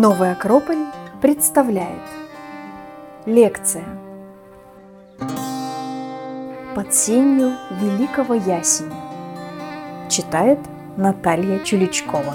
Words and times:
Новый 0.00 0.30
Акрополь 0.30 0.86
представляет 1.20 2.04
Лекция 3.26 3.84
Под 6.76 6.94
сенью 6.94 7.56
великого 7.80 8.34
ясеня 8.34 8.94
Читает 10.08 10.60
Наталья 10.96 11.58
Чуличкова 11.64 12.32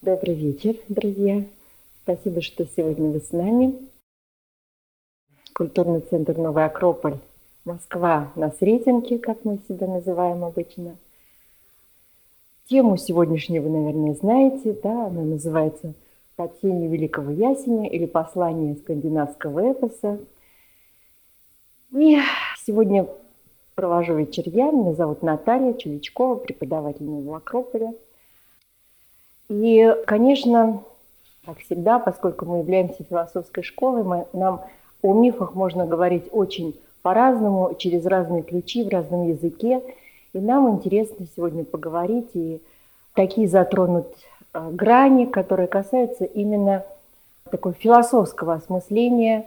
Добрый 0.00 0.34
вечер, 0.36 0.76
друзья! 0.88 1.44
Спасибо, 2.02 2.40
что 2.40 2.64
сегодня 2.64 3.10
вы 3.10 3.20
с 3.20 3.30
нами. 3.32 3.74
Культурный 5.52 6.00
центр 6.00 6.34
«Новый 6.38 6.64
Акрополь» 6.64 7.18
Москва 7.64 8.32
на 8.34 8.50
Сретенке, 8.50 9.18
как 9.18 9.44
мы 9.44 9.58
себя 9.68 9.86
называем 9.86 10.44
обычно. 10.44 10.96
Тему 12.68 12.96
сегодняшнюю 12.96 13.62
вы, 13.62 13.70
наверное, 13.70 14.14
знаете, 14.14 14.76
да, 14.82 15.06
она 15.06 15.22
называется 15.22 15.94
«Под 16.34 16.58
тенью 16.60 16.90
великого 16.90 17.30
ясеня» 17.30 17.88
или 17.88 18.06
«Послание 18.06 18.74
скандинавского 18.74 19.72
эпоса». 19.72 20.18
И 21.92 22.18
сегодня 22.64 23.06
провожу 23.76 24.16
вечер 24.16 24.42
я, 24.46 24.72
меня 24.72 24.94
зовут 24.94 25.22
Наталья 25.22 25.72
Чуличкова, 25.74 26.36
преподаватель 26.36 27.04
Нового 27.04 27.36
Акрополя. 27.36 27.94
И, 29.48 29.94
конечно, 30.06 30.82
как 31.46 31.58
всегда, 31.58 32.00
поскольку 32.00 32.44
мы 32.44 32.58
являемся 32.58 33.04
философской 33.04 33.62
школой, 33.62 34.02
мы, 34.02 34.26
нам 34.32 34.62
о 35.02 35.12
мифах 35.12 35.54
можно 35.54 35.86
говорить 35.86 36.24
очень 36.32 36.74
по-разному, 37.02 37.74
через 37.78 38.06
разные 38.06 38.42
ключи, 38.42 38.84
в 38.84 38.88
разном 38.88 39.28
языке. 39.28 39.82
И 40.32 40.38
нам 40.38 40.70
интересно 40.70 41.26
сегодня 41.36 41.64
поговорить 41.64 42.30
и 42.34 42.60
такие 43.14 43.48
затронуть 43.48 44.06
э, 44.54 44.70
грани, 44.70 45.26
которые 45.26 45.68
касаются 45.68 46.24
именно 46.24 46.84
такого 47.50 47.74
философского 47.74 48.54
осмысления 48.54 49.46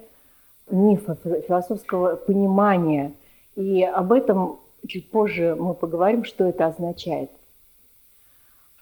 мифа, 0.70 1.18
философского 1.48 2.16
понимания. 2.16 3.14
И 3.56 3.84
об 3.84 4.12
этом 4.12 4.60
чуть 4.88 5.10
позже 5.10 5.56
мы 5.58 5.74
поговорим, 5.74 6.24
что 6.26 6.44
это 6.44 6.68
означает. 6.68 7.32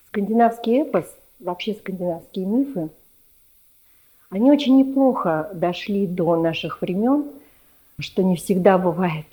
Скандинавский 0.07 0.81
эпос, 0.81 1.05
вообще 1.39 1.73
скандинавские 1.73 2.45
мифы, 2.45 2.89
они 4.29 4.51
очень 4.51 4.77
неплохо 4.77 5.49
дошли 5.53 6.07
до 6.07 6.35
наших 6.35 6.81
времен– 6.81 7.25
что 7.99 8.23
не 8.23 8.35
всегда 8.35 8.77
бывает, 8.77 9.25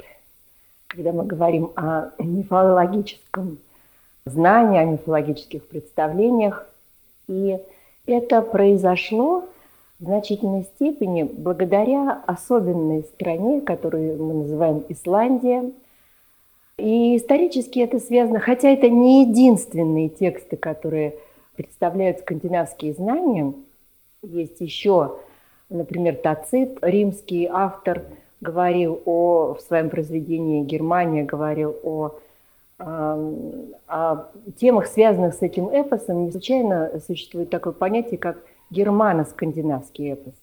когда 0.87 1.13
мы 1.13 1.25
говорим 1.25 1.71
о 1.77 2.11
мифологическом 2.19 3.59
знании, 4.25 4.81
о 4.81 4.85
мифологических 4.85 5.67
представлениях. 5.67 6.67
И 7.29 7.59
это 8.07 8.43
произошло 8.43 9.45
в 9.99 10.05
значительной 10.05 10.65
степени 10.65 11.23
благодаря 11.23 12.23
особенной 12.27 13.05
стране, 13.05 13.61
которую 13.61 14.23
мы 14.23 14.35
называем 14.35 14.85
Исландия. 14.89 15.71
И 16.77 17.17
исторически 17.17 17.81
это 17.81 17.99
связано, 17.99 18.41
хотя 18.41 18.71
это 18.71 18.89
не 18.89 19.27
единственные 19.27 20.09
тексты, 20.09 20.57
которые 20.57 21.15
представляют 21.57 22.21
скандинавские 22.21 22.95
знания. 22.95 23.53
Есть 24.23 24.61
еще, 24.61 25.19
например, 25.69 26.17
Тацит, 26.17 26.79
римский 26.83 27.47
автор– 27.47 28.03
говорил 28.41 29.03
о, 29.05 29.55
в 29.55 29.61
своем 29.61 29.91
произведении 29.91 30.65
«Германия», 30.65 31.25
говорил 31.25 31.77
о, 31.83 32.13
о 32.79 34.27
темах, 34.57 34.87
связанных 34.87 35.35
с 35.35 35.43
этим 35.43 35.69
эпосом. 35.69 36.25
Не 36.25 36.31
случайно 36.31 37.01
существует 37.07 37.51
такое 37.51 37.73
понятие, 37.73 38.19
как 38.19 38.39
германо-скандинавский 38.71 40.13
эпос. 40.13 40.35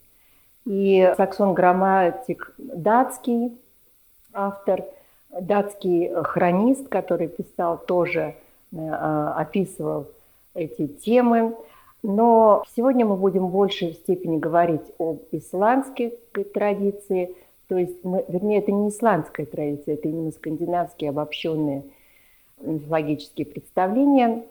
И 0.66 1.13
Саксон 1.18 1.53
Грамматик 1.53 2.53
датский 2.58 3.58
автор, 4.34 4.84
датский 5.31 6.12
хронист, 6.24 6.90
который 6.90 7.29
писал 7.29 7.78
тоже, 7.78 8.35
э, 8.74 8.78
описывал 8.78 10.08
эти 10.53 10.88
темы. 10.88 11.56
Но 12.03 12.64
сегодня 12.75 13.06
мы 13.06 13.16
будем 13.16 13.47
в 13.47 13.52
большей 13.52 13.94
степени 13.94 14.38
говорить 14.38 14.84
об 15.00 15.22
исландской 15.31 16.19
традиции– 16.53 17.35
то 17.67 17.78
есть, 17.78 18.03
мы, 18.03 18.23
вернее, 18.28 18.59
это 18.59 18.72
не 18.72 18.89
исландская 18.89 19.45
традиция, 19.45 19.95
это 19.95 20.07
именно 20.07 20.31
скандинавские 20.31 21.09
обобщенные 21.09 21.83
мифологические 22.61 23.45
представления. 23.45 24.44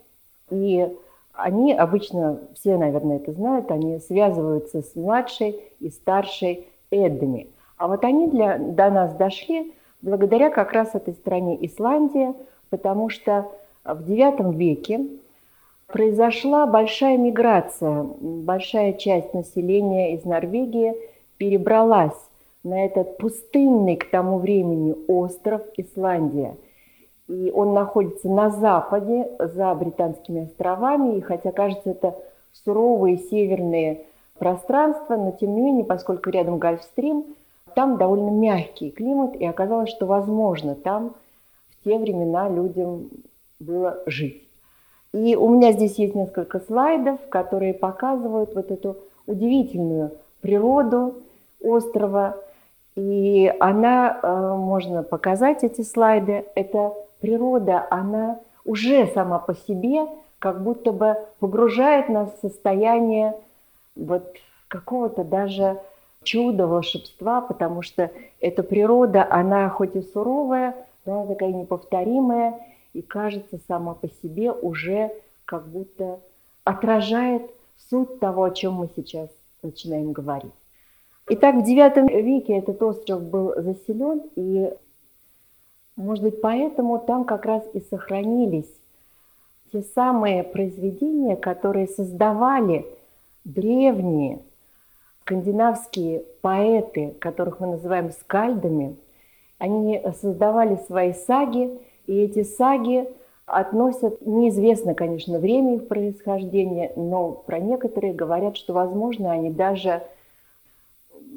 И 0.50 0.86
они 1.32 1.72
обычно, 1.72 2.40
все, 2.54 2.76
наверное, 2.76 3.16
это 3.16 3.32
знают, 3.32 3.70
они 3.70 3.98
связываются 4.00 4.82
с 4.82 4.94
младшей 4.94 5.60
и 5.80 5.90
старшей 5.90 6.66
Эддами. 6.90 7.48
А 7.78 7.88
вот 7.88 8.04
они 8.04 8.28
для, 8.28 8.58
до 8.58 8.90
нас 8.90 9.14
дошли 9.14 9.74
благодаря 10.02 10.50
как 10.50 10.72
раз 10.72 10.94
этой 10.94 11.14
стране 11.14 11.58
Исландия, 11.66 12.34
потому 12.70 13.08
что 13.08 13.50
в 13.84 14.08
IX 14.08 14.54
веке 14.54 15.06
произошла 15.88 16.66
большая 16.66 17.18
миграция. 17.18 18.04
Большая 18.20 18.92
часть 18.92 19.34
населения 19.34 20.14
из 20.14 20.24
Норвегии 20.24 20.94
перебралась 21.38 22.14
на 22.66 22.84
этот 22.84 23.16
пустынный 23.18 23.96
к 23.96 24.10
тому 24.10 24.38
времени 24.38 24.94
остров 25.06 25.62
Исландия. 25.76 26.56
И 27.28 27.52
он 27.54 27.74
находится 27.74 28.28
на 28.28 28.50
западе, 28.50 29.30
за 29.38 29.72
Британскими 29.74 30.44
островами, 30.44 31.16
и 31.16 31.20
хотя 31.20 31.52
кажется 31.52 31.90
это 31.90 32.16
суровые 32.64 33.18
северные 33.18 34.02
пространства, 34.38 35.16
но 35.16 35.30
тем 35.30 35.54
не 35.54 35.60
менее, 35.60 35.84
поскольку 35.84 36.30
рядом 36.30 36.58
Гольфстрим, 36.58 37.24
там 37.74 37.98
довольно 37.98 38.30
мягкий 38.30 38.90
климат, 38.90 39.36
и 39.36 39.44
оказалось, 39.44 39.90
что 39.90 40.06
возможно 40.06 40.74
там 40.74 41.14
в 41.68 41.84
те 41.84 41.98
времена 41.98 42.48
людям 42.48 43.10
было 43.60 44.02
жить. 44.06 44.42
И 45.12 45.36
у 45.36 45.48
меня 45.48 45.72
здесь 45.72 45.98
есть 45.98 46.14
несколько 46.14 46.60
слайдов, 46.60 47.20
которые 47.28 47.74
показывают 47.74 48.54
вот 48.54 48.70
эту 48.70 48.96
удивительную 49.26 50.12
природу 50.40 51.14
острова, 51.62 52.36
и 52.96 53.54
она, 53.60 54.18
э, 54.22 54.54
можно 54.56 55.02
показать 55.02 55.62
эти 55.62 55.82
слайды, 55.82 56.46
это 56.54 56.94
природа, 57.20 57.86
она 57.90 58.40
уже 58.64 59.06
сама 59.08 59.38
по 59.38 59.54
себе 59.54 60.06
как 60.38 60.62
будто 60.62 60.92
бы 60.92 61.16
погружает 61.38 62.08
нас 62.08 62.32
в 62.32 62.40
состояние 62.40 63.34
вот 63.94 64.24
какого-то 64.68 65.24
даже 65.24 65.78
чуда, 66.22 66.66
волшебства, 66.66 67.40
потому 67.40 67.82
что 67.82 68.10
эта 68.40 68.62
природа, 68.62 69.26
она 69.30 69.68
хоть 69.68 69.94
и 69.94 70.02
суровая, 70.02 70.74
но 71.04 71.20
она 71.20 71.26
такая 71.26 71.52
неповторимая 71.52 72.58
и 72.92 73.02
кажется 73.02 73.58
сама 73.68 73.94
по 73.94 74.08
себе 74.08 74.52
уже 74.52 75.12
как 75.44 75.66
будто 75.68 76.18
отражает 76.64 77.42
суть 77.90 78.18
того, 78.18 78.44
о 78.44 78.50
чем 78.50 78.74
мы 78.74 78.88
сейчас 78.96 79.28
начинаем 79.62 80.12
говорить. 80.12 80.52
Итак, 81.28 81.56
в 81.56 81.64
IX 81.64 82.22
веке 82.22 82.56
этот 82.58 82.80
остров 82.82 83.20
был 83.20 83.52
заселен, 83.56 84.22
и, 84.36 84.72
может 85.96 86.22
быть, 86.22 86.40
поэтому 86.40 87.00
там 87.00 87.24
как 87.24 87.44
раз 87.44 87.64
и 87.74 87.80
сохранились 87.80 88.70
те 89.72 89.82
самые 89.82 90.44
произведения, 90.44 91.34
которые 91.34 91.88
создавали 91.88 92.86
древние 93.44 94.38
скандинавские 95.22 96.22
поэты, 96.42 97.16
которых 97.18 97.58
мы 97.58 97.66
называем 97.66 98.12
скальдами. 98.12 98.94
Они 99.58 100.00
создавали 100.20 100.76
свои 100.86 101.12
саги, 101.12 101.76
и 102.06 102.16
эти 102.20 102.44
саги 102.44 103.08
относят, 103.46 104.24
неизвестно, 104.24 104.94
конечно, 104.94 105.40
время 105.40 105.74
их 105.74 105.88
происхождения, 105.88 106.92
но 106.94 107.32
про 107.32 107.58
некоторые 107.58 108.14
говорят, 108.14 108.56
что, 108.56 108.74
возможно, 108.74 109.32
они 109.32 109.50
даже 109.50 110.02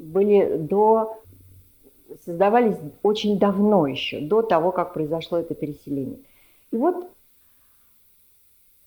были 0.00 0.56
до 0.56 1.16
создавались 2.24 2.76
очень 3.02 3.38
давно 3.38 3.86
еще, 3.86 4.20
до 4.20 4.42
того, 4.42 4.72
как 4.72 4.92
произошло 4.92 5.38
это 5.38 5.54
переселение. 5.54 6.18
И 6.72 6.76
вот, 6.76 7.08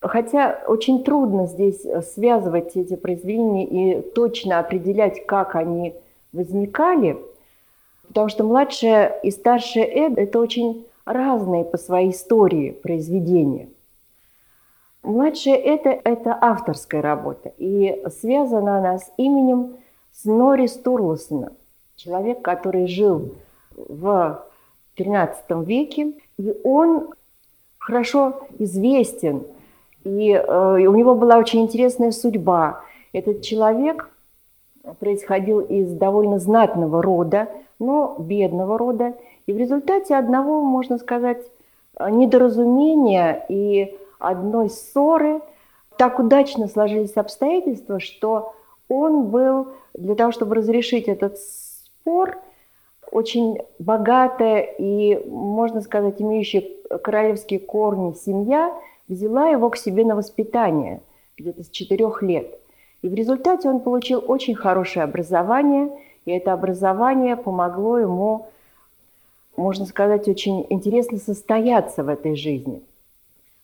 хотя 0.00 0.62
очень 0.66 1.04
трудно 1.04 1.46
здесь 1.46 1.84
связывать 2.12 2.76
эти 2.76 2.96
произведения 2.96 3.66
и 3.66 4.02
точно 4.02 4.58
определять, 4.58 5.26
как 5.26 5.56
они 5.56 5.94
возникали, 6.32 7.16
потому 8.08 8.28
что 8.28 8.44
младшая 8.44 9.08
и 9.22 9.30
старшая 9.30 9.84
Эд– 9.84 10.14
это 10.18 10.38
очень 10.38 10.86
разные 11.04 11.64
по 11.64 11.78
своей 11.78 12.10
истории 12.10 12.72
произведения. 12.72 13.68
Младшая 15.02 15.56
это,– 15.56 15.90
это 16.04 16.36
авторская 16.40 17.02
работа, 17.02 17.52
и 17.58 18.02
связана 18.08 18.78
она 18.78 18.98
с 18.98 19.12
именем 19.18 19.76
Снори 20.22 20.66
Стурлосона, 20.66 21.52
человек, 21.96 22.42
который 22.42 22.86
жил 22.86 23.30
в 23.76 24.42
XIII 24.96 25.64
веке 25.64 26.12
И 26.38 26.54
он 26.62 27.10
хорошо 27.78 28.40
известен, 28.58 29.42
и, 30.04 30.30
э, 30.32 30.76
и 30.80 30.86
у 30.86 30.94
него 30.94 31.14
была 31.14 31.38
очень 31.38 31.62
интересная 31.62 32.12
судьба. 32.12 32.80
Этот 33.12 33.42
человек 33.42 34.10
происходил 35.00 35.60
из 35.60 35.92
довольно 35.92 36.38
знатного 36.38 37.02
рода, 37.02 37.48
но 37.78 38.16
бедного 38.18 38.78
рода. 38.78 39.14
И 39.46 39.52
в 39.52 39.58
результате 39.58 40.16
одного, 40.16 40.62
можно 40.62 40.98
сказать, 40.98 41.42
недоразумения 41.98 43.44
и 43.48 43.96
одной 44.18 44.70
ссоры 44.70 45.40
так 45.96 46.18
удачно 46.18 46.68
сложились 46.68 47.16
обстоятельства, 47.16 48.00
что 48.00 48.54
он 48.94 49.26
был 49.26 49.68
для 49.94 50.14
того, 50.14 50.32
чтобы 50.32 50.54
разрешить 50.54 51.08
этот 51.08 51.38
спор, 51.38 52.38
очень 53.10 53.58
богатая 53.78 54.60
и, 54.60 55.16
можно 55.28 55.80
сказать, 55.80 56.20
имеющая 56.20 56.68
королевские 57.02 57.60
корни 57.60 58.12
семья 58.14 58.74
взяла 59.08 59.48
его 59.48 59.70
к 59.70 59.76
себе 59.76 60.04
на 60.04 60.16
воспитание 60.16 61.00
где-то 61.36 61.64
с 61.64 61.70
четырех 61.70 62.22
лет. 62.22 62.58
И 63.02 63.08
в 63.08 63.14
результате 63.14 63.68
он 63.68 63.80
получил 63.80 64.22
очень 64.26 64.54
хорошее 64.54 65.04
образование, 65.04 65.90
и 66.24 66.32
это 66.32 66.52
образование 66.52 67.36
помогло 67.36 67.98
ему, 67.98 68.46
можно 69.56 69.84
сказать, 69.84 70.26
очень 70.26 70.66
интересно 70.70 71.18
состояться 71.18 72.02
в 72.02 72.08
этой 72.08 72.34
жизни. 72.34 72.82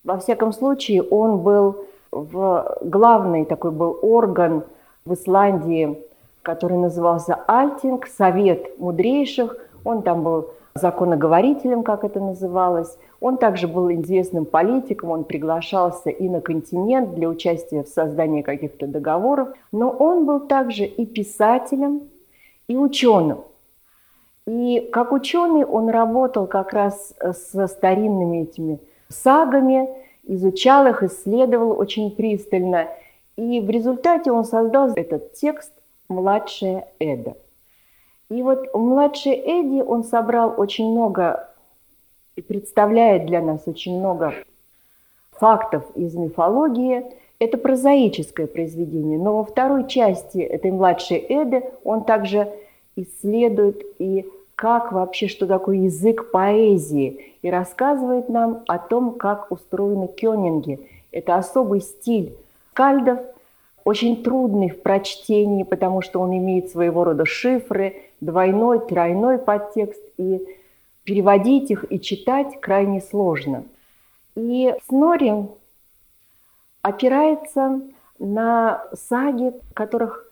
Во 0.05 0.19
всяком 0.19 0.53
случае, 0.53 1.03
он 1.03 1.39
был 1.39 1.85
в 2.13 2.79
главный 2.83 3.45
такой 3.45 3.71
был 3.71 3.99
орган 4.03 4.65
в 5.05 5.15
Исландии, 5.15 5.99
который 6.43 6.79
назывался 6.79 7.35
Альтинг, 7.47 8.07
Совет 8.07 8.79
мудрейших. 8.79 9.57
Он 9.85 10.03
там 10.03 10.23
был 10.23 10.51
законоговорителем, 10.75 11.83
как 11.83 12.05
это 12.05 12.21
называлось. 12.21 12.97
Он 13.21 13.37
также 13.37 13.69
был 13.69 13.91
известным 13.93 14.47
политиком, 14.47 15.11
он 15.11 15.25
приглашался 15.25 16.11
и 16.11 16.29
на 16.29 16.41
континент 16.41 17.15
для 17.15 17.29
участия 17.29 17.83
в 17.83 17.89
создании 17.89 18.43
каких-то 18.43 18.87
договоров, 18.87 19.49
но 19.73 19.91
он 19.91 20.25
был 20.25 20.41
также 20.41 20.85
и 20.85 21.05
писателем, 21.05 22.03
и 22.69 22.77
ученым. 22.77 23.41
И 24.47 24.89
как 24.93 25.13
ученый 25.13 25.65
он 25.65 25.91
работал 25.91 26.47
как 26.47 26.73
раз 26.73 27.15
со 27.53 27.67
старинными 27.67 28.45
этими 28.45 28.79
сагами, 29.09 29.89
изучал 30.25 30.87
их, 30.87 31.03
исследовал 31.03 31.79
очень 31.79 32.11
пристально. 32.11 32.89
И 33.41 33.59
в 33.59 33.71
результате 33.71 34.31
он 34.31 34.45
создал 34.45 34.93
этот 34.95 35.33
текст 35.33 35.73
«Младшая 36.11 36.89
Эда». 36.99 37.39
И 38.29 38.43
вот 38.43 38.67
в 38.75 38.79
«Младшей 38.79 39.33
Эдди» 39.33 39.81
он 39.81 40.05
собрал 40.05 40.53
очень 40.59 40.91
много 40.91 41.49
и 42.37 42.43
представляет 42.43 43.25
для 43.25 43.41
нас 43.41 43.63
очень 43.65 43.99
много 43.99 44.35
фактов 45.33 45.85
из 45.95 46.15
мифологии. 46.15 47.03
Это 47.39 47.57
прозаическое 47.57 48.47
произведение, 48.47 49.19
но 49.19 49.39
во 49.39 49.45
второй 49.45 49.89
части 49.89 50.37
этой 50.37 50.71
«Младшей 50.71 51.25
Эды» 51.27 51.65
он 51.83 52.05
также 52.05 52.47
исследует 52.95 53.83
и 53.99 54.27
как 54.55 54.93
вообще, 54.93 55.29
что 55.29 55.47
такое 55.47 55.79
язык 55.79 56.31
поэзии, 56.31 57.37
и 57.41 57.51
рассказывает 57.51 58.29
нам 58.29 58.65
о 58.69 58.77
том, 58.77 59.13
как 59.13 59.51
устроены 59.51 60.09
кёнинги. 60.09 60.79
Это 61.11 61.37
особый 61.37 61.81
стиль 61.81 62.35
кальдов, 62.75 63.19
очень 63.85 64.23
трудный 64.23 64.69
в 64.69 64.83
прочтении, 64.83 65.63
потому 65.63 66.03
что 66.03 66.21
он 66.21 66.37
имеет 66.37 66.71
своего 66.71 67.05
рода 67.05 67.25
шифры, 67.25 68.03
двойной, 68.21 68.81
тройной 68.87 69.39
подтекст, 69.39 70.03
и 70.19 70.47
переводить 71.05 71.71
их 71.71 71.85
и 71.91 72.01
читать 72.01 72.61
крайне 72.61 73.01
сложно. 73.01 73.65
И 74.37 74.75
Снори 74.87 75.49
опирается 76.83 77.81
на 78.19 78.85
саги, 78.93 79.53
которых 79.75 80.31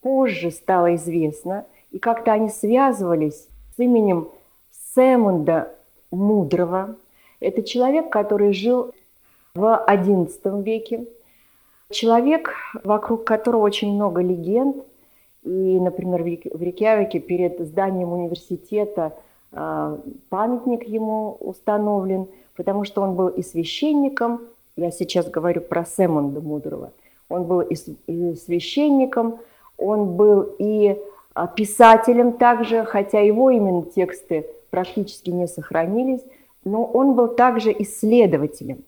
позже 0.00 0.50
стало 0.50 0.94
известно, 0.96 1.64
и 1.90 1.98
как-то 1.98 2.32
они 2.32 2.48
связывались 2.48 3.48
с 3.76 3.78
именем 3.78 4.28
Сэмунда 4.94 5.72
Мудрого. 6.10 6.96
Это 7.40 7.62
человек, 7.62 8.10
который 8.10 8.52
жил 8.52 8.92
в 9.54 9.84
XI 9.88 10.62
веке. 10.62 11.06
Человек, 11.90 12.52
вокруг 12.84 13.24
которого 13.24 13.62
очень 13.62 13.94
много 13.94 14.20
легенд. 14.20 14.76
И, 15.44 15.48
например, 15.80 16.22
в 16.22 16.62
Рикьявике 16.62 17.20
перед 17.20 17.58
зданием 17.60 18.12
университета 18.12 19.14
а, 19.52 19.98
памятник 20.28 20.84
ему 20.84 21.36
установлен, 21.40 22.26
потому 22.56 22.84
что 22.84 23.00
он 23.02 23.14
был 23.14 23.28
и 23.28 23.42
священником, 23.42 24.40
я 24.76 24.90
сейчас 24.90 25.28
говорю 25.30 25.62
про 25.62 25.84
Сэмонда 25.84 26.40
Мудрого, 26.40 26.92
он 27.28 27.44
был 27.44 27.60
и 27.60 28.34
священником, 28.34 29.38
он 29.78 30.16
был 30.16 30.54
и 30.58 30.98
а, 31.32 31.46
писателем 31.46 32.32
также, 32.32 32.84
хотя 32.84 33.20
его 33.20 33.50
именно 33.50 33.82
тексты 33.82 34.46
практически 34.70 35.30
не 35.30 35.48
сохранились, 35.48 36.22
но 36.64 36.84
он 36.84 37.14
был 37.14 37.28
также 37.28 37.74
исследователем. 37.78 38.84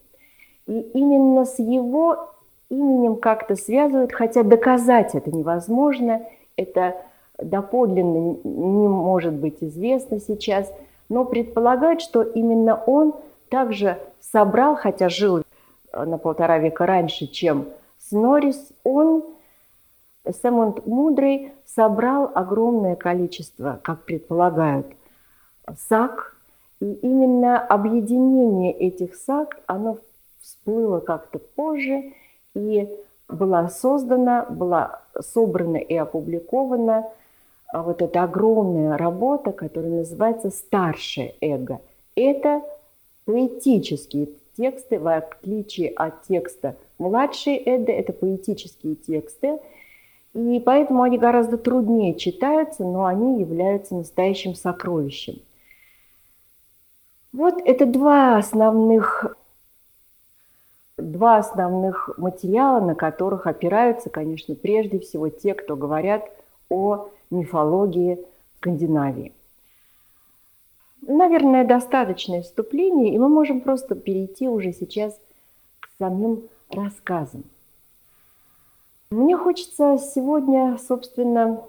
И 0.67 0.79
именно 0.93 1.45
с 1.45 1.57
его 1.57 2.29
именем 2.71 3.17
как-то 3.17 3.55
связывают, 3.55 4.13
хотя 4.13 4.43
доказать 4.43 5.13
это 5.13 5.29
невозможно, 5.29 6.21
это 6.55 6.95
доподлинно 7.37 8.37
не 8.43 8.87
может 8.87 9.33
быть 9.33 9.57
известно 9.61 10.19
сейчас, 10.19 10.71
но 11.09 11.25
предполагают, 11.25 12.01
что 12.01 12.23
именно 12.23 12.75
он 12.75 13.13
также 13.49 13.97
собрал, 14.21 14.75
хотя 14.75 15.09
жил 15.09 15.43
на 15.93 16.17
полтора 16.17 16.57
века 16.59 16.85
раньше, 16.85 17.27
чем 17.27 17.67
Снорис, 17.99 18.69
он 18.83 19.23
Сэмонт 20.29 20.85
Мудрый 20.85 21.51
собрал 21.65 22.31
огромное 22.33 22.95
количество, 22.95 23.79
как 23.83 24.03
предполагают, 24.03 24.87
саг, 25.89 26.35
и 26.79 26.93
именно 26.93 27.59
объединение 27.59 28.71
этих 28.71 29.15
саг, 29.15 29.59
оно 29.67 29.97
всплыло 30.39 30.99
как-то 30.99 31.39
позже 31.39 32.13
и 32.55 32.89
была 33.27 33.69
создана, 33.69 34.45
была 34.45 35.01
собрана 35.19 35.77
и 35.77 35.95
опубликована 35.95 37.07
а, 37.67 37.83
вот 37.83 38.01
эта 38.01 38.23
огромная 38.23 38.97
работа, 38.97 39.51
которая 39.51 39.91
называется 39.91 40.49
«Старшее 40.49 41.35
эго». 41.41 41.79
Это 42.15 42.61
поэтические 43.25 44.29
тексты, 44.57 44.99
в 44.99 45.07
отличие 45.07 45.89
от 45.89 46.23
текста 46.23 46.75
«Младшее 46.97 47.61
эго», 47.65 47.91
это 47.91 48.13
поэтические 48.13 48.95
тексты– 48.95 49.59
и 50.33 50.61
поэтому 50.65 51.03
они 51.03 51.17
гораздо 51.17 51.57
труднее 51.57 52.15
читаются, 52.15 52.83
но 52.83 53.05
они 53.05 53.41
являются 53.41 53.95
настоящим 53.95 54.55
сокровищем. 54.55 55.41
Вот 57.33 57.61
это 57.65 57.85
два 57.85 58.37
основных, 58.37 59.37
два 61.01 61.37
основных 61.37 62.11
материала, 62.17 62.79
на 62.79 62.95
которых 62.95 63.47
опираются, 63.47 64.09
конечно, 64.09 64.55
прежде 64.55 64.99
всего 64.99 65.29
те, 65.29 65.53
кто 65.53 65.75
говорят 65.75 66.29
о 66.69 67.09
мифологии 67.29 68.19
Скандинавии. 68.57 69.33
Наверное, 71.01 71.65
достаточное 71.65 72.43
вступление, 72.43 73.13
и 73.13 73.17
мы 73.17 73.27
можем 73.27 73.61
просто 73.61 73.95
перейти 73.95 74.47
уже 74.47 74.71
сейчас 74.71 75.19
к 75.79 75.89
самим 75.97 76.43
рассказам. 76.69 77.43
Мне 79.09 79.35
хочется 79.35 79.97
сегодня, 79.97 80.77
собственно, 80.77 81.63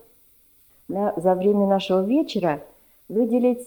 за 0.88 1.34
время 1.34 1.66
нашего 1.66 2.04
вечера 2.04 2.62
выделить 3.08 3.66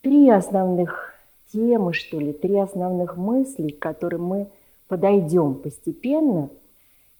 три 0.00 0.28
основных 0.30 1.13
темы, 1.52 1.92
что 1.92 2.18
ли, 2.18 2.32
три 2.32 2.56
основных 2.56 3.16
мысли, 3.16 3.70
к 3.70 3.78
которым 3.78 4.24
мы 4.24 4.46
подойдем 4.88 5.54
постепенно. 5.54 6.50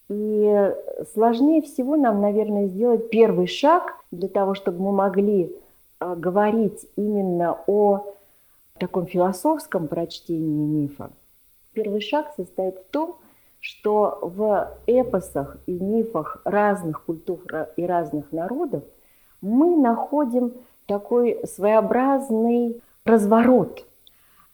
И 0.08 0.72
сложнее 1.12 1.62
всего 1.62 1.96
нам, 1.96 2.20
наверное, 2.20 2.68
сделать 2.68 3.10
первый 3.10 3.46
шаг 3.46 3.96
для 4.10 4.28
того, 4.28 4.54
чтобы 4.54 4.82
мы 4.82 4.92
могли 4.92 5.56
а, 5.98 6.14
говорить 6.14 6.86
именно 6.96 7.58
о 7.66 8.14
таком 8.78 9.06
философском 9.06 9.88
прочтении 9.88 10.66
мифа. 10.66 11.10
Первый 11.72 12.00
шаг 12.00 12.32
состоит 12.36 12.76
в 12.76 12.84
том, 12.90 13.16
что 13.60 14.18
в 14.20 14.76
эпосах 14.86 15.56
и 15.66 15.72
мифах 15.72 16.42
разных 16.44 17.04
культур 17.04 17.40
и 17.76 17.86
разных 17.86 18.30
народов 18.30 18.84
мы 19.40 19.76
находим 19.76 20.52
такой 20.86 21.40
своеобразный 21.46 22.82
разворот, 23.04 23.86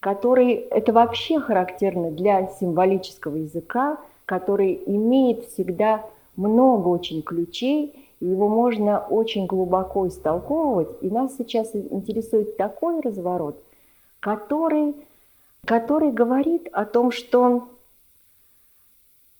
который 0.00 0.54
это 0.54 0.92
вообще 0.92 1.38
характерно 1.38 2.10
для 2.10 2.48
символического 2.48 3.36
языка, 3.36 3.98
который 4.24 4.82
имеет 4.86 5.46
всегда 5.46 6.04
много 6.36 6.88
очень 6.88 7.22
ключей, 7.22 8.08
и 8.20 8.26
его 8.26 8.48
можно 8.48 8.98
очень 8.98 9.46
глубоко 9.46 10.08
истолковывать. 10.08 10.88
И 11.02 11.10
нас 11.10 11.36
сейчас 11.36 11.74
интересует 11.74 12.56
такой 12.56 13.00
разворот, 13.00 13.62
который, 14.20 14.94
который 15.66 16.12
говорит 16.12 16.68
о 16.72 16.86
том, 16.86 17.12
что 17.12 17.68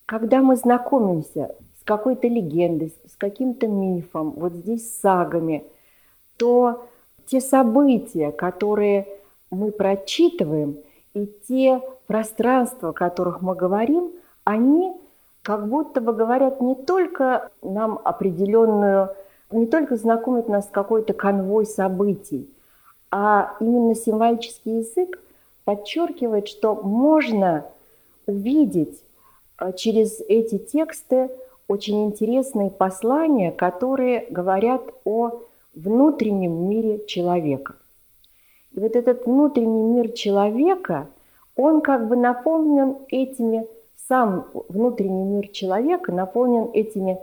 когда 0.04 0.42
мы 0.42 0.56
знакомимся 0.56 1.54
с 1.80 1.84
какой-то 1.84 2.26
легендой, 2.26 2.92
с 3.06 3.16
каким-то 3.16 3.66
мифом, 3.66 4.30
вот 4.32 4.52
здесь 4.52 4.90
с 4.90 5.00
сагами, 5.00 5.64
то 6.36 6.84
те 7.26 7.40
события, 7.40 8.32
которые 8.32 9.06
мы 9.50 9.70
прочитываем, 9.72 10.78
и 11.14 11.26
те 11.48 11.82
пространства, 12.06 12.90
о 12.90 12.92
которых 12.92 13.42
мы 13.42 13.54
говорим, 13.54 14.12
они 14.44 14.94
как 15.42 15.68
будто 15.68 16.00
бы 16.00 16.12
говорят 16.12 16.60
не 16.60 16.74
только 16.74 17.50
нам 17.62 18.00
определенную, 18.04 19.10
не 19.50 19.66
только 19.66 19.96
знакомят 19.96 20.48
нас 20.48 20.66
с 20.66 20.70
какой-то 20.70 21.12
конвой 21.12 21.66
событий, 21.66 22.48
а 23.10 23.56
именно 23.60 23.94
символический 23.94 24.78
язык 24.78 25.20
подчеркивает, 25.64 26.48
что 26.48 26.74
можно 26.76 27.64
увидеть 28.26 29.02
э, 29.58 29.72
через 29.76 30.20
эти 30.20 30.58
тексты 30.58 31.30
очень 31.66 32.06
интересные 32.06 32.70
послания, 32.70 33.50
которые 33.52 34.26
говорят 34.30 34.82
о 35.04 35.42
внутреннем 35.74 36.68
мире 36.68 37.04
человека. 37.06 37.74
И 38.72 38.80
вот 38.80 38.94
этот 38.94 39.26
внутренний 39.26 39.82
мир 39.82 40.12
человека, 40.12 41.08
он 41.56 41.80
как 41.80 42.08
бы 42.08 42.16
наполнен 42.16 42.98
этими, 43.08 43.66
сам 44.08 44.46
внутренний 44.68 45.24
мир 45.24 45.48
человека 45.48 46.12
наполнен 46.12 46.70
этими 46.72 47.18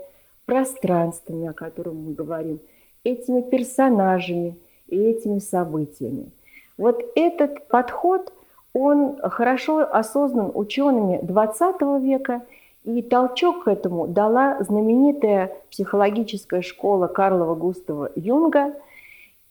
пространствами, 0.46 1.48
о 1.48 1.54
которых 1.54 1.94
мы 1.94 2.14
говорим, 2.14 2.60
этими 3.04 3.42
персонажами 3.42 4.56
и 4.88 4.98
этими 4.98 5.40
событиями. 5.40 6.32
Вот 6.78 7.02
этот 7.16 7.68
подход, 7.68 8.32
он 8.74 9.18
хорошо 9.22 9.88
осознан 9.92 10.52
учеными 10.54 11.20
XX 11.24 12.02
века, 12.02 12.42
и 12.84 13.02
толчок 13.02 13.66
к 13.66 13.68
этому 13.68 14.08
дала 14.08 14.64
знаменитая 14.64 15.52
психологическая 15.72 16.62
школа 16.62 17.08
Карлова 17.08 17.56
Густава 17.56 18.12
Юнга– 18.16 18.74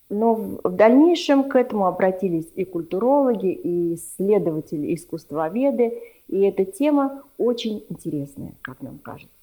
но 0.09 0.35
в 0.35 0.71
дальнейшем 0.71 1.49
к 1.49 1.55
этому 1.55 1.87
обратились 1.87 2.47
и 2.55 2.63
культурологи, 2.63 3.51
и 3.51 3.95
исследователи, 3.95 4.93
искусствоведы, 4.93 6.01
и 6.29 6.41
эта 6.41 6.65
тема 6.65 7.23
очень 7.37 7.83
интересная, 7.89 8.53
как 8.61 8.81
нам 8.81 8.99
кажется. 8.99 9.35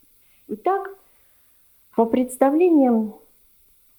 Итак, 0.49 0.91
по 1.95 2.07
представлениям 2.07 3.15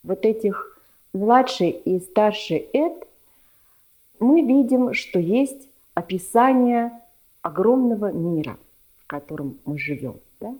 вот 0.03 0.25
этих 0.25 0.79
младший 1.13 1.69
и 1.69 1.99
старший 1.99 2.67
Эд, 2.73 3.07
мы 4.19 4.41
видим, 4.41 4.93
что 4.93 5.19
есть 5.19 5.67
описание 5.93 6.91
огромного 7.41 8.11
мира, 8.11 8.57
в 9.03 9.07
котором 9.07 9.59
мы 9.65 9.77
живем. 9.77 10.15
Да? 10.39 10.55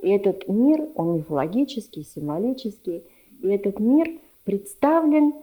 И 0.00 0.10
этот 0.10 0.48
мир, 0.48 0.88
он 0.96 1.18
мифологический, 1.18 2.04
символический, 2.04 3.04
и 3.42 3.48
этот 3.48 3.78
мир– 3.78 4.10
представлен 4.46 5.34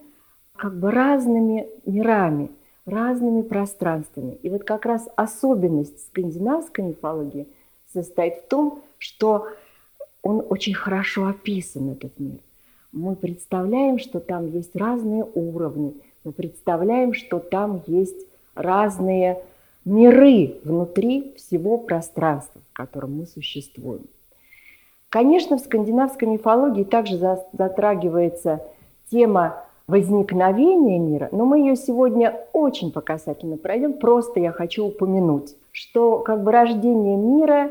как 0.56 0.76
бы 0.76 0.90
разными 0.90 1.68
мирами, 1.84 2.50
разными 2.86 3.42
пространствами. 3.42 4.38
И 4.42 4.48
вот 4.48 4.64
как 4.64 4.86
раз 4.86 5.08
особенность 5.14 6.06
скандинавской 6.08 6.84
мифологии 6.84 7.46
состоит 7.92 8.38
в 8.38 8.48
том, 8.48 8.82
что 8.98 9.46
он 10.22 10.44
очень 10.48 10.74
хорошо 10.74 11.26
описан, 11.26 11.90
этот 11.90 12.18
мир. 12.18 12.38
Мы 12.92 13.14
представляем, 13.14 13.98
что 13.98 14.20
там 14.20 14.50
есть 14.50 14.74
разные 14.74 15.26
уровни, 15.34 15.94
мы 16.24 16.32
представляем, 16.32 17.12
что 17.12 17.38
там 17.40 17.82
есть 17.86 18.26
разные 18.54 19.42
миры 19.84 20.56
внутри 20.64 21.34
всего 21.36 21.76
пространства, 21.76 22.62
в 22.70 22.72
котором 22.72 23.18
мы 23.18 23.26
существуем. 23.26 24.06
Конечно, 25.10 25.58
в 25.58 25.60
скандинавской 25.60 26.26
мифологии 26.26 26.84
также 26.84 27.18
затрагивается 27.52 28.62
тема 29.10 29.64
возникновения 29.86 30.98
мира, 30.98 31.28
но 31.32 31.44
мы 31.44 31.58
ее 31.58 31.76
сегодня 31.76 32.40
очень 32.52 32.90
показательно 32.90 33.56
пройдем. 33.56 33.94
Просто 33.94 34.40
я 34.40 34.50
хочу 34.50 34.86
упомянуть, 34.86 35.54
что 35.72 36.18
как 36.18 36.42
бы 36.42 36.52
рождение 36.52 37.16
мира 37.16 37.70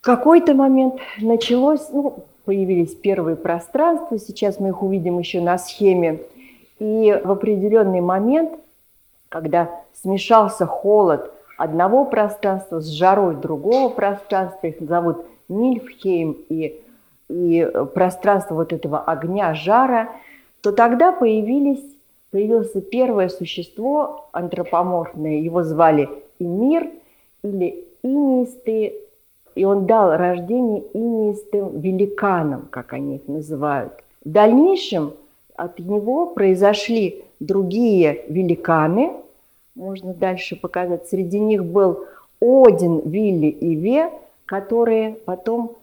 в 0.00 0.04
какой-то 0.04 0.54
момент 0.54 0.96
началось, 1.20 1.88
ну, 1.90 2.24
появились 2.44 2.94
первые 2.94 3.36
пространства, 3.36 4.18
сейчас 4.18 4.60
мы 4.60 4.68
их 4.68 4.82
увидим 4.82 5.18
еще 5.18 5.40
на 5.40 5.56
схеме, 5.58 6.20
и 6.78 7.20
в 7.24 7.30
определенный 7.30 8.00
момент, 8.00 8.52
когда 9.28 9.70
смешался 10.02 10.66
холод 10.66 11.32
одного 11.56 12.04
пространства 12.04 12.80
с 12.80 12.86
жарой 12.88 13.36
другого 13.36 13.88
пространства, 13.88 14.66
их 14.66 14.80
зовут 14.80 15.24
Нильфхейм 15.48 16.36
и 16.48 16.80
и 17.28 17.70
пространство 17.94 18.54
вот 18.54 18.72
этого 18.72 19.00
огня, 19.00 19.54
жара, 19.54 20.10
то 20.60 20.72
тогда 20.72 21.12
появились, 21.12 21.84
появилось 22.30 22.72
первое 22.90 23.28
существо 23.28 24.28
антропоморфное, 24.32 25.38
его 25.38 25.62
звали 25.62 26.08
Имир 26.38 26.90
или 27.42 27.84
инистые, 28.02 28.94
и 29.54 29.64
он 29.64 29.86
дал 29.86 30.16
рождение 30.16 30.82
инистым 30.92 31.80
великанам, 31.80 32.68
как 32.70 32.92
они 32.92 33.16
их 33.16 33.28
называют. 33.28 33.92
В 34.24 34.30
дальнейшем 34.30 35.12
от 35.56 35.78
него 35.78 36.26
произошли 36.26 37.24
другие 37.40 38.24
великаны, 38.28 39.12
можно 39.74 40.14
дальше 40.14 40.56
показать. 40.56 41.08
Среди 41.08 41.38
них 41.38 41.64
был 41.64 42.04
Один, 42.40 43.00
Вилли 43.00 43.46
и 43.46 43.74
Ве, 43.74 44.10
которые 44.46 45.16
потом 45.24 45.76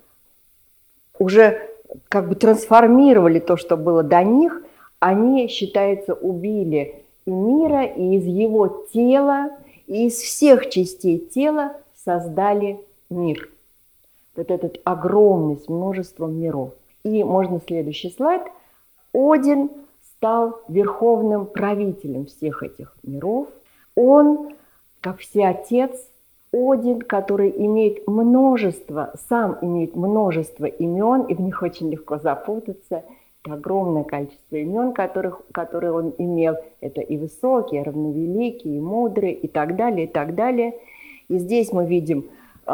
уже 1.21 1.69
как 2.09 2.27
бы 2.27 2.35
трансформировали 2.35 3.39
то, 3.39 3.55
что 3.55 3.77
было 3.77 4.01
до 4.01 4.23
них, 4.23 4.63
они, 4.99 5.47
считается, 5.47 6.13
убили 6.13 7.03
и 7.25 7.31
мира, 7.31 7.83
и 7.85 8.15
из 8.17 8.25
его 8.25 8.85
тела, 8.91 9.51
и 9.85 10.07
из 10.07 10.15
всех 10.15 10.69
частей 10.69 11.19
тела 11.19 11.73
создали 12.03 12.79
мир. 13.09 13.49
Вот 14.35 14.49
этот 14.49 14.79
огромный 14.83 15.57
с 15.57 15.67
множеством 15.67 16.39
миров. 16.39 16.73
И 17.03 17.23
можно 17.23 17.61
следующий 17.65 18.09
слайд. 18.09 18.41
Один 19.13 19.69
стал 20.15 20.59
верховным 20.69 21.45
правителем 21.45 22.25
всех 22.25 22.63
этих 22.63 22.95
миров. 23.03 23.47
Он, 23.95 24.53
как 25.01 25.19
всеотец, 25.19 25.91
один, 26.53 26.99
который 26.99 27.53
имеет 27.55 28.05
множество, 28.07 29.13
сам 29.29 29.57
имеет 29.61 29.95
множество 29.95 30.65
имен, 30.65 31.23
и 31.23 31.33
в 31.33 31.39
них 31.39 31.61
очень 31.61 31.89
легко 31.89 32.17
запутаться. 32.17 33.03
Это 33.43 33.55
огромное 33.55 34.03
количество 34.03 34.57
имен, 34.57 34.93
которых, 34.93 35.41
которые 35.51 35.93
он 35.93 36.13
имел. 36.17 36.55
Это 36.81 37.01
и 37.01 37.17
высокие, 37.17 37.81
и 37.81 37.83
равновеликие, 37.83 38.77
и 38.77 38.81
мудрые, 38.81 39.33
и 39.33 39.47
так 39.47 39.75
далее, 39.75 40.05
и 40.05 40.09
так 40.09 40.35
далее. 40.35 40.75
И 41.29 41.37
здесь 41.37 41.71
мы 41.71 41.85
видим 41.85 42.25
э, 42.67 42.71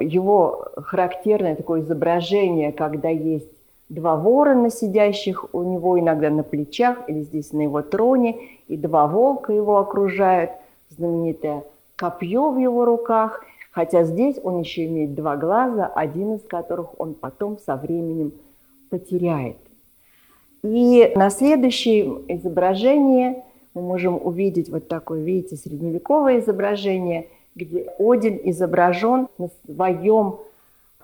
его 0.00 0.68
характерное 0.76 1.56
такое 1.56 1.80
изображение, 1.80 2.72
когда 2.72 3.08
есть 3.08 3.50
два 3.88 4.16
ворона, 4.16 4.70
сидящих 4.70 5.52
у 5.52 5.62
него 5.64 5.98
иногда 5.98 6.30
на 6.30 6.44
плечах, 6.44 6.98
или 7.08 7.22
здесь 7.22 7.52
на 7.52 7.62
его 7.62 7.82
троне, 7.82 8.38
и 8.68 8.76
два 8.76 9.08
волка 9.08 9.52
его 9.52 9.78
окружают, 9.78 10.52
знаменитая 10.90 11.64
копье 11.96 12.50
в 12.50 12.58
его 12.58 12.84
руках, 12.84 13.42
хотя 13.70 14.04
здесь 14.04 14.36
он 14.42 14.60
еще 14.60 14.86
имеет 14.86 15.14
два 15.14 15.36
глаза, 15.36 15.86
один 15.86 16.36
из 16.36 16.42
которых 16.42 16.98
он 17.00 17.14
потом 17.14 17.58
со 17.58 17.76
временем 17.76 18.32
потеряет. 18.90 19.56
И 20.62 21.12
на 21.14 21.30
следующем 21.30 22.24
изображении 22.28 23.42
мы 23.74 23.82
можем 23.82 24.18
увидеть 24.22 24.68
вот 24.68 24.88
такое, 24.88 25.22
видите, 25.22 25.56
средневековое 25.56 26.40
изображение, 26.40 27.28
где 27.54 27.90
Один 27.98 28.38
изображен 28.42 29.28
на 29.38 29.48
своем 29.64 30.36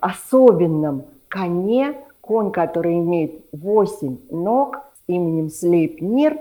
особенном 0.01 1.05
коне, 1.29 1.95
конь, 2.21 2.51
который 2.51 2.95
имеет 2.95 3.45
восемь 3.53 4.19
ног 4.31 4.81
с 4.95 5.03
именем 5.07 5.49
Слейпнир, 5.49 6.39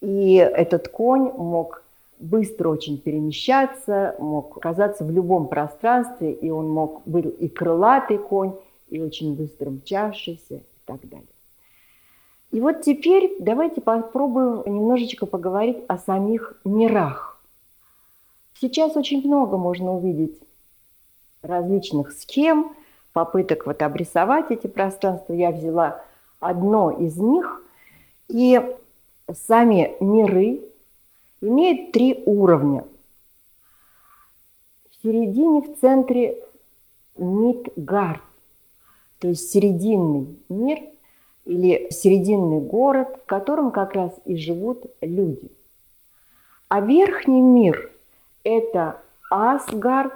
и 0.00 0.34
этот 0.34 0.88
конь 0.88 1.30
мог 1.32 1.82
быстро 2.18 2.68
очень 2.68 2.98
перемещаться, 2.98 4.16
мог 4.18 4.56
оказаться 4.56 5.04
в 5.04 5.10
любом 5.10 5.48
пространстве, 5.48 6.32
и 6.32 6.50
он 6.50 6.68
мог 6.68 7.02
был 7.06 7.22
и 7.22 7.48
крылатый 7.48 8.18
конь, 8.18 8.54
и 8.88 9.00
очень 9.00 9.34
быстро 9.34 9.70
мчавшийся 9.70 10.56
и 10.56 10.62
так 10.84 11.06
далее. 11.08 11.26
И 12.50 12.60
вот 12.60 12.82
теперь 12.82 13.36
давайте 13.40 13.80
попробуем 13.80 14.62
немножечко 14.66 15.26
поговорить 15.26 15.78
о 15.86 15.98
самих 15.98 16.58
мирах. 16.64 17.40
Сейчас 18.60 18.96
очень 18.96 19.24
много 19.24 19.56
можно 19.56 19.94
увидеть 19.94 20.38
различных 21.42 22.12
схем, 22.12 22.72
попыток 23.12 23.66
вот 23.66 23.82
обрисовать 23.82 24.50
эти 24.50 24.66
пространства. 24.66 25.34
Я 25.34 25.50
взяла 25.50 26.02
одно 26.40 26.90
из 26.90 27.16
них, 27.16 27.62
и 28.28 28.60
сами 29.46 29.94
миры 30.00 30.60
имеет 31.40 31.92
три 31.92 32.22
уровня. 32.26 32.84
В 34.90 35.02
середине, 35.02 35.62
в 35.62 35.80
центре 35.80 36.36
Мидгард, 37.16 38.20
то 39.18 39.28
есть 39.28 39.50
серединный 39.50 40.38
мир 40.48 40.80
или 41.44 41.88
серединный 41.90 42.60
город, 42.60 43.20
в 43.22 43.26
котором 43.26 43.70
как 43.70 43.94
раз 43.94 44.12
и 44.24 44.36
живут 44.36 44.84
люди. 45.00 45.50
А 46.68 46.80
верхний 46.80 47.40
мир– 47.40 47.90
это 48.44 49.00
Асгард, 49.30 50.12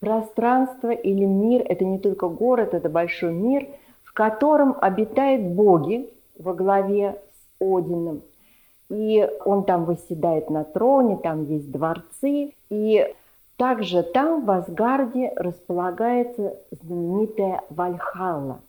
пространство 0.00 0.90
или 0.90 1.24
мир– 1.24 1.62
это 1.68 1.84
не 1.84 1.98
только 1.98 2.28
город, 2.28 2.74
это 2.74 2.88
большой 2.88 3.32
мир, 3.32 3.68
в 4.02 4.12
котором 4.12 4.76
обитают 4.80 5.42
боги 5.42 6.10
во 6.38 6.54
главе 6.54 7.20
с 7.32 7.62
Одином. 7.62 8.22
И 8.90 9.28
он 9.44 9.64
там 9.64 9.84
восседает 9.84 10.50
на 10.50 10.64
троне, 10.64 11.16
там 11.16 11.44
есть 11.44 11.70
дворцы. 11.70 12.52
И 12.70 13.14
также 13.56 14.02
там, 14.02 14.44
в 14.44 14.50
Асгарде, 14.50 15.32
располагается 15.36 16.56
знаменитая 16.70 17.62
Вальхалла. 17.70 18.60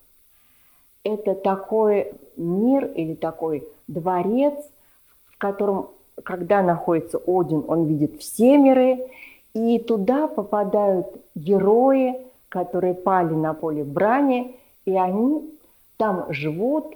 Это 1.03 1.35
такой 1.35 2.13
мир 2.37 2.85
или 2.85 3.13
такой 3.13 3.67
дворец, 3.87 4.55
в 5.27 5.37
котором, 5.37 5.89
когда 6.23 6.61
находится 6.61 7.19
Один, 7.25 7.63
он 7.67 7.85
видит 7.85 8.19
все 8.19 8.57
миры, 8.57 9.07
и 9.53 9.79
туда 9.79 10.27
попадают 10.27 11.07
герои, 11.35 12.15
которые 12.49 12.93
пали 12.93 13.33
на 13.33 13.53
поле 13.53 13.83
брани, 13.83 14.55
и 14.85 14.95
они 14.97 15.49
там 15.97 16.25
живут, 16.29 16.95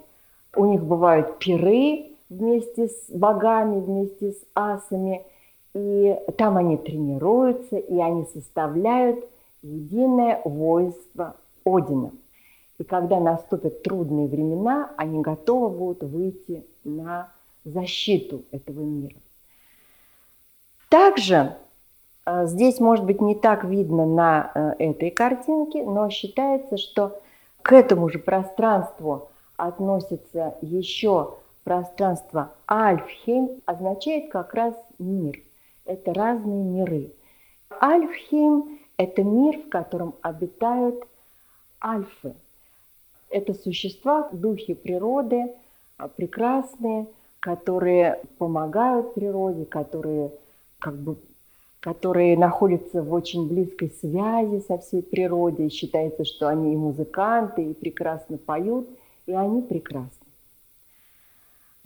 у 0.56 0.66
них 0.66 0.82
бывают 0.82 1.38
пиры 1.38 2.09
вместе 2.30 2.88
с 2.88 3.10
богами, 3.10 3.80
вместе 3.80 4.32
с 4.32 4.38
асами– 4.54 5.22
и 5.74 6.18
там 6.36 6.56
они 6.56 6.76
тренируются, 6.76 7.76
и 7.76 7.98
они 7.98 8.24
составляют 8.24 9.24
единое 9.62 10.40
воинство 10.44 11.36
Одина. 11.64 12.10
И 12.78 12.84
когда 12.84 13.20
наступят 13.20 13.82
трудные 13.82 14.26
времена, 14.26 14.90
они 14.96 15.20
готовы 15.20 15.68
будут 15.68 16.02
выйти 16.02 16.64
на 16.82 17.30
защиту 17.64 18.42
этого 18.50 18.80
мира. 18.80 19.16
Также 20.88 21.56
э, 22.24 22.46
здесь, 22.46 22.80
может 22.80 23.04
быть, 23.04 23.20
не 23.20 23.34
так 23.34 23.64
видно 23.64 24.06
на 24.06 24.50
э, 24.54 24.72
этой 24.78 25.10
картинке, 25.10 25.84
но 25.84 26.08
считается, 26.08 26.78
что 26.78 27.20
к 27.62 27.72
этому 27.72 28.08
же 28.08 28.18
пространству 28.18 29.28
относится 29.56 30.54
еще 30.62 31.34
пространство 31.64 32.52
Альфхейм, 32.70 33.60
означает 33.66 34.30
как 34.30 34.54
раз 34.54 34.74
мир– 34.98 35.40
это 35.90 36.14
разные 36.14 36.62
миры. 36.62 37.10
Альфхейм– 37.82 38.78
это 38.96 39.24
мир, 39.24 39.58
в 39.58 39.68
котором 39.68 40.14
обитают 40.22 41.04
альфы. 41.82 42.34
Это 43.28 43.54
существа, 43.54 44.28
духи 44.32 44.74
природы, 44.74 45.52
а, 45.96 46.08
прекрасные, 46.08 47.06
которые 47.40 48.20
помогают 48.38 49.14
природе, 49.14 49.64
которые 49.64 50.30
как 50.78 50.94
бы 50.96 51.16
которые 51.80 52.36
находятся 52.36 53.02
в 53.02 53.10
очень 53.10 53.48
близкой 53.48 53.90
связи 54.00 54.62
со 54.68 54.76
всей 54.76 55.02
природой. 55.02 55.70
Считается, 55.70 56.26
что 56.26 56.46
они 56.46 56.74
и 56.74 56.76
музыканты, 56.76 57.62
и 57.64 57.72
прекрасно 57.72 58.36
поют, 58.36 58.86
и 59.24 59.32
они 59.32 59.62
прекрасны. 59.62 60.19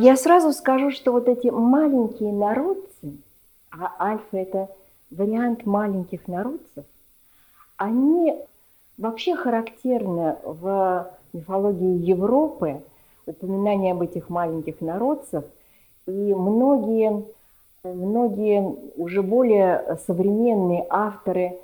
Я 0.05 0.17
сразу 0.17 0.53
скажу, 0.53 0.90
что 0.90 1.12
вот 1.12 1.29
эти 1.29 1.47
маленькие 1.47 2.31
народцы, 2.31 3.17
а 3.71 3.90
альфа– 3.99 4.27
это 4.37 4.69
вариант 5.11 5.64
маленьких 5.64 6.29
народцев, 6.29 6.85
они 7.79 8.37
вообще 8.99 9.35
характерны 9.35 10.37
в 10.45 11.11
мифологии 11.33 12.05
Европы, 12.05 12.83
упоминание 13.25 13.93
об 13.93 14.03
этих 14.03 14.29
маленьких 14.29 14.83
народцах, 14.83 15.45
и 16.07 16.11
многие, 16.11 17.25
многие 17.83 18.77
уже 18.99 19.23
более 19.23 19.97
современные 20.07 20.85
авторы 20.90 21.59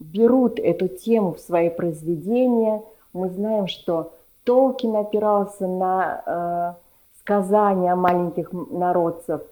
берут 0.00 0.58
эту 0.58 0.88
тему 0.88 1.34
в 1.34 1.40
свои 1.40 1.68
произведения. 1.68 2.82
Мы 3.12 3.28
знаем, 3.28 3.68
что 3.68 4.14
Толкин 4.44 4.96
опирался 4.96 5.66
на 5.66 6.78
э, 6.78 6.82
сказания 7.22 7.94
маленьких 7.94 8.52
народцев, 8.52 9.42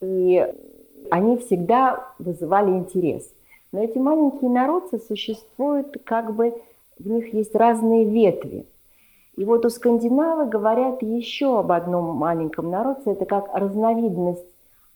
и 0.00 0.46
они 1.10 1.36
всегда 1.38 2.08
вызывали 2.18 2.70
интерес. 2.70 3.28
Но 3.72 3.82
эти 3.82 3.98
маленькие 3.98 4.50
народцы 4.50 4.98
существуют, 4.98 5.96
как 6.04 6.34
бы 6.34 6.54
в 6.98 7.08
них 7.08 7.32
есть 7.32 7.54
разные 7.54 8.04
ветви. 8.04 8.66
И 9.36 9.44
вот 9.44 9.64
у 9.64 9.70
скандинавы 9.70 10.46
говорят 10.46 11.02
еще 11.02 11.58
об 11.58 11.72
одном 11.72 12.16
маленьком 12.16 12.70
народце, 12.70 13.12
это 13.12 13.24
как 13.24 13.48
разновидность 13.54 14.44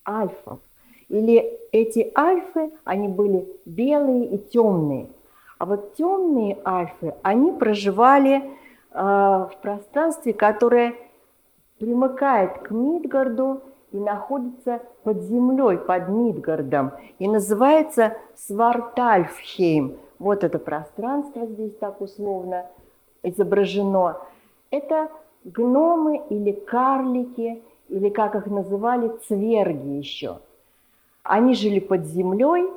альфов. 0.07 0.59
Или 1.09 1.57
эти 1.71 2.11
альфы, 2.15 2.71
они 2.83 3.07
были 3.07 3.47
белые 3.65 4.25
и 4.25 4.37
темные. 4.37 5.07
А 5.57 5.65
вот 5.65 5.95
темные 5.95 6.57
альфы, 6.65 7.15
они 7.23 7.51
проживали 7.51 8.43
э, 8.43 8.43
в 8.91 9.53
пространстве, 9.61 10.33
которое 10.33 10.93
примыкает 11.79 12.59
к 12.59 12.71
Мидгарду 12.71 13.61
и 13.91 13.97
находится 13.97 14.81
под 15.03 15.21
землей, 15.23 15.77
под 15.77 16.09
Мидгардом, 16.09 16.91
и 17.19 17.27
называется 17.27 18.17
Свартальфхейм. 18.35 19.97
Вот 20.19 20.43
это 20.43 20.59
пространство 20.59 21.45
здесь 21.45 21.75
так 21.75 22.01
условно 22.01 22.65
изображено. 23.23 24.17
Это 24.71 25.09
гномы 25.43 26.21
или 26.29 26.51
карлики, 26.51 27.61
или 27.89 28.09
как 28.09 28.35
их 28.35 28.47
называли, 28.47 29.11
цверги 29.27 29.89
еще. 29.89 30.39
Они 31.23 31.53
жили 31.53 31.79
под 31.79 32.05
землей, 32.05 32.69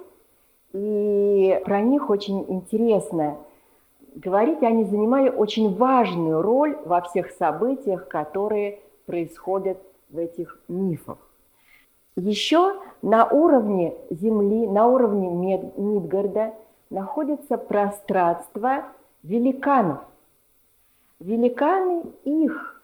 и 0.73 1.61
про 1.65 1.81
них 1.81 2.11
очень 2.11 2.45
интересно 2.49 3.39
говорить. 4.15 4.63
Они 4.63 4.85
занимали 4.85 5.29
очень 5.29 5.75
важную 5.77 6.43
роль 6.43 6.77
во 6.85 7.01
всех 7.01 7.31
событиях, 7.33 8.07
которые 8.09 8.81
происходят 9.11 9.83
в 10.09 10.19
этих 10.19 10.61
мифах. 10.69 11.19
Еще 12.15 12.81
на 13.03 13.27
уровне 13.27 13.93
Земли, 14.09 14.69
на 14.69 14.87
уровне 14.87 15.29
Мидгарда 15.77 16.55
находится 16.91 17.59
пространство 17.59 18.85
великанов. 19.25 19.99
Великаны, 21.19 22.05
их 22.23 22.81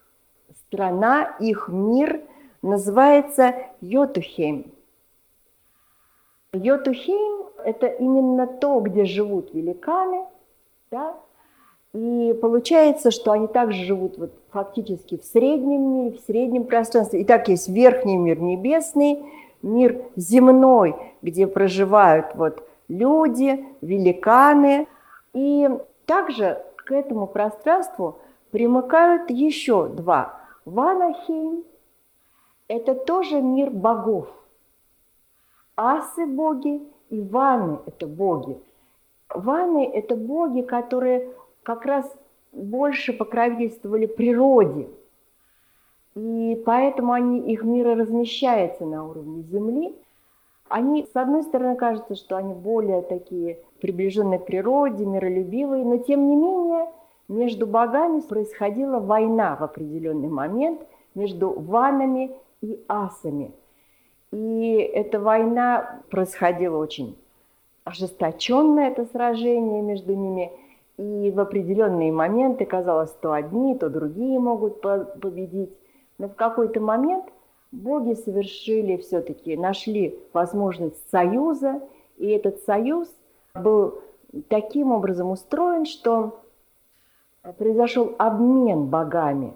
страна, 0.53 1.37
их 1.39 1.69
мир 1.69 2.19
называется 2.61 3.55
Йотухейм. 3.79 4.73
Йотухейм– 6.51 7.45
это 7.63 7.87
именно 7.87 8.47
то, 8.47 8.81
где 8.81 9.05
живут 9.05 9.53
великаны, 9.53 10.25
да? 10.91 11.15
И 11.97 12.33
получается, 12.33 13.09
что 13.09 13.31
они 13.31 13.47
также 13.47 13.83
живут 13.83 14.19
вот 14.19 14.31
фактически 14.51 15.17
в 15.17 15.23
среднем 15.23 15.81
мире, 15.81 16.17
в 16.17 16.19
среднем 16.27 16.65
пространстве. 16.65 17.21
И 17.21 17.25
так 17.25 17.47
есть 17.47 17.67
верхний 17.67 18.17
мир 18.17 18.39
небесный, 18.39 19.25
мир 19.63 20.03
земной, 20.15 20.95
где 21.23 21.47
проживают 21.47 22.35
вот 22.35 22.61
люди, 22.87 23.65
великаны. 23.81 24.87
И 25.33 25.67
также 26.05 26.61
к 26.75 26.91
этому 26.91 27.25
пространству 27.25 28.19
примыкают 28.51 29.31
еще 29.31 29.87
два. 29.87 30.39
Ванахейм– 30.65 31.63
это 32.67 32.93
тоже 32.93 33.41
мир 33.41 33.71
богов. 33.71 34.27
Асы– 35.75 36.25
боги, 36.27 36.79
и 37.09 37.19
ваны– 37.21 37.79
это 37.87 38.05
боги. 38.05 38.55
Ваны– 39.33 39.89
это 39.93 40.15
боги, 40.15 40.61
которые 40.61 41.31
как 41.67 41.85
раз 41.85 42.09
больше 42.53 43.11
покровительствовали 43.11 44.05
природе. 44.05 44.87
И 46.15 46.63
поэтому 46.65 47.11
они, 47.11 47.51
их 47.51 47.63
мир 47.63 47.87
размещается 47.97 48.85
на 48.85 49.05
уровне 49.05 49.41
Земли. 49.41 49.93
Они, 50.69 51.05
с 51.05 51.13
одной 51.13 51.43
стороны, 51.43 51.75
кажется, 51.75 52.15
что 52.15 52.37
они 52.37 52.53
более 52.53 53.01
такие 53.01 53.59
приближенные 53.81 54.39
к 54.39 54.45
природе, 54.45 55.05
миролюбивые, 55.05 55.83
но 55.83 55.97
тем 55.97 56.29
не 56.29 56.37
менее 56.37 56.87
между 57.27 57.67
богами 57.67 58.21
происходила 58.21 58.99
война 58.99 59.57
в 59.57 59.63
определенный 59.63 60.29
момент 60.29 60.79
между 61.15 61.49
ванами 61.49 62.31
и 62.61 62.81
асами. 62.87 63.51
И 64.31 64.89
эта 64.93 65.19
война 65.19 65.99
происходила 66.09 66.77
очень 66.77 67.17
ожесточенное 67.83 68.89
это 68.89 69.03
сражение 69.03 69.81
между 69.81 70.15
ними– 70.15 70.49
и 70.97 71.31
в 71.31 71.39
определенные 71.39 72.11
моменты 72.11 72.65
казалось, 72.65 73.11
то 73.21 73.33
одни, 73.33 73.75
то 73.75 73.89
другие 73.89 74.39
могут 74.39 74.81
победить. 74.81 75.71
Но 76.17 76.27
в 76.27 76.35
какой-то 76.35 76.79
момент 76.81 77.25
боги 77.71 78.13
совершили 78.13 78.97
все-таки, 78.97 79.55
нашли 79.55 80.19
возможность 80.33 81.09
союза, 81.11 81.81
и 82.17 82.27
этот 82.29 82.61
союз 82.63 83.07
был 83.53 84.01
таким 84.47 84.91
образом 84.91 85.29
устроен, 85.29 85.85
что 85.85 86.41
произошел 87.57 88.15
обмен 88.17 88.85
богами. 88.85 89.53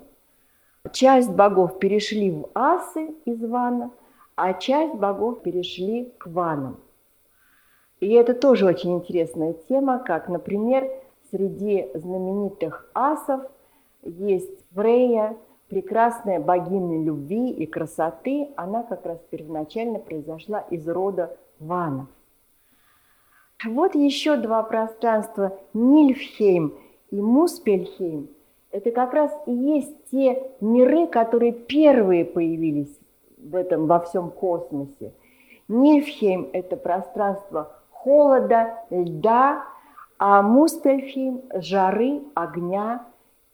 Часть 0.91 1.31
богов 1.31 1.79
перешли 1.79 2.31
в 2.31 2.49
асы 2.53 3.13
из 3.25 3.43
вана, 3.43 3.91
а 4.35 4.53
часть 4.53 4.95
богов 4.95 5.41
перешли 5.41 6.13
к 6.17 6.27
ванам. 6.27 6.79
И 7.99 8.11
это 8.13 8.33
тоже 8.33 8.65
очень 8.65 8.95
интересная 8.95 9.53
тема, 9.67 9.99
как, 9.99 10.27
например, 10.27 10.89
среди 11.31 11.89
знаменитых 11.93 12.89
асов 12.93 13.41
есть 14.03 14.65
Фрея, 14.73 15.37
прекрасная 15.67 16.39
богиня 16.39 17.03
любви 17.03 17.51
и 17.51 17.65
красоты. 17.65 18.49
Она 18.55 18.83
как 18.83 19.05
раз 19.05 19.19
первоначально 19.29 19.99
произошла 19.99 20.59
из 20.69 20.87
рода 20.87 21.37
ванов. 21.59 22.07
Вот 23.65 23.95
еще 23.95 24.37
два 24.37 24.63
пространства 24.63 25.57
Нильфхейм 25.73 26.73
и 27.11 27.21
Муспельхейм. 27.21 28.29
Это 28.71 28.91
как 28.91 29.13
раз 29.13 29.31
и 29.45 29.51
есть 29.51 30.09
те 30.09 30.51
миры, 30.61 31.07
которые 31.07 31.51
первые 31.51 32.25
появились 32.25 32.97
в 33.37 33.55
этом 33.55 33.85
во 33.85 33.99
всем 33.99 34.31
космосе. 34.31 35.13
Нильфхейм– 35.67 36.49
это 36.53 36.75
пространство 36.75 37.71
холода, 37.91 38.79
льда, 38.89 39.63
а 40.23 40.43
Муспельхейм– 40.43 41.41
жары, 41.55 42.21
огня. 42.35 43.07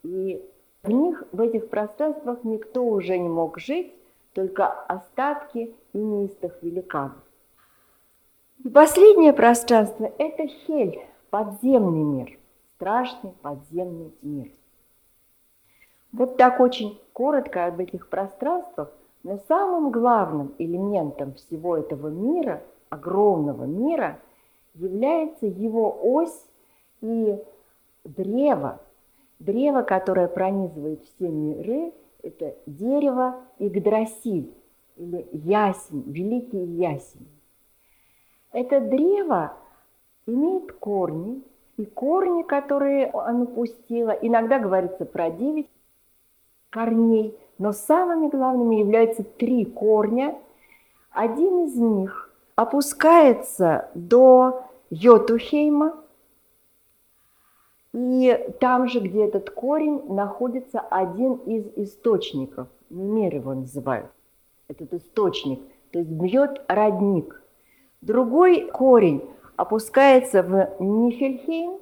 И 0.03 0.43
в 0.83 0.91
них, 0.91 1.23
в 1.31 1.39
этих 1.39 1.69
пространствах 1.69 2.43
никто 2.43 2.83
уже 2.83 3.17
не 3.17 3.29
мог 3.29 3.57
жить, 3.57 3.93
только 4.33 4.67
остатки 4.67 5.73
инистых 5.93 6.61
великанов. 6.61 7.23
И 8.65 8.69
последнее 8.69 9.31
пространство– 9.31 10.11
это 10.17 10.45
Хель, 10.45 10.99
подземный 11.29 12.03
мир, 12.03 12.37
страшный 12.75 13.31
подземный 13.41 14.11
мир. 14.21 14.51
Вот 16.11 16.35
так 16.35 16.59
очень 16.59 16.99
коротко 17.13 17.67
об 17.67 17.79
этих 17.79 18.09
пространствах, 18.09 18.91
но 19.23 19.39
самым 19.47 19.89
главным 19.89 20.53
элементом 20.57 21.33
всего 21.35 21.77
этого 21.77 22.09
мира, 22.09 22.61
огромного 22.89 23.63
мира, 23.63 24.19
является 24.73 25.45
его 25.45 25.97
ось 26.03 26.43
и 27.01 27.37
древо. 28.03 28.79
Древо, 29.39 29.83
которое 29.83 30.27
пронизывает 30.27 31.03
все 31.03 31.29
миры, 31.29 31.93
это 32.23 32.55
дерево 32.65 33.35
Игдрасиль 33.59 34.53
или 34.95 35.27
ясень, 35.31 36.03
великий 36.07 36.63
ясень. 36.63 37.27
Это 38.51 38.79
древо 38.81 39.53
имеет 40.25 40.73
корни, 40.73 41.43
и 41.77 41.85
корни, 41.85 42.41
которые 42.41 43.07
оно 43.11 43.45
пустило, 43.45 44.09
иногда 44.09 44.57
говорится 44.57 45.05
про 45.05 45.29
девять 45.29 45.69
корней, 46.71 47.37
но 47.59 47.71
самыми 47.71 48.29
главными 48.29 48.77
являются 48.77 49.23
три 49.23 49.65
корня. 49.65 50.35
Один 51.11 51.65
из 51.65 51.75
них 51.75 52.31
опускается 52.55 53.89
до 53.93 54.63
Йотухейма, 54.89 55.95
и 57.97 58.53
там 58.59 58.87
же, 58.87 58.99
где 58.99 59.25
этот 59.25 59.49
корень, 59.49 60.03
находится 60.07 60.79
один 60.79 61.33
из 61.45 61.65
источников, 61.75 62.67
мир 62.89 63.33
его 63.33 63.53
называют, 63.53 64.11
этот 64.67 64.93
источник, 64.93 65.59
то 65.91 65.99
есть 65.99 66.11
бьет 66.11 66.61
родник– 66.67 67.43
Другой 68.01 68.69
корень 68.71 69.27
опускается 69.55 70.43
в 70.43 70.77
Нифельхейм, 70.79 71.79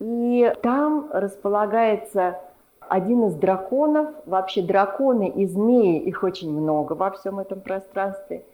и 0.00 0.52
там 0.62 1.08
располагается 1.12 2.40
один 2.80 3.24
из 3.28 3.34
драконов. 3.34 4.08
Вообще 4.26 4.62
драконы 4.62 5.28
и 5.28 5.46
змеи, 5.46 6.00
их 6.00 6.22
очень 6.22 6.52
много 6.52 6.94
во 6.94 7.12
всем 7.12 7.38
этом 7.38 7.60
пространстве. 7.60 8.44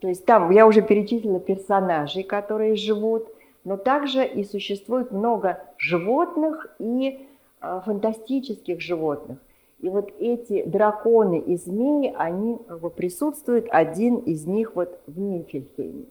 То 0.00 0.06
есть 0.06 0.24
там 0.24 0.50
я 0.50 0.66
уже 0.66 0.80
перечислила 0.80 1.40
персонажей, 1.40 2.22
которые 2.22 2.76
живут, 2.76 3.28
но 3.64 3.76
также 3.76 4.26
и 4.26 4.44
существует 4.44 5.10
много 5.10 5.62
животных 5.78 6.74
и 6.78 7.26
э, 7.60 7.80
фантастических 7.84 8.80
животных. 8.80 9.38
И 9.80 9.88
вот 9.88 10.12
эти 10.18 10.62
драконы 10.64 11.38
и 11.38 11.56
змеи, 11.56 12.14
они 12.16 12.58
присутствуют, 12.96 13.66
один 13.70 14.16
из 14.16 14.46
них 14.46 14.76
вот 14.76 15.00
в 15.06 15.18
Нифельхейме. 15.18 16.04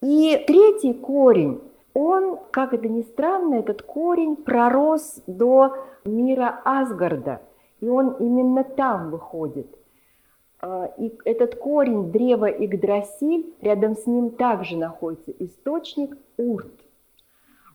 И 0.00 0.42
третий 0.46 0.94
корень, 0.94 1.60
он, 1.92 2.38
как 2.50 2.72
это 2.72 2.88
ни 2.88 3.02
странно, 3.02 3.56
этот 3.56 3.82
корень 3.82 4.36
пророс 4.36 5.22
до 5.26 5.74
мира 6.04 6.60
Асгарда, 6.64 7.40
и 7.80 7.88
он 7.88 8.16
именно 8.20 8.64
там 8.64 9.10
выходит. 9.10 9.66
А, 10.60 10.90
и 10.98 11.12
этот 11.24 11.56
корень 11.56 12.10
древа 12.10 12.46
Игдрасиль, 12.46 13.54
рядом 13.60 13.96
с 13.96 14.06
ним 14.06 14.30
также 14.30 14.76
находится 14.76 15.32
источник 15.38 16.16
Урт. 16.36 16.72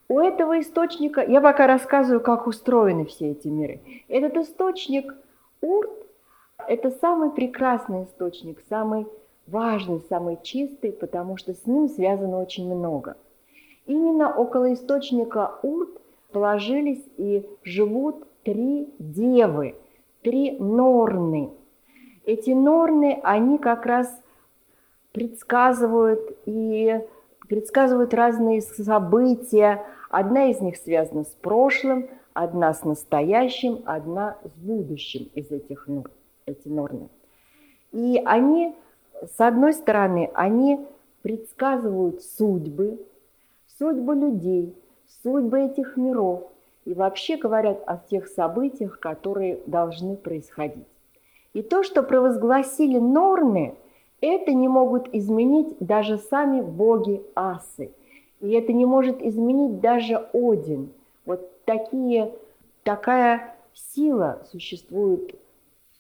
У 0.07 0.19
этого 0.19 0.59
источника, 0.59 1.21
я 1.21 1.39
пока 1.39 1.67
рассказываю, 1.67 2.19
как 2.21 2.47
устроены 2.47 3.05
все 3.05 3.31
эти 3.31 3.47
миры. 3.47 3.79
Этот 4.09 4.35
источник 4.37 5.15
Урт– 5.61 5.91
это 6.67 6.91
самый 6.91 7.29
прекрасный 7.29 8.03
источник, 8.03 8.61
самый 8.67 9.07
важный, 9.47 10.01
самый 10.09 10.37
чистый, 10.41 10.91
потому 10.91 11.37
что 11.37 11.53
с 11.53 11.65
ним 11.65 11.87
связано 11.87 12.41
очень 12.41 12.73
много. 12.73 13.15
Именно 13.85 14.35
около 14.35 14.73
источника 14.73 15.59
Урт 15.63 16.01
положились 16.31 17.03
и 17.17 17.47
живут 17.63 18.25
три 18.43 18.89
девы, 18.99 19.75
три 20.23 20.57
норны. 20.59 21.51
Эти 22.25 22.51
норны, 22.51 23.19
они 23.23 23.57
как 23.57 23.85
раз 23.85 24.21
предсказывают 25.11 26.37
и 26.45 27.01
предсказывают 27.47 28.13
разные 28.13 28.61
события, 28.61 29.83
Одна 30.11 30.49
из 30.51 30.59
них 30.59 30.75
связана 30.75 31.23
с 31.23 31.29
прошлым, 31.29 32.09
одна 32.33 32.73
с 32.73 32.83
настоящим, 32.83 33.81
одна 33.85 34.37
с 34.43 34.59
будущим 34.59 35.29
из 35.33 35.49
этих 35.51 35.87
норм, 35.87 36.11
эти 36.45 36.67
нормы. 36.67 37.07
И 37.93 38.21
они, 38.25 38.75
с 39.21 39.39
одной 39.39 39.71
стороны, 39.71 40.29
они 40.33 40.85
предсказывают 41.21 42.23
судьбы, 42.23 42.99
судьбы 43.79 44.15
людей, 44.15 44.75
судьбы 45.23 45.61
этих 45.61 45.95
миров 45.95 46.51
и 46.83 46.93
вообще 46.93 47.37
говорят 47.37 47.81
о 47.87 47.95
тех 47.95 48.27
событиях, 48.27 48.99
которые 48.99 49.61
должны 49.65 50.17
происходить. 50.17 50.90
И 51.53 51.61
то, 51.61 51.83
что 51.83 52.03
провозгласили 52.03 52.97
нормы, 52.97 53.75
это 54.21 54.53
не 54.53 54.67
могут 54.67 55.13
изменить 55.13 55.75
даже 55.79 56.17
сами 56.17 56.61
боги 56.61 57.23
асы– 57.35 57.91
и 58.41 58.51
это 58.53 58.73
не 58.73 58.85
может 58.85 59.21
изменить 59.21 59.79
даже 59.79 60.15
Один. 60.33 60.91
Вот 61.25 61.63
такие, 61.65 62.33
такая 62.83 63.55
сила 63.73 64.41
существует 64.51 65.35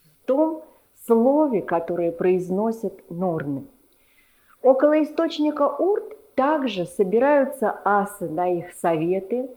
в 0.03 0.25
том 0.25 0.63
слове, 1.05 1.61
которое 1.61 2.11
произносят 2.11 2.93
норны. 3.09 3.65
Около 4.63 5.01
источника 5.03 5.67
Урт 5.67 6.35
также 6.35 6.85
собираются 6.85 7.79
асы 7.85 8.27
на 8.27 8.49
их 8.49 8.73
советы 8.73 9.49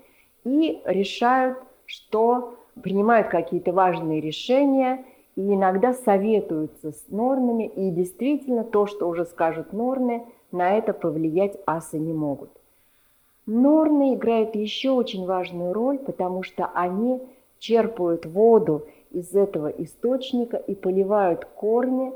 и 0.45 0.83
решают, 0.85 1.59
что 1.87 2.55
принимают 2.83 3.29
какие-то 3.29 3.73
важные 3.73 4.21
решения 4.21 5.05
и 5.37 5.55
иногда 5.55 5.92
советуются 5.92 6.92
с 6.92 7.05
норнами, 7.09 7.66
и 7.66 7.90
действительно 7.90 8.64
то, 8.64 8.87
что 8.87 9.09
уже 9.09 9.25
скажут 9.25 9.73
норны, 9.73 10.25
на 10.53 10.77
это 10.77 10.92
повлиять 10.92 11.59
асы 11.66 11.99
не 11.99 12.12
могут. 12.12 12.51
Норны 13.47 14.14
играют 14.14 14.55
еще 14.55 14.90
очень 14.90 15.27
важную 15.27 15.73
роль, 15.73 15.99
потому 15.99 16.42
что 16.42 16.70
они 16.75 17.20
черпают 17.59 18.25
воду 18.27 18.87
из 19.11 19.35
этого 19.35 19.68
источника 19.68 20.57
и 20.57 20.75
поливают 20.75 21.44
корни 21.44 22.12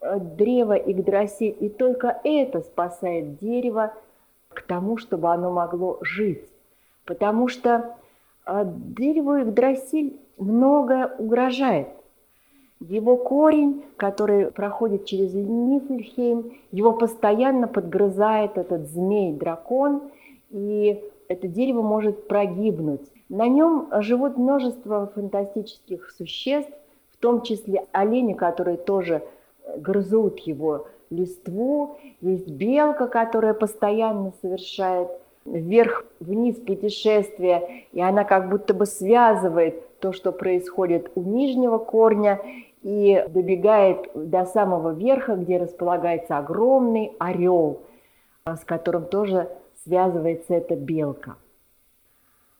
э, 0.00 0.18
древа 0.20 0.74
Игдрасиль, 0.74 1.56
и 1.58 1.68
только 1.68 2.20
это 2.22 2.60
спасает 2.60 3.38
дерево 3.38 3.94
к 4.50 4.62
тому, 4.62 4.98
чтобы 4.98 5.30
оно 5.32 5.50
могло 5.50 5.98
жить. 6.02 6.48
Потому 7.04 7.48
что 7.48 7.96
э, 8.46 8.64
дереву 8.66 9.36
Игдрасиль 9.36 10.18
многое 10.36 11.08
угрожает. 11.18 11.88
Его 12.80 13.16
корень, 13.16 13.84
который 13.96 14.52
проходит 14.52 15.04
через 15.04 15.34
Нифльхейм, 15.34 16.52
его 16.70 16.92
постоянно 16.92 17.68
подгрызает 17.68 18.56
этот 18.56 18.88
змей-дракон– 18.88 20.02
и 20.50 21.02
это 21.28 21.46
дерево 21.46 21.82
может 21.82 22.26
прогибнуть. 22.26 23.02
На 23.28 23.48
нем 23.48 23.88
живут 24.00 24.36
множество 24.36 25.10
фантастических 25.14 26.10
существ, 26.10 26.72
в 27.12 27.18
том 27.18 27.42
числе 27.42 27.84
олени, 27.92 28.32
которые 28.32 28.76
тоже 28.76 29.22
грызут 29.76 30.38
его 30.40 30.86
листву, 31.10 31.96
есть 32.20 32.48
белка, 32.48 33.06
которая 33.06 33.54
постоянно 33.54 34.32
совершает 34.40 35.08
вверх-вниз 35.44 36.56
путешествие, 36.56 37.84
и 37.92 38.00
она 38.00 38.24
как 38.24 38.50
будто 38.50 38.74
бы 38.74 38.86
связывает 38.86 39.98
то, 40.00 40.12
что 40.12 40.32
происходит 40.32 41.10
у 41.14 41.22
нижнего 41.22 41.78
корня, 41.78 42.40
и 42.88 43.22
добегает 43.28 44.08
до 44.14 44.46
самого 44.46 44.94
верха, 44.94 45.36
где 45.36 45.58
располагается 45.58 46.38
огромный 46.38 47.12
орел, 47.18 47.82
с 48.46 48.64
которым 48.64 49.04
тоже 49.04 49.50
связывается 49.84 50.54
эта 50.54 50.74
белка. 50.74 51.36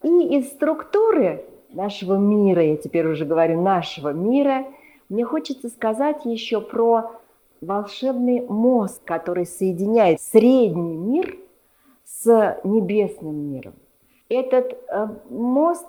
И 0.03 0.37
из 0.37 0.49
структуры 0.49 1.47
нашего 1.71 2.17
мира, 2.17 2.63
я 2.63 2.77
теперь 2.77 3.07
уже 3.07 3.25
говорю 3.25 3.63
нашего 3.63 4.13
мира, 4.13 4.67
мне 5.09 5.25
хочется 5.25 5.71
сказать 5.71 6.27
еще 6.27 6.61
про 6.61 7.13
волшебный 7.63 8.43
мост, 8.43 9.01
который 9.07 9.47
соединяет 9.47 10.21
средний 10.21 10.95
мир 10.95 11.39
с 12.05 12.61
небесным 12.65 13.35
миром. 13.35 13.73
Этот 14.29 14.79
э, 14.89 15.09
мост, 15.31 15.87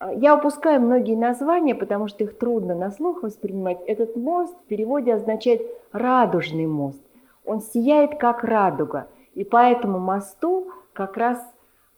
я 0.00 0.36
упускаю 0.36 0.80
многие 0.80 1.16
названия, 1.16 1.74
потому 1.74 2.08
что 2.08 2.24
их 2.24 2.38
трудно 2.38 2.74
на 2.74 2.90
слух 2.90 3.22
воспринимать. 3.22 3.78
Этот 3.86 4.16
мост 4.16 4.54
в 4.54 4.66
переводе 4.66 5.14
означает 5.14 5.62
радужный 5.92 6.66
мост. 6.66 7.00
Он 7.44 7.60
сияет 7.60 8.18
как 8.18 8.44
радуга. 8.44 9.08
И 9.34 9.44
по 9.44 9.58
этому 9.58 9.98
мосту 9.98 10.68
как 10.92 11.16
раз 11.16 11.38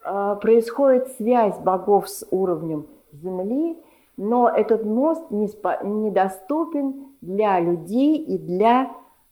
э, 0.05 0.37
происходит 0.41 1.09
связь 1.13 1.59
богов 1.59 2.09
с 2.09 2.27
уровнем 2.31 2.87
Земли, 3.13 3.79
но 4.17 4.49
этот 4.49 4.85
мост 4.85 5.31
недоступен 5.31 7.07
для 7.21 7.61
людей 7.61 8.17
и 8.17 8.37
для 8.37 8.91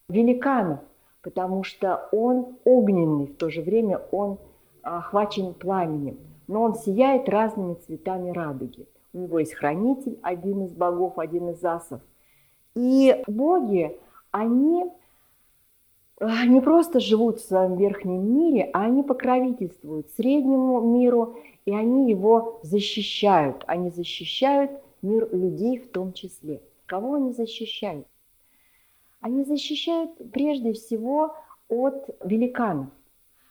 великанов, 0.09 0.81
потому 1.23 1.65
что 1.65 2.09
он 2.13 2.57
огненный, 2.65 3.27
в 3.27 3.37
то 3.37 3.51
же 3.51 3.61
время 3.61 4.01
он 4.13 4.39
охвачен 4.83 5.55
пламенем, 5.55 6.19
но 6.49 6.63
он 6.63 6.75
сияет 6.75 7.29
разными 7.29 7.75
цветами 7.75 8.31
радуги. 8.31 8.87
У 9.13 9.19
него 9.19 9.39
есть 9.39 9.55
хранитель, 9.55 10.19
один 10.23 10.65
из 10.65 10.73
богов, 10.73 11.19
один 11.19 11.51
из 11.51 11.65
асов. 11.65 12.01
И 12.75 13.23
боги, 13.27 13.99
они 14.31 14.91
не 16.21 16.61
просто 16.61 17.01
живут 17.01 17.41
в 17.41 17.47
своем 17.47 17.77
верхнем 17.77 18.39
мире, 18.39 18.71
а 18.73 18.83
они 18.83 19.03
покровительствуют 19.03 20.11
среднему 20.17 20.81
миру, 20.81 21.37
и 21.65 21.75
они 21.75 22.11
его 22.11 22.61
защищают. 22.63 23.65
Они 23.67 23.91
защищают 23.91 24.71
мир 25.03 25.29
людей 25.35 25.79
в 25.79 25.91
том 25.91 26.13
числе. 26.13 26.63
Кого 26.87 27.15
они 27.15 27.33
защищают? 27.33 28.07
Они 29.21 29.45
защищают 29.45 30.13
прежде 30.33 30.73
всего 30.73 31.35
от 31.69 32.09
великанов. 32.25 32.89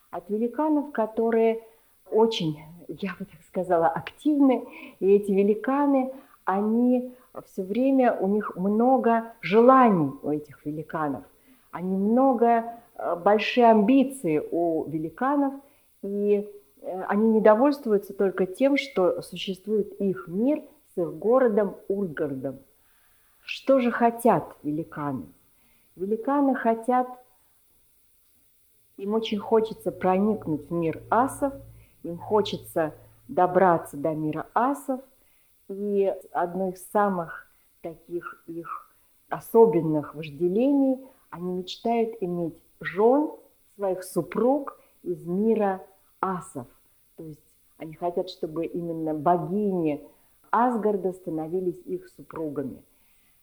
От 0.10 0.30
великанов, 0.30 0.92
которые 0.92 1.64
очень, 2.10 2.58
я 2.88 3.16
бы 3.20 3.26
так 3.26 3.42
сказала, 3.48 3.88
активны. 3.88 4.68
И 5.00 5.12
эти 5.12 5.32
великаны, 5.32 6.12
они 6.46 7.14
все 7.46 7.64
время, 7.64 8.14
у 8.14 8.28
них 8.28 8.56
много 8.56 9.34
желаний 9.42 10.12
у 10.22 10.30
этих 10.30 10.66
великанов. 10.66 11.24
Они 11.72 11.96
много, 11.96 12.80
э, 12.96 13.16
большие 13.16 13.70
амбиции 13.70 14.42
у 14.52 14.86
великанов, 14.86 15.54
и 16.02 16.48
э, 16.82 17.04
они 17.08 17.30
не 17.30 17.42
довольствуются 17.42 18.14
только 18.14 18.46
тем, 18.46 18.78
что 18.78 19.22
существует 19.22 19.94
их 20.00 20.28
мир 20.28 20.62
с 20.94 21.02
их 21.02 21.14
городом 21.16 21.76
Ургардом. 21.88 22.60
Что 23.44 23.80
же 23.80 23.92
хотят 23.92 24.56
великаны? 24.64 25.26
Великаны 25.96 26.56
хотят, 26.56 27.08
им 28.98 29.14
очень 29.14 29.40
хочется 29.40 29.92
проникнуть 29.92 30.70
в 30.70 30.74
мир 30.74 31.02
асов, 31.10 31.54
им 32.06 32.18
хочется 32.18 32.94
добраться 33.28 33.98
до 33.98 34.14
мира 34.14 34.48
асов, 34.54 35.02
и 35.68 36.14
одно 36.32 36.70
из 36.70 36.86
самых 36.92 37.50
таких 37.82 38.44
их 38.48 38.96
особенных 39.30 40.16
вожделений, 40.16 41.00
они 41.30 41.54
мечтают 41.54 42.16
иметь 42.22 42.62
жен, 42.80 43.32
своих 43.76 44.04
супруг 44.04 44.80
из 45.04 45.26
мира 45.26 45.86
асов. 46.22 46.68
То 47.18 47.24
есть 47.24 47.42
они 47.78 47.94
хотят, 47.96 48.30
чтобы 48.30 48.66
именно 48.66 49.14
богини 49.14 50.02
Асгарда 50.52 51.12
становились 51.12 51.82
их 51.86 52.08
супругами– 52.08 52.82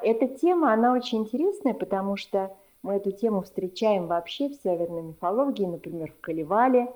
эта 0.03 0.27
тема, 0.27 0.73
она 0.73 0.93
очень 0.93 1.19
интересная, 1.19 1.75
потому 1.75 2.17
что 2.17 2.55
мы 2.83 2.95
эту 2.95 3.13
тему 3.13 3.43
встречаем 3.43 4.09
вообще 4.09 4.49
в 4.49 4.55
северной 4.55 5.03
мифологии, 5.03 5.65
например, 5.65 6.13
в 6.13 6.21
Каливале. 6.21 6.93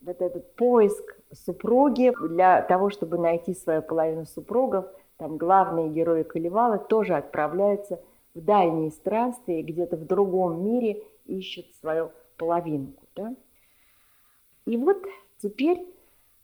Вот 0.00 0.22
этот 0.22 0.54
поиск 0.54 1.16
супруги 1.32 2.12
для 2.28 2.62
того, 2.62 2.90
чтобы 2.90 3.18
найти 3.18 3.54
свою 3.54 3.82
половину 3.82 4.24
супругов, 4.24 4.86
там 5.18 5.36
главные 5.36 5.90
герои 5.90 6.22
Каливала 6.22 6.78
тоже 6.78 7.14
отправляются 7.14 8.00
в 8.34 8.40
дальние 8.40 8.90
странствия, 8.90 9.62
где-то 9.62 9.96
в 9.96 10.06
другом 10.06 10.64
мире 10.64 11.02
ищут 11.26 11.66
свою 11.80 12.10
половинку. 12.38 13.04
Да? 13.14 13.34
И 14.66 14.76
вот 14.76 15.04
теперь 15.38 15.86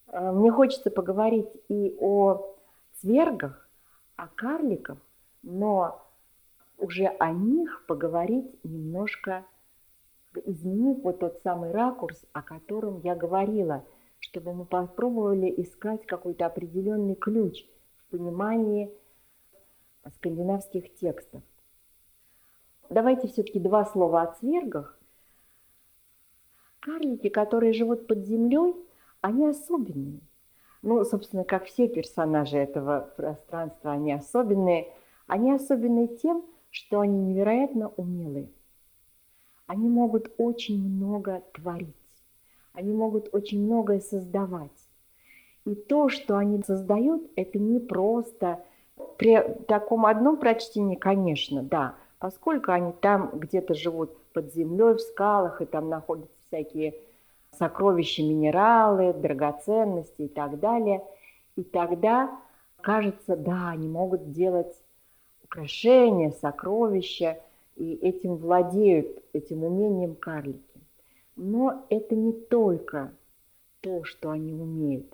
э, 0.09 0.33
мне 0.33 0.51
хочется 0.51 0.91
поговорить 0.91 1.49
и 1.69 1.97
о 2.01 2.55
цвергах, 3.01 3.69
о 4.17 4.27
карликах, 4.29 4.99
но 5.43 6.03
уже 6.79 7.07
о 7.07 7.31
них 7.31 7.85
поговорить 7.87 8.63
немножко, 8.65 9.45
изменив 10.45 11.03
вот 11.03 11.21
тот 11.21 11.41
самый 11.43 11.71
ракурс, 11.71 12.25
о 12.33 12.43
котором 12.43 13.01
я 13.01 13.15
говорила, 13.15 13.85
чтобы 14.19 14.55
мы 14.55 14.65
попробовали 14.65 15.53
искать 15.63 16.07
какой-то 16.07 16.47
определенный 16.47 17.15
ключ 17.15 17.65
в 17.99 18.11
понимании 18.11 18.91
скандинавских 20.17 20.95
текстов. 20.95 21.43
Давайте 22.89 23.29
все-таки 23.29 23.59
два 23.59 23.85
слова 23.85 24.23
о 24.23 24.33
цвергах. 24.35 24.99
Карлики, 26.81 27.29
которые 27.29 27.73
живут 27.73 28.07
под 28.07 28.25
землей, 28.25 28.77
они 29.21 29.49
особенные. 29.49 30.21
Ну, 30.83 31.05
собственно, 31.05 31.43
как 31.43 31.65
все 31.65 31.89
персонажи 31.89 32.59
этого 32.59 33.13
пространства, 33.17 33.93
они 33.93 34.13
особенные– 34.13 34.93
они 35.27 35.53
особенны 35.53 36.09
тем, 36.09 36.45
что 36.71 37.01
они 37.01 37.19
невероятно 37.19 37.89
умелые. 37.89 38.51
Они 39.67 39.89
могут 39.89 40.33
очень 40.39 40.81
много 40.81 41.43
творить. 41.53 41.95
Они 42.73 42.93
могут 42.93 43.33
очень 43.33 43.65
многое 43.65 44.01
создавать. 44.01 44.71
И 45.65 45.75
то, 45.75 46.09
что 46.09 46.37
они 46.37 46.63
создают, 46.63 47.29
это 47.35 47.59
не 47.59 47.81
просто 47.81 48.61
при 49.19 49.41
таком 49.67 50.07
одном 50.07 50.37
прочтении, 50.37 50.95
конечно, 50.95 51.63
да, 51.63 51.97
поскольку 52.19 52.71
они 52.73 52.93
там 52.93 53.31
где-то 53.35 53.75
живут 53.75 54.17
под 54.33 54.55
землей, 54.55 54.95
в 54.95 55.01
скалах, 55.01 55.61
и 55.61 55.67
там 55.67 55.89
находятся 55.89 56.37
всякие 56.47 56.95
сокровища, 57.59 58.23
минералы, 58.23 59.13
драгоценности 59.13 60.23
и 60.23 60.29
так 60.29 60.61
далее. 60.61 61.03
И 61.57 61.63
тогда 61.63 62.39
кажется, 62.81 63.37
да, 63.37 63.71
они 63.71 63.89
могут 63.89 64.33
делать 64.33 64.75
украшения, 65.43 66.31
сокровища, 66.31 67.39
и 67.77 67.95
этим 67.95 68.37
владеют, 68.37 69.23
этим 69.33 69.65
умением 69.65 70.15
карлики. 70.15 70.81
Но 71.37 71.85
это 71.91 72.17
не 72.17 72.33
только 72.33 73.13
то, 73.81 74.05
что 74.05 74.31
они 74.31 74.53
умеют. 74.53 75.07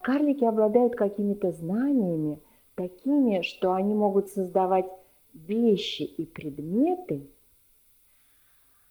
Карлики 0.00 0.44
обладают 0.44 0.94
какими-то 0.94 1.50
знаниями, 1.52 2.38
такими, 2.74 3.40
что 3.42 3.72
они 3.72 3.94
могут 3.94 4.28
создавать 4.28 4.86
вещи 5.32 6.02
и 6.02 6.24
предметы, 6.24 7.26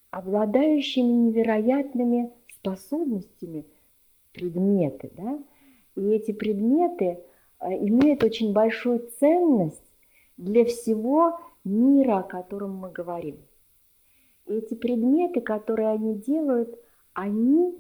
обладающими 0.10 1.12
невероятными 1.12 2.32
способностями 2.54 3.66
предметы. 4.34 5.12
Да? 5.16 5.40
И 5.96 6.10
эти 6.10 6.32
предметы 6.32 7.20
э, 7.60 7.68
имеют 7.88 8.24
очень 8.24 8.54
большую 8.54 9.08
ценность 9.20 9.82
для 10.38 10.66
всего 10.66 11.40
мира, 11.66 12.20
о 12.20 12.24
котором 12.24 12.76
мы 12.76 12.92
говорим. 12.92 13.38
Эти 14.48 14.76
предметы, 14.76 15.42
которые 15.42 15.90
они 15.90 16.16
делают, 16.16 16.80
они 17.14 17.76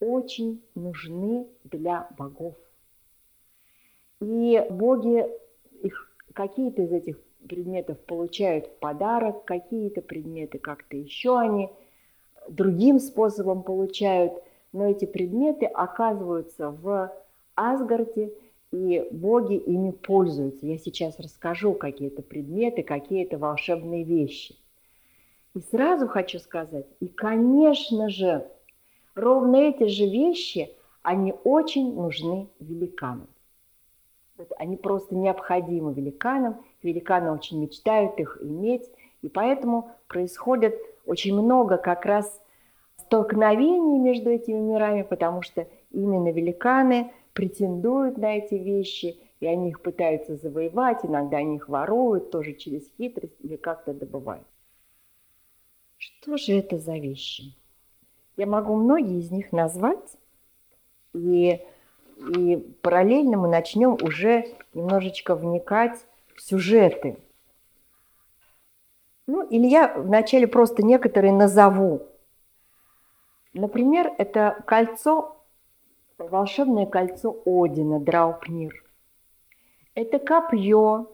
очень 0.00 0.62
нужны 0.74 1.46
для 1.64 2.08
богов. 2.16 2.54
И 4.20 4.64
боги 4.70 5.26
их 5.82 6.10
какие-то 6.32 6.82
из 6.82 6.92
этих 6.92 7.20
предметов 7.46 7.98
получают 8.00 8.66
в 8.66 8.78
подарок, 8.78 9.44
какие-то 9.44 10.00
предметы 10.00 10.58
как-то 10.58 10.96
еще 10.96 11.38
они 11.38 11.70
другим 12.48 12.98
способом 12.98 13.62
получают, 13.62 14.32
но 14.72 14.88
эти 14.88 15.04
предметы 15.04 15.66
оказываются 15.66 16.70
в 16.70 17.12
Асгарде, 17.54 18.32
и 18.74 19.06
боги 19.12 19.54
ими 19.54 19.92
пользуются. 19.92 20.66
Я 20.66 20.78
сейчас 20.78 21.20
расскажу 21.20 21.74
какие-то 21.74 22.22
предметы, 22.22 22.82
какие-то 22.82 23.38
волшебные 23.38 24.02
вещи. 24.02 24.56
И 25.54 25.60
сразу 25.60 26.08
хочу 26.08 26.40
сказать, 26.40 26.86
и, 26.98 27.06
конечно 27.06 28.10
же, 28.10 28.44
ровно 29.14 29.56
эти 29.56 29.84
же 29.84 30.06
вещи, 30.06 30.70
они 31.02 31.32
очень 31.44 31.94
нужны 31.94 32.48
великанам. 32.58 33.28
Они 34.56 34.76
просто 34.76 35.14
необходимы 35.14 35.94
великанам, 35.94 36.60
великаны 36.82 37.30
очень 37.30 37.60
мечтают 37.60 38.18
их 38.18 38.38
иметь, 38.42 38.90
и 39.22 39.28
поэтому 39.28 39.92
происходит 40.08 40.74
очень 41.06 41.40
много 41.40 41.76
как 41.76 42.04
раз 42.04 42.42
столкновений 42.96 44.00
между 44.00 44.30
этими 44.30 44.58
мирами, 44.58 45.02
потому 45.02 45.42
что 45.42 45.68
именно 45.92 46.32
великаны 46.32 47.12
претендуют 47.34 48.16
на 48.16 48.36
эти 48.38 48.54
вещи, 48.54 49.18
и 49.40 49.46
они 49.46 49.68
их 49.68 49.82
пытаются 49.82 50.36
завоевать, 50.36 51.04
иногда 51.04 51.38
они 51.38 51.56
их 51.56 51.68
воруют, 51.68 52.30
тоже 52.30 52.54
через 52.54 52.88
хитрость 52.96 53.36
или 53.40 53.56
как-то 53.56 53.92
добывают. 53.92 54.46
Что 55.98 56.36
же 56.36 56.52
это 56.54 56.78
за 56.78 56.96
вещи? 56.96 57.54
Я 58.36 58.46
могу 58.46 58.74
многие 58.74 59.18
из 59.18 59.30
них 59.30 59.52
назвать, 59.52 60.16
и, 61.12 61.60
и 62.36 62.56
параллельно 62.82 63.36
мы 63.36 63.48
начнем 63.48 63.96
уже 64.02 64.46
немножечко 64.72 65.34
вникать 65.34 65.98
в 66.34 66.42
сюжеты. 66.42 67.16
Ну, 69.26 69.46
или 69.46 69.66
я 69.66 69.94
вначале 69.96 70.46
просто 70.46 70.82
некоторые 70.82 71.32
назову. 71.32 72.02
Например, 73.54 74.12
это 74.18 74.62
кольцо, 74.66 75.33
волшебное 76.28 76.86
кольцо 76.86 77.36
Одина, 77.44 77.98
Драупнир. 77.98 78.84
Это 79.94 80.18
копье, 80.18 81.10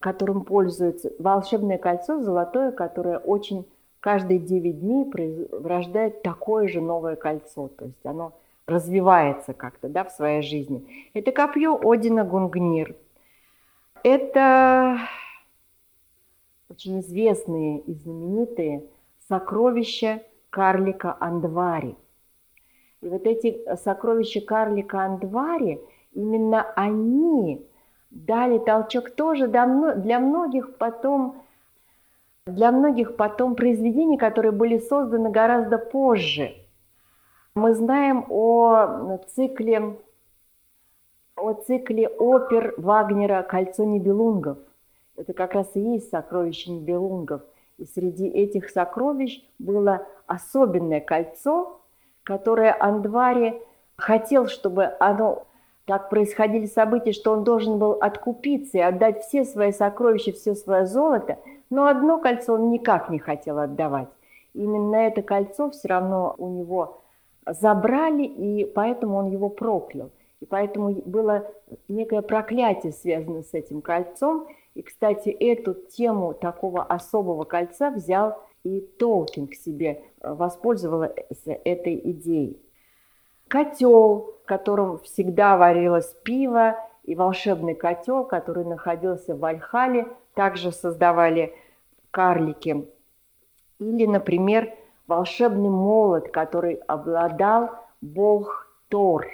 которым 0.00 0.44
пользуется 0.44 1.12
волшебное 1.18 1.78
кольцо 1.78 2.20
золотое, 2.20 2.72
которое 2.72 3.18
очень 3.18 3.66
каждые 4.00 4.38
9 4.38 4.80
дней 4.80 5.48
рождает 5.50 6.22
такое 6.22 6.68
же 6.68 6.80
новое 6.80 7.16
кольцо. 7.16 7.68
То 7.68 7.86
есть 7.86 8.04
оно 8.04 8.32
развивается 8.66 9.54
как-то 9.54 9.88
да, 9.88 10.04
в 10.04 10.10
своей 10.10 10.42
жизни. 10.42 10.86
Это 11.14 11.32
копье 11.32 11.78
Одина 11.82 12.24
Гунгнир. 12.24 12.94
Это 14.02 14.98
очень 16.68 17.00
известные 17.00 17.80
и 17.80 17.94
знаменитые 17.94 18.84
сокровища 19.28 20.22
карлика 20.50 21.16
Андвари. 21.20 21.96
И 23.04 23.08
вот 23.08 23.26
эти 23.26 23.62
сокровища 23.84 24.40
карлика 24.40 25.02
Андвари, 25.02 25.78
именно 26.14 26.62
они 26.74 27.62
дали 28.10 28.56
толчок 28.56 29.10
тоже 29.10 29.46
для 29.46 29.66
многих 29.66 30.78
потом 30.78 31.42
для 32.46 32.72
многих 32.72 33.16
потом 33.16 33.56
произведений, 33.56 34.16
которые 34.16 34.52
были 34.52 34.78
созданы 34.78 35.30
гораздо 35.30 35.76
позже. 35.76 36.54
Мы 37.54 37.74
знаем 37.74 38.24
о 38.28 39.18
цикле, 39.34 39.98
о 41.36 41.52
цикле 41.52 42.08
опер 42.08 42.74
Вагнера 42.78 43.42
«Кольцо 43.42 43.84
небелунгов». 43.84 44.58
Это 45.16 45.32
как 45.32 45.54
раз 45.54 45.70
и 45.74 45.80
есть 45.80 46.10
сокровище 46.10 46.70
небелунгов. 46.70 47.42
И 47.78 47.84
среди 47.84 48.28
этих 48.28 48.68
сокровищ 48.70 49.42
было 49.58 50.06
особенное 50.26 51.00
кольцо, 51.00 51.80
которое 52.24 52.76
Андвари 52.78 53.62
хотел, 53.96 54.48
чтобы 54.48 54.94
оно 54.98 55.46
так 55.86 56.10
происходили 56.10 56.66
события, 56.66 57.12
что 57.12 57.32
он 57.32 57.44
должен 57.44 57.78
был 57.78 57.92
откупиться 57.92 58.78
и 58.78 58.80
отдать 58.80 59.22
все 59.22 59.44
свои 59.44 59.70
сокровища, 59.70 60.32
все 60.32 60.54
свое 60.54 60.86
золото– 60.86 61.38
но 61.74 61.86
одно 61.86 62.20
кольцо 62.20 62.54
он 62.54 62.70
никак 62.70 63.10
не 63.10 63.18
хотел 63.18 63.58
отдавать. 63.58 64.08
Именно 64.54 64.94
это 64.94 65.22
кольцо 65.22 65.70
все 65.70 65.88
равно 65.88 66.34
у 66.38 66.48
него 66.48 67.00
забрали, 67.46 68.22
и 68.22 68.64
поэтому 68.64 69.16
он 69.16 69.26
его 69.26 69.48
проклял. 69.48 70.10
И 70.40 70.46
поэтому 70.46 70.92
было 71.04 71.50
некое 71.88 72.22
проклятие 72.22 72.92
связано 72.92 73.42
с 73.42 73.54
этим 73.54 73.80
кольцом. 73.82 74.46
И, 74.74 74.82
кстати, 74.82 75.30
эту 75.30 75.74
тему 75.74 76.34
такого 76.34 76.82
особого 76.82 77.42
кольца 77.44 77.90
взял 77.90 78.38
и 78.64 78.80
Толкин 78.98 79.46
к 79.46 79.54
себе, 79.54 80.02
э, 80.20 80.32
воспользовался 80.32 81.52
этой 81.64 82.00
идеей. 82.10 82.60
Котел, 83.48 84.34
в 84.42 84.46
котором 84.46 84.98
всегда 85.00 85.56
варилось 85.56 86.16
пиво, 86.24 86.76
и 87.04 87.14
волшебный 87.14 87.74
котел, 87.74 88.24
который 88.24 88.64
находился 88.64 89.36
в 89.36 89.44
Альхале, 89.44 90.08
также 90.32 90.72
создавали 90.72 91.54
карлики. 92.10 92.88
Или, 93.78 94.06
например, 94.06 94.74
волшебный 95.06 95.68
молот, 95.68 96.30
который 96.30 96.74
обладал 96.86 97.70
бог 98.00 98.68
Тор. 98.88 99.26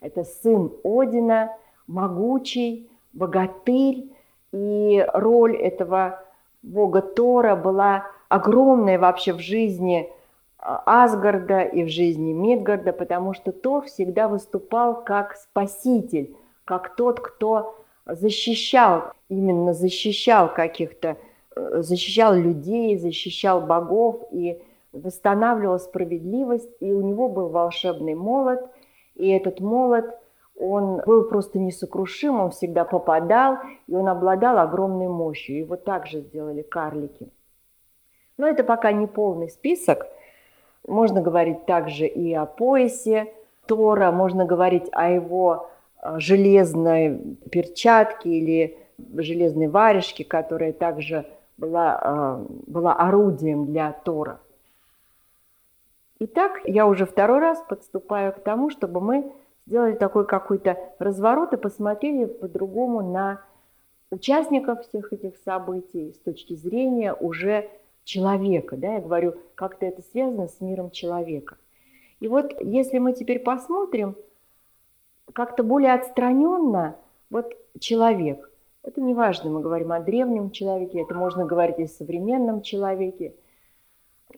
Это 0.00 0.24
сын 0.24 0.72
Одина, 0.82 1.56
могучий, 1.86 2.90
богатырь. 3.12 4.10
И 4.50 5.06
роль 5.12 5.56
этого 5.56 6.24
бога 6.62 7.02
Тора 7.02 7.54
была 7.54 8.06
огромная 8.28 8.98
вообще 8.98 9.32
в 9.32 9.40
жизни 9.40 10.10
а, 10.58 11.04
Асгарда 11.04 11.62
и 11.62 11.84
в 11.84 11.88
жизни 11.88 12.32
Мидгарда, 12.32 12.92
потому 12.92 13.34
что 13.34 13.52
Тор 13.52 13.86
всегда 13.86 14.28
выступал 14.28 15.04
как 15.04 15.36
спаситель, 15.36 16.36
как 16.64 16.96
тот, 16.96 17.20
кто 17.20 17.76
защищал, 18.06 19.12
именно 19.28 19.72
защищал 19.74 20.52
каких-то 20.52 21.16
защищал 21.72 22.34
людей, 22.34 22.96
защищал 22.98 23.60
богов 23.60 24.22
и 24.30 24.60
восстанавливал 24.92 25.78
справедливость. 25.78 26.70
И 26.80 26.92
у 26.92 27.02
него 27.02 27.28
был 27.28 27.48
волшебный 27.48 28.14
молот, 28.14 28.60
и 29.14 29.28
этот 29.28 29.60
молот, 29.60 30.06
он 30.58 31.00
был 31.06 31.24
просто 31.24 31.58
несокрушим, 31.58 32.40
он 32.40 32.50
всегда 32.50 32.84
попадал, 32.84 33.58
и 33.86 33.94
он 33.94 34.08
обладал 34.08 34.58
огромной 34.58 35.08
мощью. 35.08 35.58
Его 35.58 35.76
также 35.76 36.20
сделали 36.20 36.62
карлики. 36.62 37.28
Но 38.38 38.46
это 38.46 38.64
пока 38.64 38.92
не 38.92 39.06
полный 39.06 39.50
список. 39.50 40.06
Можно 40.86 41.20
говорить 41.20 41.66
также 41.66 42.06
и 42.06 42.32
о 42.32 42.46
поясе 42.46 43.34
Тора, 43.66 44.10
можно 44.12 44.46
говорить 44.46 44.88
о 44.92 45.10
его 45.10 45.68
э, 46.02 46.18
железной 46.18 47.20
перчатке 47.50 48.30
или 48.30 48.78
железной 49.14 49.66
варежке, 49.66 50.24
которая 50.24 50.72
также 50.72 51.26
была, 51.56 51.98
а, 52.00 52.46
была 52.66 52.94
орудием 52.94 53.66
для 53.66 53.92
Тора. 53.92 54.40
Итак, 56.20 56.60
я 56.64 56.86
уже 56.86 57.06
второй 57.06 57.38
раз 57.38 57.62
подступаю 57.68 58.32
к 58.32 58.40
тому, 58.40 58.70
чтобы 58.70 59.00
мы 59.00 59.32
сделали 59.66 59.94
такой 59.94 60.26
какой-то 60.26 60.78
разворот 60.98 61.52
и 61.52 61.56
посмотрели 61.56 62.24
по-другому 62.24 63.02
на 63.02 63.40
участников 64.10 64.82
всех 64.82 65.12
этих 65.12 65.36
событий 65.44 66.12
с 66.12 66.18
точки 66.18 66.54
зрения 66.54 67.12
уже 67.12 67.68
человека. 68.08 68.76
Да? 68.76 68.94
Я 68.94 69.00
говорю, 69.00 69.36
как-то 69.54 69.86
это 69.86 70.02
связано 70.10 70.48
с 70.48 70.60
миром 70.60 70.90
человека. 70.90 71.58
И 72.20 72.28
вот 72.28 72.60
если 72.60 72.98
мы 72.98 73.12
теперь 73.12 73.38
посмотрим 73.38 74.16
как-то 75.32 75.62
более 75.62 75.92
отстраненно, 75.92 76.96
вот 77.30 77.54
человек– 77.78 78.50
это 78.82 79.02
не 79.02 79.12
важно, 79.12 79.50
мы 79.50 79.60
говорим 79.60 79.92
о 79.92 80.00
древнем 80.00 80.50
человеке, 80.50 81.02
это 81.02 81.14
можно 81.14 81.44
говорить 81.44 81.78
и 81.78 81.84
о 81.84 81.88
современном 81.88 82.62
человеке. 82.62 83.34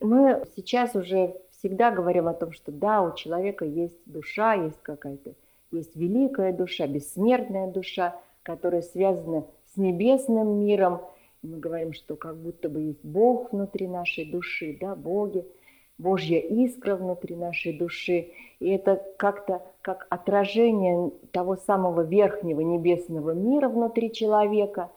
Мы 0.01 0.43
сейчас 0.55 0.93
уже 0.95 1.35
всегда 1.51 1.91
говорим 1.91 2.27
о 2.27 2.33
том, 2.33 2.51
что 2.51 2.71
да, 2.71 3.01
у 3.01 3.15
человека 3.15 3.63
есть 3.63 3.97
душа, 4.05 4.55
есть 4.55 4.81
какая-то, 4.81 5.33
есть 5.71 5.95
великая 5.95 6.51
душа, 6.51 6.85
бессмертная 6.87 7.67
душа, 7.67 8.19
которая 8.43 8.81
связана 8.81 9.45
с 9.73 9.77
небесным 9.77 10.59
миром. 10.59 11.01
Мы 11.41 11.57
говорим, 11.57 11.93
что 11.93 12.15
как 12.15 12.37
будто 12.37 12.69
бы 12.69 12.81
есть 12.81 13.03
Бог 13.03 13.51
внутри 13.51 13.87
нашей 13.87 14.25
души, 14.31 14.77
да, 14.79 14.95
боги– 14.95 15.45
Божья 16.01 16.39
искра 16.39 16.95
внутри 16.95 17.35
нашей 17.35 17.77
души. 17.77 18.31
И 18.59 18.69
это 18.69 19.01
как-то 19.17 19.61
как 19.81 20.07
отражение 20.09 21.11
того 21.31 21.57
самого 21.57 22.01
верхнего 22.01 22.61
небесного 22.61 23.31
мира 23.31 23.69
внутри 23.69 24.11
человека. 24.11 24.89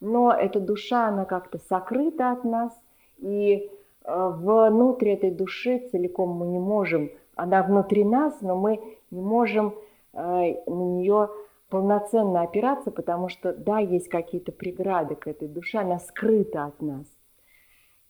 Но 0.00 0.32
эта 0.32 0.58
душа, 0.60 1.08
она 1.08 1.24
как-то 1.24 1.58
сокрыта 1.68 2.32
от 2.32 2.44
нас, 2.44 2.72
и 3.18 3.70
э, 4.04 4.30
внутри 4.30 5.12
этой 5.12 5.30
души 5.30 5.86
целиком 5.90 6.30
мы 6.30 6.46
не 6.46 6.58
можем, 6.58 7.10
она 7.34 7.62
внутри 7.62 8.04
нас, 8.04 8.40
но 8.40 8.56
мы 8.56 8.80
не 9.10 9.20
можем 9.20 9.74
э, 10.12 10.18
на 10.18 10.82
нее 10.82 11.30
полноценно 11.68 12.42
опираться, 12.42 12.90
потому 12.90 13.28
что, 13.28 13.52
да, 13.52 13.78
есть 13.78 14.08
какие-то 14.08 14.52
преграды 14.52 15.14
к 15.14 15.26
этой 15.26 15.48
душе, 15.48 15.78
она 15.78 15.98
скрыта 15.98 16.64
от 16.64 16.80
нас. 16.80 17.06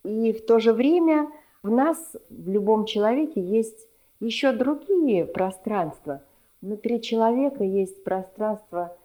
И 0.05 0.33
в 0.33 0.45
то 0.47 0.59
же 0.59 0.73
время 0.73 1.31
в 1.63 1.71
нас, 1.71 1.99
в 2.31 2.49
любом 2.49 2.85
человеке, 2.85 3.41
есть 3.41 3.89
еще 4.21 4.53
другие 4.53 5.27
пространства. 5.27 6.23
Внутри 6.61 7.01
человека 7.01 7.65
есть 7.65 8.03
пространство 8.05 8.97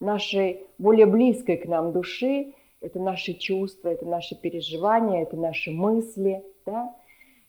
нашей 0.00 0.66
более 0.78 1.06
близкой 1.06 1.56
к 1.56 1.66
нам 1.66 1.92
души, 1.92 2.54
это 2.80 2.98
наши 2.98 3.34
чувства, 3.34 3.88
это 3.88 4.06
наши 4.06 4.34
переживания, 4.34 5.22
это 5.22 5.36
наши 5.36 5.70
мысли, 5.70 6.44
да? 6.64 6.94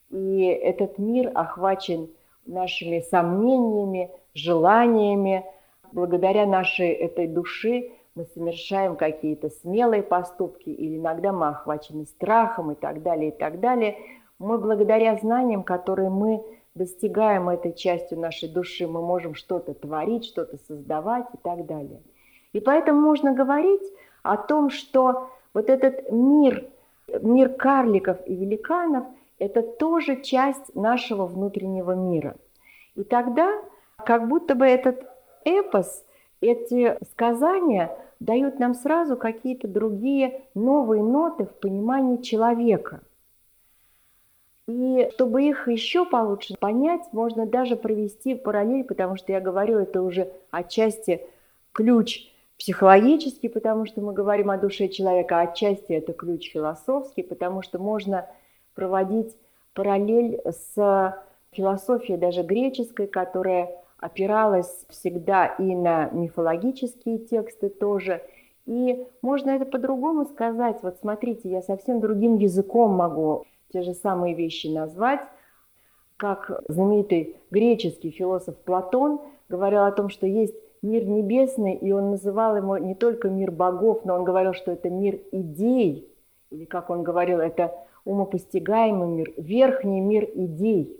И 0.09 0.43
этот 0.43 0.97
мир 0.97 1.31
охвачен 1.35 2.09
нашими 2.45 3.01
сомнениями, 3.01 4.09
желаниями. 4.33 5.45
Благодаря 5.91 6.45
нашей 6.45 6.89
этой 6.89 7.27
души 7.27 7.91
мы 8.15 8.25
совершаем 8.25 8.95
какие-то 8.95 9.49
смелые 9.49 10.03
поступки, 10.03 10.69
или 10.69 10.97
иногда 10.97 11.31
мы 11.31 11.49
охвачены 11.49 12.05
страхом 12.05 12.71
и 12.71 12.75
так 12.75 13.03
далее, 13.03 13.29
и 13.29 13.37
так 13.37 13.59
далее. 13.59 13.97
Мы 14.39 14.57
благодаря 14.57 15.15
знаниям, 15.17 15.63
которые 15.63 16.09
мы 16.09 16.43
достигаем 16.73 17.49
этой 17.49 17.73
частью 17.73 18.19
нашей 18.19 18.49
души, 18.49 18.87
мы 18.87 19.01
можем 19.01 19.35
что-то 19.35 19.73
творить, 19.73 20.25
что-то 20.25 20.57
создавать 20.57 21.27
и 21.33 21.37
так 21.37 21.65
далее. 21.65 22.01
И 22.53 22.59
поэтому 22.59 23.01
можно 23.01 23.33
говорить 23.33 23.83
о 24.23 24.37
том, 24.37 24.69
что 24.69 25.29
вот 25.53 25.69
этот 25.69 26.11
мир, 26.11 26.65
мир 27.21 27.49
карликов 27.49 28.17
и 28.25 28.35
великанов, 28.35 29.05
это 29.39 29.61
тоже 29.61 30.21
часть 30.21 30.75
нашего 30.75 31.25
внутреннего 31.25 31.91
мира. 31.91 32.35
И 32.95 33.03
тогда 33.03 33.51
как 34.05 34.27
будто 34.27 34.55
бы 34.55 34.65
этот 34.65 35.07
эпос, 35.47 36.05
эти 36.41 36.97
сказания 37.11 37.97
дают 38.19 38.59
нам 38.59 38.73
сразу 38.73 39.15
какие-то 39.15 39.67
другие 39.67 40.41
новые 40.53 41.03
ноты 41.03 41.45
в 41.45 41.53
понимании 41.55 42.17
человека. 42.17 43.01
И 44.67 45.09
чтобы 45.13 45.43
их 45.43 45.69
еще 45.69 46.05
получше 46.05 46.55
понять, 46.59 47.01
можно 47.13 47.45
даже 47.45 47.77
провести 47.77 48.35
параллель, 48.35 48.83
потому 48.83 49.15
что 49.15 49.31
я 49.31 49.39
говорю, 49.39 49.79
это 49.79 50.01
уже 50.01 50.31
отчасти 50.51 51.21
ключ 51.71 52.27
психологический, 52.57 53.47
потому 53.47 53.85
что 53.85 54.01
мы 54.01 54.13
говорим 54.13 54.49
о 54.49 54.57
душе 54.57 54.89
человека, 54.89 55.39
а 55.39 55.43
отчасти 55.43 55.93
это 55.93 56.11
ключ 56.11 56.51
философский, 56.51 57.23
потому 57.23 57.61
что 57.61 57.79
можно 57.79 58.27
проводить 58.73 59.35
параллель 59.73 60.41
с 60.43 61.15
философией 61.51 62.17
даже 62.17 62.43
греческой, 62.43 63.07
которая 63.07 63.69
опиралась 63.99 64.85
всегда 64.89 65.47
и 65.47 65.75
на 65.75 66.09
мифологические 66.11 67.19
тексты 67.19 67.69
тоже. 67.69 68.21
И 68.65 69.05
можно 69.21 69.51
это 69.51 69.65
по-другому 69.65 70.25
сказать. 70.25 70.77
Вот 70.83 70.97
смотрите, 70.99 71.49
я 71.49 71.61
совсем 71.61 71.99
другим 71.99 72.37
языком 72.37 72.91
могу 72.91 73.45
те 73.71 73.81
же 73.81 73.93
самые 73.93 74.35
вещи 74.35 74.67
назвать, 74.67 75.21
как 76.17 76.63
знаменитый 76.67 77.37
греческий 77.51 78.11
философ 78.11 78.55
Платон 78.57 79.21
говорил 79.49 79.83
о 79.83 79.91
том, 79.91 80.09
что 80.09 80.25
есть 80.25 80.55
мир 80.81 81.05
небесный, 81.05 81.75
и 81.75 81.91
он 81.91 82.11
называл 82.11 82.57
его 82.57 82.77
не 82.77 82.95
только 82.95 83.29
мир 83.29 83.51
богов, 83.51 84.01
но 84.03 84.15
он 84.15 84.23
говорил, 84.23 84.53
что 84.53 84.71
это 84.71 84.89
мир 84.89 85.19
идей, 85.31 86.09
или, 86.49 86.65
как 86.65 86.89
он 86.89 87.03
говорил, 87.03 87.39
это 87.39 87.73
умопостигаемый 88.05 89.07
мир, 89.07 89.33
верхний 89.37 90.01
мир 90.01 90.29
идей. 90.33 90.99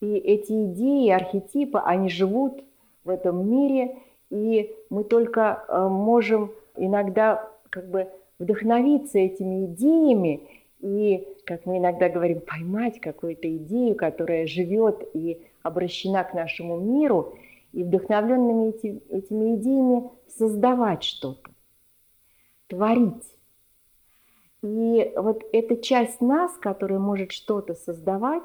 И 0.00 0.16
эти 0.16 0.66
идеи, 0.66 1.10
архетипы, 1.10 1.78
они 1.78 2.08
живут 2.08 2.62
в 3.04 3.10
этом 3.10 3.50
мире, 3.50 3.96
и 4.30 4.74
мы 4.90 5.04
только 5.04 5.64
э, 5.68 5.88
можем 5.88 6.52
иногда 6.76 7.50
как 7.70 7.90
бы 7.90 8.08
вдохновиться 8.38 9.18
этими 9.18 9.66
идеями 9.66 10.48
и, 10.80 11.26
как 11.44 11.66
мы 11.66 11.78
иногда 11.78 12.08
говорим, 12.08 12.40
поймать 12.40 13.00
какую-то 13.00 13.54
идею, 13.56 13.96
которая 13.96 14.46
живет 14.46 15.08
и 15.14 15.40
обращена 15.62 16.24
к 16.24 16.34
нашему 16.34 16.78
миру– 16.78 17.34
и 17.72 17.84
вдохновленными 17.84 18.70
эти, 18.70 19.02
этими 19.10 19.56
идеями 19.56 20.10
создавать 20.28 21.04
что-то, 21.04 21.50
творить. 22.66 23.34
И 24.62 25.12
вот 25.16 25.44
эта 25.52 25.76
часть 25.76 26.20
нас, 26.20 26.52
которая 26.58 26.98
может 26.98 27.32
что-то 27.32 27.74
создавать, 27.74 28.42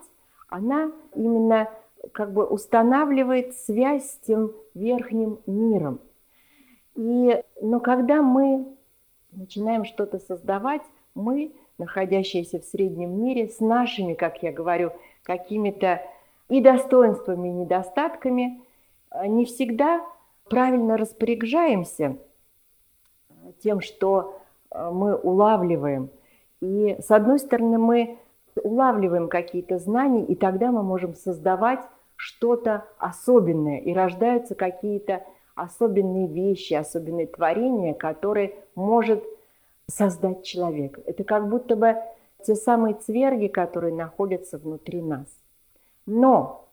она 0.54 0.92
именно 1.16 1.68
как 2.12 2.32
бы 2.32 2.46
устанавливает 2.46 3.56
связь 3.56 4.08
с 4.12 4.18
тем 4.20 4.52
верхним 4.76 5.40
миром. 5.48 6.00
И, 6.96 7.44
но 7.60 7.80
когда 7.80 8.22
мы 8.22 8.68
начинаем 9.32 9.84
что-то 9.84 10.20
создавать, 10.20 10.84
мы, 11.16 11.56
находящиеся 11.80 12.60
в 12.60 12.66
среднем 12.66 13.20
мире, 13.20 13.48
с 13.48 13.62
нашими, 13.62 14.14
как 14.14 14.44
я 14.44 14.52
говорю, 14.52 14.92
какими-то 15.24 16.04
и 16.50 16.62
достоинствами, 16.62 17.48
и 17.48 17.54
недостатками, 17.54 18.62
не 19.26 19.46
всегда 19.46 20.06
правильно 20.52 20.98
распоряжаемся 20.98 22.18
тем, 23.64 23.82
что 23.82 24.40
э, 24.70 24.92
мы 24.92 25.16
улавливаем. 25.16 26.12
И 26.62 26.96
с 27.00 27.10
одной 27.10 27.40
стороны, 27.40 27.80
мы 27.80 28.20
улавливаем 28.62 29.28
какие-то 29.28 29.78
знания, 29.80 30.26
и 30.26 30.36
тогда 30.36 30.72
мы 30.72 30.84
можем 30.84 31.16
создавать 31.16 31.82
что-то 32.16 32.86
особенное, 32.98 33.80
и 33.80 33.94
рождаются 33.94 34.56
какие-то 34.56 35.24
особенные 35.56 36.28
вещи, 36.28 36.74
особенные 36.74 37.28
творения, 37.28 37.94
которые 37.94 38.56
может 38.76 39.24
создать 39.88 40.44
человек. 40.44 41.00
Это 41.06 41.24
как 41.24 41.50
будто 41.50 41.76
бы 41.76 41.96
те 42.46 42.56
самые 42.56 42.96
цверги, 42.96 43.48
которые 43.48 43.94
находятся 43.94 44.58
внутри 44.58 45.02
нас. 45.02 45.28
Но, 46.06 46.68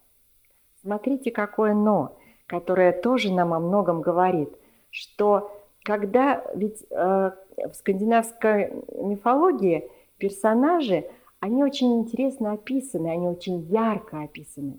смотрите, 0.82 1.30
какое 1.30 1.74
но 1.74 2.16
которая 2.50 2.90
тоже 2.90 3.32
нам 3.32 3.54
о 3.54 3.60
многом 3.60 4.00
говорит, 4.00 4.50
что 4.90 5.52
когда 5.84 6.42
ведь 6.52 6.84
э, 6.90 7.30
в 7.56 7.74
скандинавской 7.74 8.72
мифологии 8.92 9.88
персонажи, 10.18 11.08
они 11.40 11.64
очень 11.64 11.98
интересно 11.98 12.52
описаны, 12.52 13.08
они 13.08 13.26
очень 13.26 13.62
ярко 13.62 14.22
описаны. 14.22 14.78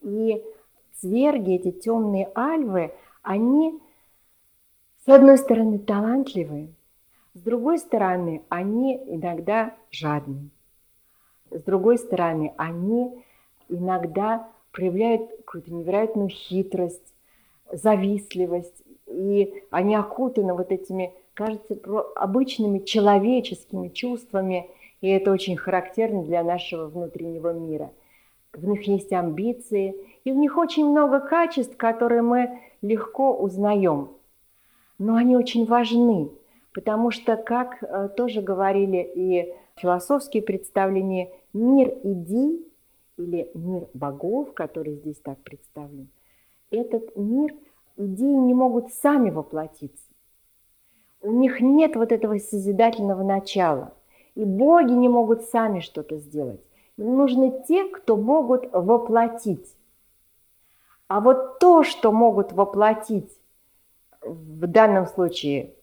И 0.00 0.42
цверги, 0.96 1.54
эти 1.54 1.70
темные 1.70 2.30
альвы, 2.34 2.92
они, 3.22 3.78
с 5.04 5.08
одной 5.08 5.36
стороны, 5.36 5.78
талантливые, 5.78 6.68
с 7.34 7.40
другой 7.40 7.78
стороны, 7.78 8.42
они 8.48 8.96
иногда 9.06 9.74
жадные. 9.90 10.48
С 11.50 11.62
другой 11.62 11.98
стороны, 11.98 12.54
они 12.56 13.22
иногда 13.68 14.48
проявляют 14.72 15.30
какую-то 15.44 15.72
невероятную 15.72 16.28
хитрость, 16.28 17.14
завистливость, 17.70 18.82
и 19.06 19.64
они 19.70 19.94
окутаны 19.94 20.54
вот 20.54 20.72
этими, 20.72 21.12
кажется, 21.34 21.78
обычными 22.16 22.80
человеческими 22.80 23.88
чувствами, 23.88 24.70
и 25.00 25.08
это 25.08 25.32
очень 25.32 25.56
характерно 25.56 26.22
для 26.22 26.42
нашего 26.42 26.86
внутреннего 26.86 27.52
мира. 27.52 27.90
В 28.52 28.66
них 28.66 28.82
есть 28.88 29.12
амбиции, 29.12 29.94
и 30.24 30.32
в 30.32 30.36
них 30.36 30.56
очень 30.56 30.88
много 30.88 31.20
качеств, 31.20 31.76
которые 31.76 32.22
мы 32.22 32.60
легко 32.82 33.34
узнаем. 33.34 34.10
Но 34.98 35.14
они 35.16 35.36
очень 35.36 35.66
важны, 35.66 36.30
потому 36.72 37.10
что, 37.10 37.36
как 37.36 37.82
э, 37.82 38.08
тоже 38.16 38.42
говорили 38.42 39.10
и 39.14 39.54
философские 39.76 40.42
представления, 40.42 41.30
мир 41.52 41.94
идей 42.02 42.66
или 43.16 43.50
мир 43.54 43.86
богов, 43.94 44.52
который 44.52 44.94
здесь 44.94 45.18
так 45.18 45.38
представлен, 45.38 46.08
этот 46.70 47.16
мир, 47.16 47.54
идеи 47.96 48.34
не 48.34 48.54
могут 48.54 48.92
сами 48.92 49.30
воплотиться. 49.30 50.04
У 51.22 51.32
них 51.32 51.60
нет 51.60 51.96
вот 51.96 52.12
этого 52.12 52.38
созидательного 52.38 53.22
начала. 53.22 53.94
И 54.40 54.44
боги 54.44 54.92
не 54.92 55.10
могут 55.10 55.42
сами 55.42 55.80
что-то 55.80 56.16
сделать. 56.16 56.60
Им 56.96 57.16
нужны 57.16 57.62
те, 57.68 57.84
кто 57.84 58.16
могут 58.16 58.72
воплотить. 58.72 59.76
А 61.08 61.20
вот 61.20 61.58
то, 61.58 61.82
что 61.82 62.10
могут 62.10 62.52
воплотить 62.52 63.30
в 64.22 64.66
данном 64.66 65.06
случае 65.06 65.74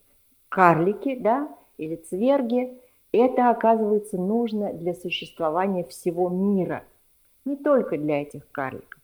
карлики 0.49 1.15
да, 1.15 1.47
или 1.77 1.97
цверги, 1.97 2.81
это, 3.11 3.51
оказывается, 3.51 4.17
нужно 4.17 4.73
для 4.73 4.95
существования 4.95 5.83
всего 5.83 6.29
мира– 6.29 6.83
не 7.45 7.55
только 7.55 7.97
для 7.99 8.23
этих 8.23 8.49
карликов. 8.51 8.99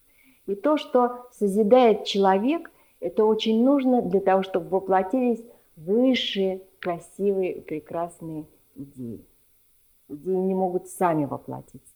И 0.47 0.55
то, 0.55 0.77
что 0.77 1.27
созидает 1.31 2.05
человек, 2.05 2.71
это 2.99 3.23
очень 3.23 3.63
нужно 3.63 4.01
для 4.01 4.19
того, 4.19 4.41
чтобы 4.41 4.69
воплотились 4.69 5.43
высшие, 5.75 6.61
красивые, 6.79 7.61
прекрасные 7.61 8.45
идеи. 8.75 9.23
Идеи 10.09 10.35
не 10.35 10.53
могут 10.53 10.87
сами 10.87 11.25
воплотиться. 11.25 11.93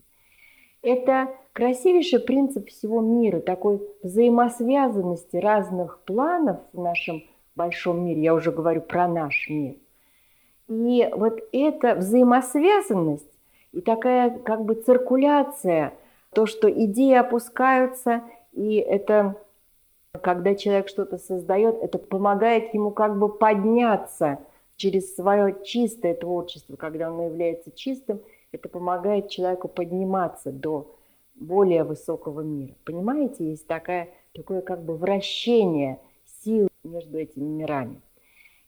Это 0.81 1.29
красивейший 1.53 2.19
принцип 2.19 2.69
всего 2.69 3.01
мира, 3.01 3.39
такой 3.39 3.81
взаимосвязанности 4.03 5.37
разных 5.37 5.99
планов 6.05 6.59
в 6.73 6.81
нашем 6.81 7.23
большом 7.55 8.05
мире. 8.05 8.21
Я 8.21 8.33
уже 8.33 8.51
говорю 8.51 8.81
про 8.81 9.07
наш 9.07 9.49
мир. 9.49 9.75
И 10.69 11.09
вот 11.13 11.39
эта 11.51 11.95
взаимосвязанность 11.95 13.31
и 13.73 13.81
такая 13.81 14.29
как 14.39 14.63
бы 14.65 14.75
циркуляция– 14.75 15.93
то, 16.37 16.45
что 16.45 16.69
идеи 16.69 17.15
опускаются, 17.15 18.21
и 18.53 18.75
это 18.75 19.35
когда 20.21 20.53
человек 20.53 20.87
что-то 20.87 21.17
создает, 21.17 21.81
это 21.81 21.97
помогает 21.97 22.75
ему 22.75 22.91
как 22.91 23.17
бы 23.17 23.27
подняться 23.27 24.37
через 24.77 25.15
свое 25.15 25.57
чистое 25.65 26.13
творчество, 26.13 26.75
когда 26.75 27.07
оно 27.07 27.25
является 27.25 27.71
чистым, 27.71 28.21
это 28.51 28.69
помогает 28.69 29.29
человеку 29.29 29.67
подниматься 29.67 30.51
до 30.51 30.95
более 31.35 31.83
высокого 31.83 32.41
мира. 32.41 32.75
Понимаете, 32.85 33.49
есть 33.49 33.67
такая, 33.67 34.09
такое 34.33 34.61
как 34.61 34.83
бы 34.83 34.95
вращение 34.95 35.99
сил 36.43 36.69
между 36.83 37.17
этими 37.17 37.43
мирами. 37.43 38.01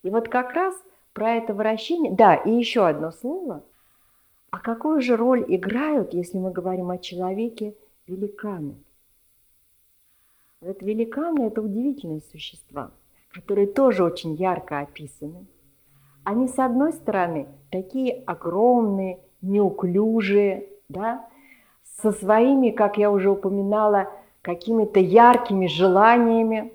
И 0.04 0.10
вот 0.10 0.28
как 0.28 0.54
раз 0.54 0.76
про 1.14 1.36
это 1.36 1.54
вращение, 1.54 2.12
да, 2.12 2.36
и 2.36 2.52
еще 2.52 2.88
одно 2.88 3.12
слово. 3.12 3.64
А 4.52 4.60
какую 4.60 5.02
же 5.02 5.16
роль 5.16 5.46
играют, 5.48 6.14
если 6.14 6.38
мы 6.40 6.52
говорим 6.52 6.90
о 6.90 6.98
человеке, 6.98 7.76
великаны? 8.08 8.76
Вот 10.60 10.82
великаны– 10.82 11.44
это 11.48 11.62
удивительные 11.62 12.22
существа, 12.22 12.92
которые 13.32 13.68
тоже 13.68 14.04
очень 14.04 14.34
ярко 14.34 14.80
описаны. 14.80 15.46
Они, 16.24 16.48
с 16.48 16.60
одной 16.60 16.94
стороны, 16.94 17.48
такие 17.72 18.24
огромные, 18.26 19.20
неуклюжие, 19.42 20.68
да, 20.90 21.28
со 22.02 22.12
своими, 22.12 22.72
как 22.72 22.98
я 22.98 23.12
уже 23.12 23.30
упоминала, 23.30 24.08
какими-то 24.42 25.00
яркими 25.00 25.68
желаниями. 25.68 26.74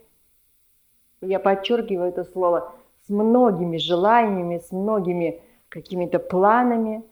Я 1.21 1.39
подчеркиваю 1.39 2.09
это 2.09 2.25
слово 2.25 2.75
с 3.07 3.09
многими 3.09 3.77
желаниями, 3.77 4.59
с 4.59 4.71
многими 4.71 5.41
какими-то 5.69 6.19
планами. 6.19 7.03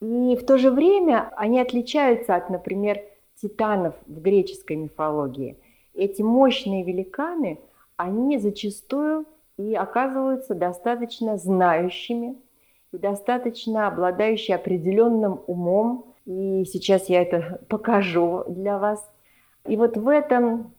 И 0.00 0.36
в 0.36 0.44
то 0.44 0.58
же 0.58 0.70
время 0.70 1.32
они 1.36 1.60
отличаются 1.60 2.36
от, 2.36 2.50
например, 2.50 3.00
титанов 3.40 3.94
в 4.06 4.20
греческой 4.20 4.76
мифологии. 4.76 5.58
Эти 5.94 6.22
мощные 6.22 6.84
великаны, 6.84 7.58
они 7.96 8.38
зачастую 8.38 9.24
и 9.56 9.74
оказываются 9.74 10.54
достаточно 10.54 11.36
знающими 11.36 12.36
и 12.92 12.98
достаточно 12.98 13.86
обладающие 13.86 14.56
определенным 14.56 15.40
умом. 15.46 16.14
И 16.26 16.64
сейчас 16.64 17.08
я 17.08 17.22
это 17.22 17.60
покажу 17.68 18.44
для 18.48 18.78
вас. 18.78 19.08
И 19.66 19.76
вот 19.76 19.96
в 19.96 20.08
этом, 20.08 20.74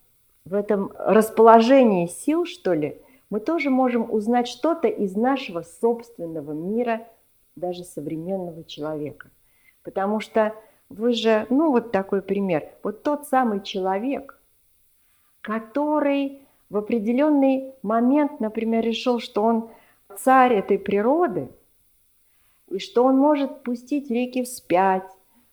в 0.45 0.53
этом 0.53 0.91
расположении 0.97 2.07
сил, 2.07 2.45
что 2.45 2.73
ли, 2.73 3.01
мы 3.30 3.39
тоже 3.39 3.69
можем 3.69 4.11
узнать 4.11 4.47
что-то 4.47 4.88
из 4.88 5.15
нашего 5.15 5.61
собственного 5.61 6.51
мира, 6.51 7.07
даже 7.55 7.84
современного 7.84 8.63
человека. 8.63 9.30
Потому 9.84 10.19
что 10.19 10.53
вы 10.89 11.13
же, 11.13 11.47
ну 11.49 11.71
вот 11.71 11.91
такой 11.91 12.21
пример, 12.21 12.69
вот 12.84 13.03
тот 13.03 13.28
самый 13.28 13.61
человек, 13.61 14.39
который 15.41 16.45
в 16.70 16.78
определенный 16.78 17.74
момент, 17.82 18.39
например, 18.39 18.84
решил, 18.84 19.20
что 19.20 19.43
он 19.43 19.70
царь 20.18 20.53
этой 20.53 20.80
природы, 20.80 21.49
и 22.70 22.80
что 22.80 23.03
он 23.03 23.18
может 23.18 23.63
пустить 23.63 24.09
реки 24.09 24.43
вспять, 24.43 25.03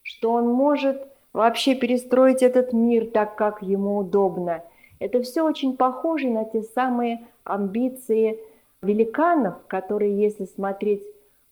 что 0.03 0.33
он 0.33 0.49
может 0.49 1.07
вообще 1.33 1.75
перестроить 1.75 2.43
этот 2.43 2.73
мир 2.73 3.07
так, 3.07 3.37
как 3.37 3.63
ему 3.63 3.99
удобно. 3.99 4.63
Это 4.99 5.23
все 5.23 5.43
очень 5.43 5.77
похоже 5.77 6.31
на 6.31 6.45
те 6.45 6.63
самые 6.63 7.27
амбиции 7.45 8.39
великанов, 8.83 9.55
которые, 9.67 10.19
если 10.19 10.45
смотреть 10.45 11.03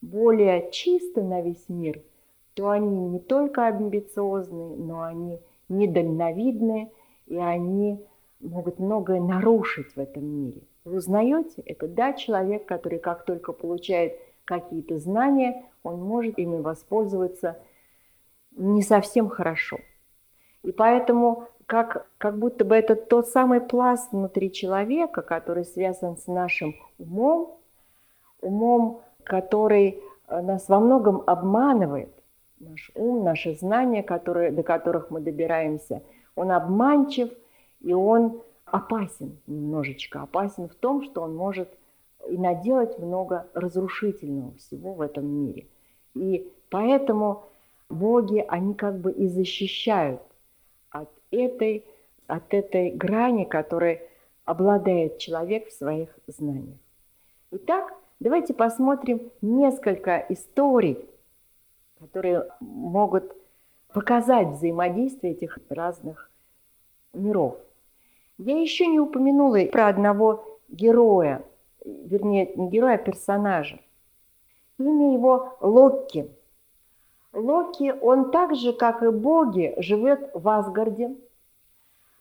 более 0.00 0.70
чисто 0.70 1.22
на 1.22 1.42
весь 1.42 1.68
мир, 1.68 2.00
то 2.54 2.70
они 2.70 2.88
не 2.88 3.18
только 3.18 3.66
амбициозные, 3.66 4.76
но 4.76 5.02
они 5.02 5.38
недальновидные, 5.68 6.90
и 7.26 7.36
они 7.36 8.00
могут 8.41 8.78
многое 8.78 9.20
нарушить 9.20 9.95
в 9.95 9.99
этом 9.99 10.24
мире. 10.24 10.62
Вы 10.84 10.97
узнаете, 10.97 11.62
это 11.66 11.86
да, 11.88 12.12
человек, 12.12 12.66
который 12.66 12.99
как 12.99 13.24
только 13.24 13.53
получает 13.53 14.18
какие-то 14.45 14.99
знания, 14.99 15.64
он 15.82 16.03
может 16.03 16.38
ими 16.38 16.61
воспользоваться 16.61 17.59
не 18.57 18.82
совсем 18.82 19.28
хорошо. 19.28 19.78
И 20.62 20.72
поэтому 20.72 21.49
как, 21.66 22.07
как 22.18 22.38
будто 22.38 22.64
бы 22.64 22.74
это 22.74 22.97
тот 22.97 23.28
самый 23.28 23.61
пласт 23.61 24.11
внутри 24.12 24.51
человека, 24.53 25.22
который 25.22 25.64
связан 25.64 26.16
с 26.16 26.26
нашим 26.26 26.74
умом, 26.99 27.59
умом, 28.41 29.03
который 29.22 30.03
э, 30.26 30.41
нас 30.41 30.68
во 30.68 30.80
многом 30.80 31.22
обманывает, 31.26 32.12
наш 32.59 32.91
ум, 32.95 33.24
наши 33.24 33.55
знания, 33.55 34.03
которые, 34.03 34.51
до 34.51 34.62
которых 34.62 35.11
мы 35.11 35.20
добираемся, 35.20 36.03
он 36.34 36.51
обманчив, 36.51 37.30
и 37.80 37.92
он 37.92 38.42
опасен 38.64 39.38
немножечко, 39.46 40.22
опасен 40.22 40.68
в 40.68 40.74
том, 40.74 41.02
что 41.02 41.22
он 41.22 41.34
может 41.34 41.68
и 42.28 42.36
наделать 42.36 42.98
много 42.98 43.48
разрушительного 43.54 44.54
всего 44.56 44.94
в 44.94 45.00
этом 45.00 45.26
мире. 45.26 45.66
И 46.14 46.50
поэтому 46.68 47.44
боги, 47.88 48.44
они 48.48 48.74
как 48.74 48.98
бы 48.98 49.12
и 49.12 49.26
защищают 49.28 50.20
от 50.90 51.10
этой, 51.30 51.84
от 52.26 52.52
этой 52.52 52.90
грани, 52.90 53.44
которой 53.44 54.02
обладает 54.44 55.18
человек 55.18 55.68
в 55.68 55.72
своих 55.72 56.10
знаниях. 56.26 56.78
Итак, 57.52 57.94
давайте 58.20 58.54
посмотрим 58.54 59.30
несколько 59.40 60.18
историй, 60.28 61.08
которые 61.98 62.48
могут 62.60 63.32
показать 63.92 64.48
взаимодействие 64.48 65.32
этих 65.32 65.58
разных 65.68 66.30
миров. 67.12 67.58
Я 68.43 68.59
еще 68.59 68.86
не 68.86 68.99
упомянула 68.99 69.66
про 69.70 69.88
одного 69.88 70.59
героя, 70.70 71.45
вернее, 71.84 72.51
не 72.57 72.70
героя, 72.70 72.95
а 72.95 72.97
персонажа. 72.97 73.78
Имя 74.78 75.12
его 75.12 75.59
Локки. 75.61 76.30
Локи, 77.34 77.95
он 78.01 78.30
так 78.30 78.57
же, 78.57 78.72
как 78.72 79.03
и 79.03 79.11
боги, 79.11 79.74
живет 79.76 80.30
в 80.32 80.49
Асгарде, 80.49 81.14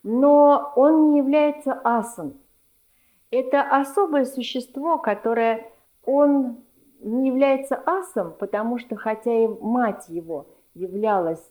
но 0.04 0.74
он 0.76 1.12
не 1.12 1.20
является 1.20 1.80
асом. 1.86 2.34
Это 3.32 3.62
особое 3.62 4.26
существо, 4.26 4.98
которое 4.98 5.72
он 6.04 6.58
не 7.00 7.30
является 7.30 7.82
асом, 7.86 8.34
потому 8.38 8.78
что 8.78 8.98
хотя 8.98 9.32
и 9.32 9.48
мать 9.48 10.10
его 10.10 10.48
являлась, 10.74 11.50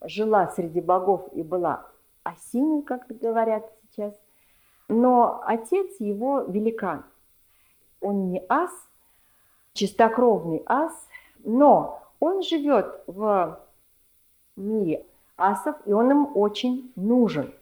жила 0.00 0.48
среди 0.48 0.80
богов 0.80 1.28
и 1.34 1.42
была 1.42 1.84
осиной, 2.22 2.80
как 2.80 3.06
говорят 3.08 3.70
сейчас. 3.96 4.14
Но 4.88 5.42
отец 5.44 5.98
его 5.98 6.40
великан. 6.42 7.04
Он 8.00 8.30
не 8.30 8.44
ас, 8.48 8.70
чистокровный 9.72 10.62
ас, 10.66 10.92
но 11.44 12.02
он 12.20 12.42
живет 12.42 13.02
в 13.06 13.58
мире 14.56 15.04
асов, 15.36 15.76
и 15.86 15.92
он 15.92 16.10
им 16.10 16.36
очень 16.36 16.92
нужен. 16.94 17.52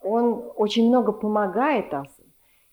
Он 0.00 0.52
очень 0.56 0.88
много 0.88 1.12
помогает 1.12 1.92
асам 1.92 2.24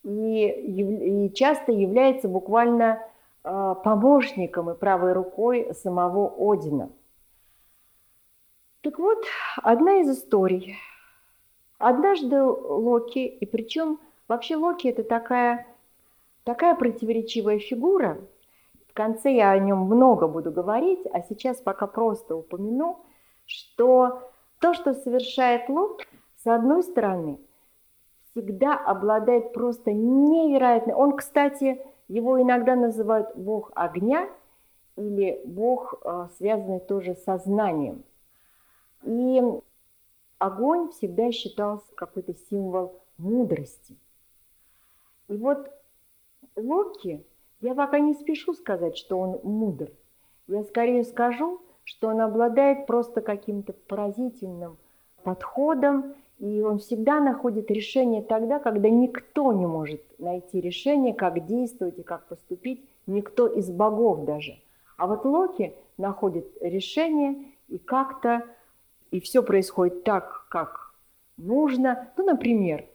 и, 0.03 0.47
и 0.47 1.33
часто 1.33 1.71
является 1.71 2.27
буквально 2.27 2.99
э, 3.43 3.75
помощником 3.83 4.69
и 4.71 4.75
правой 4.75 5.13
рукой 5.13 5.73
самого 5.75 6.33
Одина. 6.51 6.89
Так 8.81 8.97
вот, 8.97 9.23
одна 9.61 10.01
из 10.01 10.09
историй– 10.09 10.75
Однажды 11.81 12.43
Локи, 12.43 13.19
и 13.19 13.45
причем 13.45 13.99
вообще 14.27 14.55
Локи 14.55 14.87
это 14.87 15.03
такая, 15.03 15.65
такая 16.43 16.75
противоречивая 16.75 17.59
фигура, 17.59 18.19
в 18.87 18.93
конце 18.93 19.33
я 19.33 19.51
о 19.51 19.57
нем 19.57 19.79
много 19.79 20.27
буду 20.27 20.51
говорить, 20.51 20.99
а 21.11 21.21
сейчас 21.21 21.57
пока 21.57 21.87
просто 21.87 22.35
упомяну, 22.35 22.99
что 23.45 24.29
то, 24.59 24.73
что 24.73 24.93
совершает 24.93 25.69
Локи, 25.69 26.05
с 26.43 26.47
одной 26.47 26.83
стороны, 26.83 27.39
всегда 28.31 28.77
обладает 28.77 29.53
просто 29.53 29.91
невероятной... 29.91 30.93
Он, 30.93 31.15
кстати, 31.15 31.81
его 32.07 32.41
иногда 32.41 32.75
называют 32.75 33.35
бог 33.35 33.71
огня 33.73 34.29
или 34.97 35.41
бог, 35.45 35.95
э, 36.03 36.27
связанный 36.37 36.79
тоже 36.79 37.15
со 37.15 37.37
знанием. 37.37 38.03
И 39.03 39.41
огонь 40.41 40.89
всегда 40.89 41.31
считался 41.31 41.85
какой-то 41.93 42.33
символ 42.49 42.99
мудрости. 43.19 43.95
И 45.27 45.37
вот 45.37 45.69
Локи, 46.55 47.23
я 47.61 47.75
пока 47.75 47.99
не 47.99 48.15
спешу 48.15 48.55
сказать, 48.55 48.97
что 48.97 49.19
он 49.19 49.39
мудр. 49.43 49.91
Я 50.47 50.63
скорее 50.63 51.03
скажу, 51.03 51.61
что 51.83 52.07
он 52.07 52.21
обладает 52.21 52.87
просто 52.87 53.21
каким-то 53.21 53.73
поразительным 53.73 54.77
подходом, 55.23 56.15
и 56.39 56.61
он 56.61 56.79
всегда 56.79 57.19
находит 57.19 57.69
решение 57.69 58.23
тогда, 58.23 58.57
когда 58.57 58.89
никто 58.89 59.53
не 59.53 59.67
может 59.67 60.01
найти 60.17 60.59
решение, 60.59 61.13
как 61.13 61.45
действовать 61.45 61.99
и 61.99 62.03
как 62.03 62.27
поступить, 62.27 62.83
никто 63.05 63.45
из 63.45 63.69
богов 63.69 64.25
даже. 64.25 64.59
А 64.97 65.05
вот 65.05 65.23
Локи 65.23 65.75
находит 65.97 66.47
решение 66.61 67.45
и 67.67 67.77
как-то 67.77 68.43
и 69.11 69.19
все 69.19 69.43
происходит 69.43 70.03
так, 70.03 70.47
как 70.49 70.93
нужно. 71.37 72.09
Ну, 72.17 72.25
например, 72.25 72.85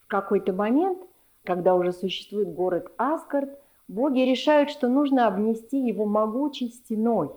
В 0.00 0.08
какой-то 0.08 0.52
момент, 0.52 1.00
когда 1.44 1.74
уже 1.74 1.92
существует 1.92 2.54
город 2.54 2.92
Асгард, 2.96 3.50
боги 3.88 4.20
решают, 4.20 4.70
что 4.70 4.88
нужно 4.88 5.26
обнести 5.26 5.78
его 5.78 6.06
могучей 6.06 6.68
стеной, 6.68 7.30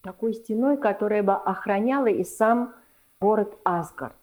такой 0.00 0.32
стеной, 0.32 0.78
которая 0.78 1.22
бы 1.22 1.34
охраняла 1.34 2.06
и 2.06 2.24
сам 2.24 2.74
город 3.20 3.58
Асгард. 3.62 4.14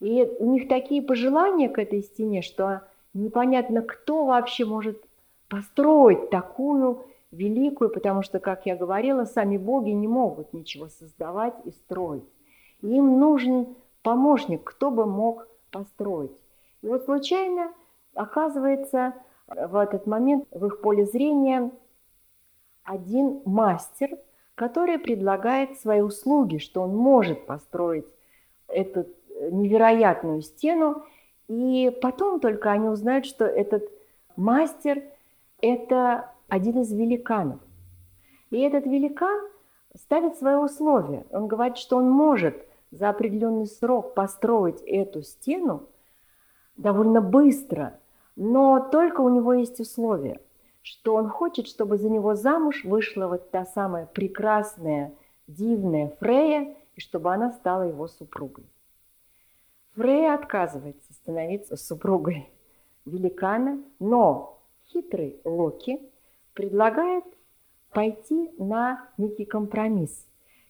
И 0.00 0.22
у 0.38 0.52
них 0.52 0.68
такие 0.68 1.00
пожелания 1.00 1.70
к 1.70 1.78
этой 1.78 2.02
стене, 2.02 2.42
что 2.42 2.82
непонятно, 3.14 3.80
кто 3.80 4.26
вообще 4.26 4.66
может 4.66 5.02
построить 5.48 6.28
такую 6.28 7.06
великую, 7.30 7.88
потому 7.88 8.22
что, 8.22 8.38
как 8.38 8.66
я 8.66 8.76
говорила, 8.76 9.24
сами 9.24 9.56
боги 9.56 9.90
не 9.90 10.08
могут 10.08 10.52
ничего 10.52 10.88
создавать 10.88 11.54
и 11.64 11.70
строить. 11.70 12.24
Им 12.82 13.18
нужен 13.18 13.74
помощник, 14.02 14.64
кто 14.64 14.90
бы 14.90 15.06
мог 15.06 15.48
построить. 15.70 16.32
И 16.82 16.88
вот 16.88 17.04
случайно 17.04 17.72
оказывается 18.14 19.14
в 19.46 19.76
этот 19.76 20.06
момент 20.06 20.46
в 20.50 20.66
их 20.66 20.80
поле 20.80 21.06
зрения 21.06 21.70
один 22.84 23.42
мастер, 23.44 24.18
который 24.54 24.98
предлагает 24.98 25.78
свои 25.78 26.00
услуги, 26.00 26.58
что 26.58 26.82
он 26.82 26.96
может 26.96 27.46
построить 27.46 28.06
эту 28.68 29.06
невероятную 29.50 30.42
стену, 30.42 31.04
и 31.48 31.96
потом 32.02 32.40
только 32.40 32.70
они 32.70 32.88
узнают, 32.88 33.26
что 33.26 33.44
этот 33.44 33.84
мастер– 34.36 35.02
это 35.60 36.32
один 36.48 36.80
из 36.80 36.92
великанов. 36.92 37.60
И 38.50 38.60
этот 38.60 38.86
великан 38.86 39.48
ставит 39.94 40.36
свои 40.36 40.56
условия. 40.56 41.24
Он 41.30 41.46
говорит, 41.46 41.76
что 41.76 41.96
он 41.96 42.10
может 42.10 42.65
за 42.90 43.08
определенный 43.08 43.66
срок 43.66 44.14
построить 44.14 44.80
эту 44.82 45.22
стену 45.22 45.88
довольно 46.76 47.20
быстро, 47.20 47.98
но 48.36 48.80
только 48.80 49.20
у 49.20 49.28
него 49.28 49.54
есть 49.54 49.80
условия, 49.80 50.40
что 50.82 51.14
он 51.14 51.28
хочет, 51.28 51.66
чтобы 51.66 51.98
за 51.98 52.08
него 52.08 52.34
замуж 52.34 52.84
вышла 52.84 53.26
вот 53.26 53.50
та 53.50 53.64
самая 53.64 54.06
прекрасная, 54.06 55.14
дивная 55.46 56.14
Фрея, 56.20 56.76
и 56.94 57.00
чтобы 57.00 57.32
она 57.32 57.52
стала 57.52 57.82
его 57.82 58.08
супругой. 58.08 58.64
Фрея 59.94 60.34
отказывается 60.34 61.12
становиться 61.14 61.76
супругой 61.76 62.50
великана, 63.06 63.82
но 63.98 64.60
хитрый 64.88 65.40
Локи 65.44 66.00
предлагает 66.52 67.24
пойти 67.90 68.50
на 68.58 69.08
некий 69.16 69.44
компромисс. 69.44 70.26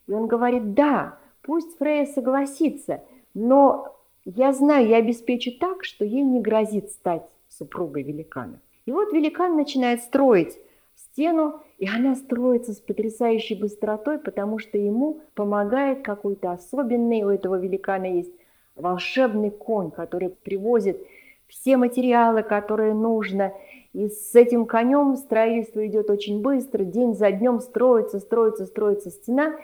И 0.07 0.12
он 0.12 0.29
говорит, 0.29 0.75
да, 0.75 1.19
пусть 1.47 1.78
Фрея 1.78 2.07
согласится, 2.07 3.03
но 3.32 3.97
я 4.24 4.53
знаю, 4.53 4.88
я 4.88 4.97
обеспечу 4.97 5.53
так, 5.59 5.84
что 5.84 6.05
ей 6.05 6.22
не 6.22 6.40
грозит 6.40 6.90
стать 6.90 7.22
супругой 7.49 8.03
великана. 8.03 8.61
И 8.84 8.92
вот 8.92 9.12
великан 9.12 9.57
начинает 9.57 10.03
строить 10.03 10.59
стену, 10.97 11.61
и 11.78 11.88
она 11.88 12.14
строится 12.14 12.72
с 12.72 12.80
потрясающей 12.80 13.57
быстротой, 13.57 14.18
потому 14.18 14.59
что 14.59 14.78
ему 14.78 15.20
помогает 15.34 16.03
какой-то 16.03 16.53
особенный, 16.53 17.22
у 17.22 17.28
этого 17.28 17.57
великана 17.57 18.07
есть 18.07 18.32
волшебный 18.74 19.51
конь, 19.51 19.90
который 19.90 20.30
привозит 20.30 20.99
все 21.47 21.76
материалы, 21.76 22.42
которые 22.42 22.94
нужно. 22.94 23.53
И 23.92 24.09
с 24.09 24.34
этим 24.34 24.66
конем 24.66 25.16
строительство 25.16 25.86
идет 25.86 26.11
очень 26.11 26.42
быстро, 26.42 26.84
день 26.84 27.14
за 27.14 27.30
днем 27.30 27.61
строится, 27.61 28.18
строится, 28.18 28.66
строится 28.66 29.11
стена. 29.11 29.55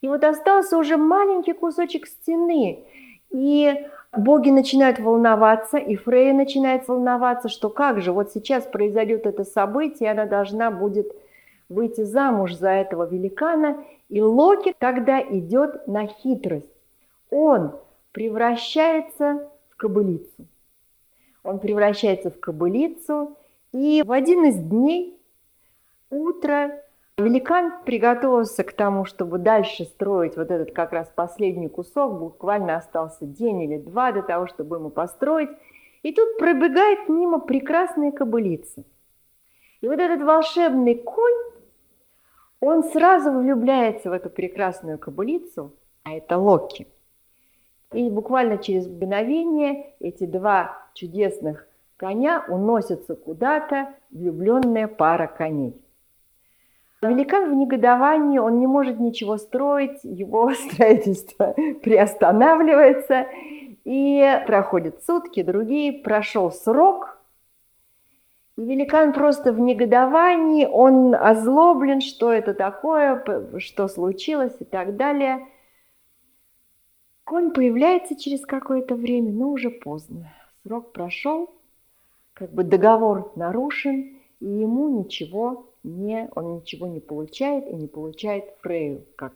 И 0.00 0.08
вот 0.08 0.24
остался 0.24 0.76
уже 0.76 0.96
маленький 0.96 1.52
кусочек 1.52 2.06
стены. 2.06 2.84
И 3.30 3.86
боги 4.16 4.50
начинают 4.50 4.98
волноваться, 4.98 5.78
и 5.78 5.96
Фрея 5.96 6.32
начинает 6.32 6.86
волноваться, 6.88 7.48
что 7.48 7.70
как 7.70 8.00
же, 8.00 8.12
вот 8.12 8.32
сейчас 8.32 8.64
произойдет 8.64 9.26
это 9.26 9.44
событие, 9.44 10.10
она 10.10 10.26
должна 10.26 10.70
будет 10.70 11.12
выйти 11.68 12.02
замуж 12.02 12.54
за 12.54 12.70
этого 12.70 13.08
великана, 13.08 13.84
и 14.08 14.22
Локи 14.22 14.74
тогда 14.78 15.20
идет 15.20 15.86
на 15.88 16.06
хитрость. 16.06 16.70
Он 17.30 17.72
превращается 18.12 19.48
в 19.70 19.76
кобылицу. 19.76 20.46
Он 21.42 21.58
превращается 21.58 22.30
в 22.30 22.38
кобылицу, 22.38 23.36
и 23.72 24.02
в 24.06 24.12
один 24.12 24.46
из 24.46 24.56
дней 24.56 25.18
утро 26.10 26.82
великан 27.18 27.82
приготовился 27.84 28.64
к 28.64 28.72
тому, 28.72 29.04
чтобы 29.04 29.38
дальше 29.38 29.84
строить 29.84 30.36
вот 30.36 30.50
этот 30.50 30.72
как 30.72 30.92
раз 30.92 31.10
последний 31.14 31.68
кусок. 31.68 32.18
Буквально 32.18 32.76
остался 32.76 33.26
день 33.26 33.62
или 33.62 33.78
два 33.78 34.12
до 34.12 34.22
того, 34.22 34.46
чтобы 34.46 34.76
ему 34.76 34.90
построить. 34.90 35.50
И 36.02 36.12
тут 36.12 36.38
пробегает 36.38 37.08
мимо 37.08 37.40
прекрасная 37.40 38.12
кобылица. 38.12 38.84
И 39.80 39.88
вот 39.88 39.98
этот 39.98 40.22
волшебный 40.22 40.94
конь, 40.94 41.52
он 42.60 42.84
сразу 42.84 43.32
влюбляется 43.32 44.10
в 44.10 44.12
эту 44.12 44.30
прекрасную 44.30 44.98
кобылицу, 44.98 45.72
а 46.04 46.12
это 46.14 46.38
Локи– 46.38 46.86
и 47.92 48.10
буквально 48.10 48.58
через 48.58 48.86
мгновение 48.86 49.94
эти 50.00 50.26
два 50.26 50.76
чудесных 50.94 51.66
коня 51.96 52.44
уносятся 52.48 53.14
куда-то, 53.14 53.94
влюбленная 54.10 54.88
пара 54.88 55.26
коней. 55.26 55.80
Великан 57.02 57.50
в 57.50 57.54
негодовании, 57.54 58.38
он 58.38 58.58
не 58.58 58.66
может 58.66 58.98
ничего 58.98 59.36
строить, 59.36 60.00
его 60.02 60.52
строительство 60.54 61.54
приостанавливается, 61.82 63.26
и 63.84 64.42
проходят 64.46 65.04
сутки, 65.04 65.42
другие, 65.42 65.92
прошел 65.92 66.50
срок, 66.50 67.18
и 68.56 68.62
великан 68.62 69.12
просто 69.12 69.52
в 69.52 69.60
негодовании, 69.60 70.66
он 70.66 71.14
озлоблен, 71.14 72.00
что 72.00 72.32
это 72.32 72.54
такое, 72.54 73.22
что 73.58 73.86
случилось 73.88 74.56
и 74.60 74.64
так 74.64 74.96
далее– 74.96 75.46
Конь 77.26 77.50
появляется 77.50 78.14
через 78.14 78.46
какое-то 78.46 78.94
время, 78.94 79.32
но 79.32 79.50
уже 79.50 79.68
поздно. 79.68 80.32
Срок 80.62 80.92
прошел, 80.92 81.50
как 82.34 82.52
бы 82.52 82.62
договор 82.62 83.32
нарушен, 83.34 84.20
и 84.38 84.46
ему 84.46 85.00
ничего 85.00 85.66
не, 85.86 86.28
он 86.34 86.56
ничего 86.56 86.86
не 86.86 87.00
получает 87.00 87.68
и 87.68 87.74
не 87.74 87.86
получает 87.86 88.44
Фрею 88.62 89.04
как, 89.16 89.34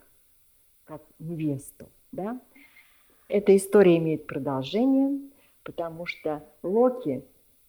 как 0.85 1.01
невесту. 1.19 1.87
Да? 2.11 2.39
Эта 3.27 3.55
история 3.55 3.97
имеет 3.97 4.27
продолжение, 4.27 5.19
потому 5.63 6.05
что 6.05 6.43
Локи 6.63 7.23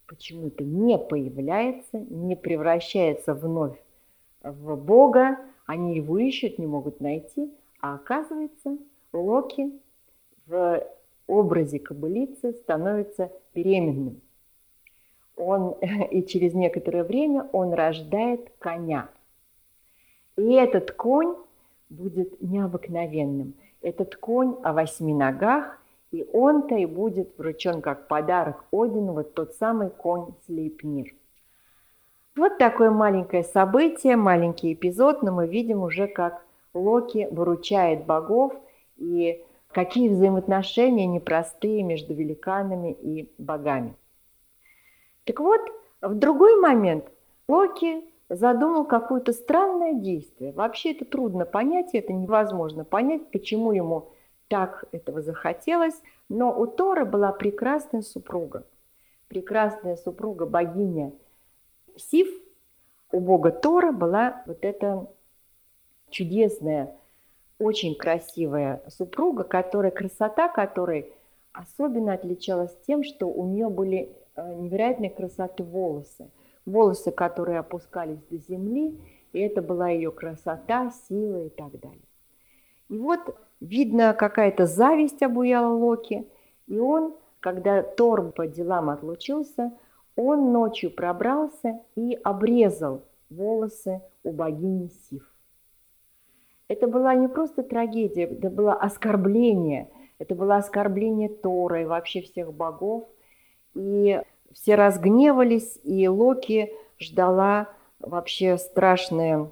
почему-то 0.06 0.64
не 0.64 0.98
появляется, 0.98 2.00
не 2.00 2.34
превращается 2.34 3.34
вновь 3.34 3.78
в 4.42 4.74
Бога, 4.74 5.38
они 5.66 5.94
его 5.96 6.18
ищут, 6.18 6.58
не 6.58 6.66
могут 6.66 7.00
найти, 7.00 7.52
а 7.80 7.94
оказывается, 7.94 8.76
Локи 9.12 9.72
в 10.46 10.84
образе 11.26 11.78
кобылицы 11.78 12.52
становится 12.54 13.30
беременным. 13.54 14.21
Он, 15.36 15.72
и 16.10 16.24
через 16.24 16.54
некоторое 16.54 17.04
время 17.04 17.48
он 17.52 17.72
рождает 17.72 18.52
коня. 18.58 19.08
И 20.36 20.52
этот 20.52 20.92
конь 20.92 21.34
будет 21.90 22.40
необыкновенным. 22.40 23.54
Этот 23.82 24.16
конь 24.16 24.54
о 24.62 24.72
восьми 24.72 25.12
ногах, 25.12 25.78
и 26.10 26.26
он-то 26.32 26.76
и 26.76 26.86
будет 26.86 27.36
вручен 27.38 27.82
как 27.82 28.06
подарок 28.06 28.64
Одину, 28.72 29.12
вот 29.12 29.34
тот 29.34 29.54
самый 29.54 29.90
конь 29.90 30.26
Слейпнир. 30.46 31.14
Вот 32.36 32.56
такое 32.58 32.90
маленькое 32.90 33.42
событие, 33.42 34.16
маленький 34.16 34.72
эпизод, 34.72 35.22
но 35.22 35.32
мы 35.32 35.46
видим 35.46 35.82
уже, 35.82 36.06
как 36.06 36.44
Локи 36.72 37.28
выручает 37.30 38.06
богов 38.06 38.54
и 38.96 39.42
какие 39.70 40.08
взаимоотношения 40.08 41.06
непростые 41.06 41.82
между 41.82 42.14
великанами 42.14 42.92
и 42.92 43.30
богами. 43.36 43.94
Так 45.24 45.40
вот, 45.40 45.60
в 46.00 46.14
другой 46.14 46.60
момент 46.60 47.04
Локи 47.48 48.04
задумал 48.28 48.84
какое-то 48.84 49.32
странное 49.32 49.94
действие. 49.94 50.52
Вообще 50.52 50.92
это 50.92 51.04
трудно 51.04 51.44
понять, 51.44 51.94
это 51.94 52.12
невозможно 52.12 52.84
понять, 52.84 53.30
почему 53.30 53.72
ему 53.72 54.08
так 54.48 54.84
этого 54.92 55.22
захотелось. 55.22 56.00
Но 56.28 56.58
у 56.58 56.66
Тора 56.66 57.04
была 57.04 57.32
прекрасная 57.32 58.02
супруга. 58.02 58.64
Прекрасная 59.28 59.96
супруга 59.96 60.46
богиня 60.46 61.12
Сив. 61.96 62.28
У 63.12 63.20
бога 63.20 63.50
Тора 63.50 63.92
была 63.92 64.42
вот 64.46 64.64
эта 64.64 65.06
чудесная 66.08 66.94
очень 67.58 67.94
красивая 67.94 68.82
супруга, 68.88 69.44
которая, 69.44 69.90
красота 69.90 70.48
которой 70.48 71.12
особенно 71.52 72.14
отличалась 72.14 72.74
тем, 72.86 73.04
что 73.04 73.26
у 73.26 73.46
нее 73.46 73.68
были 73.68 74.16
невероятной 74.36 75.10
красоты 75.10 75.62
волосы. 75.62 76.30
Волосы, 76.64 77.10
которые 77.10 77.58
опускались 77.58 78.22
до 78.30 78.38
земли, 78.38 79.00
и 79.32 79.40
это 79.40 79.62
была 79.62 79.88
ее 79.88 80.12
красота, 80.12 80.92
сила 81.08 81.46
и 81.46 81.48
так 81.48 81.78
далее. 81.80 81.98
И 82.88 82.98
вот 82.98 83.36
видно, 83.60 84.14
какая-то 84.14 84.66
зависть 84.66 85.22
обуяла 85.22 85.72
Локи, 85.74 86.26
и 86.68 86.78
он 86.78 87.14
когда 87.42 87.82
Тор 87.82 88.30
по 88.30 88.46
делам 88.46 88.88
отлучился, 88.88 89.72
он 90.14 90.52
ночью 90.52 90.94
пробрался 90.94 91.80
и 91.96 92.16
обрезал 92.22 93.02
волосы 93.30 94.00
у 94.22 94.30
богини 94.30 94.88
Сив. 94.88 95.28
Это 96.68 96.86
была 96.86 97.14
не 97.14 97.26
просто 97.28 97.64
трагедия, 97.64 98.24
это 98.24 98.48
было 98.48 98.74
оскорбление. 98.74 99.90
Это 100.18 100.36
было 100.36 100.56
оскорбление 100.56 101.28
Тора 101.28 101.82
и 101.82 101.84
вообще 101.84 102.22
всех 102.22 102.54
богов. 102.54 103.08
И 103.74 104.20
все 104.52 104.74
разгневались, 104.74 105.78
и 105.82 106.08
Локи 106.08 106.72
ждала 106.98 107.68
вообще 107.98 108.58
страшное, 108.58 109.50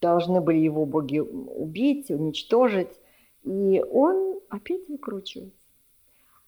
должны 0.00 0.40
были 0.40 0.58
его 0.58 0.86
боги 0.86 1.18
убить, 1.18 2.10
уничтожить. 2.10 3.00
И 3.44 3.84
он 3.90 4.40
опять 4.48 4.88
выкручивается. 4.88 5.56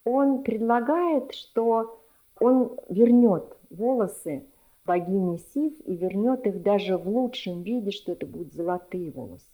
Он 0.04 0.42
предлагает, 0.42 1.32
что 1.34 2.00
он 2.38 2.76
вернет 2.88 3.56
волосы 3.70 4.44
богини 4.84 5.38
Сив 5.52 5.74
и 5.84 5.94
вернет 5.94 6.46
их 6.46 6.62
даже 6.62 6.96
в 6.96 7.08
лучшем 7.08 7.62
виде, 7.62 7.90
что 7.90 8.12
это 8.12 8.26
будут 8.26 8.52
золотые 8.52 9.10
волосы. 9.10 9.46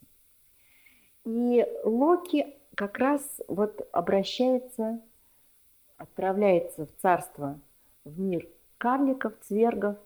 И 1.25 1.67
Локи 1.85 2.47
как 2.75 2.99
раз 2.99 3.43
вот 3.49 3.87
обращается, 3.93 5.03
отправляется 5.99 6.87
в 6.87 6.91
царство, 7.01 7.59
в 8.05 8.21
мир 8.21 8.47
карликов, 8.79 9.33
цвергов 9.41 9.97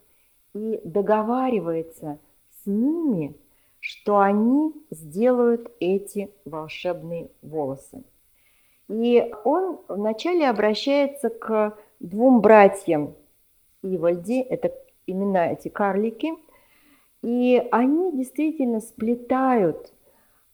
и 0.55 0.80
договаривается 0.84 2.18
с 2.62 2.66
ними, 2.66 3.34
что 3.80 4.18
они 4.18 4.72
сделают 4.91 5.70
эти 5.80 6.30
волшебные 6.45 7.30
волосы. 7.43 8.05
И 8.88 9.32
он 9.45 9.80
вначале 9.88 10.49
обращается 10.49 11.30
к 11.30 11.76
двум 12.01 12.41
братьям 12.41 13.14
Ивальди, 13.82 14.41
это 14.41 14.74
имена 15.07 15.53
эти 15.53 15.68
карлики, 15.68 16.32
и 17.22 17.62
они 17.70 18.12
действительно 18.12 18.80
сплетают 18.80 19.93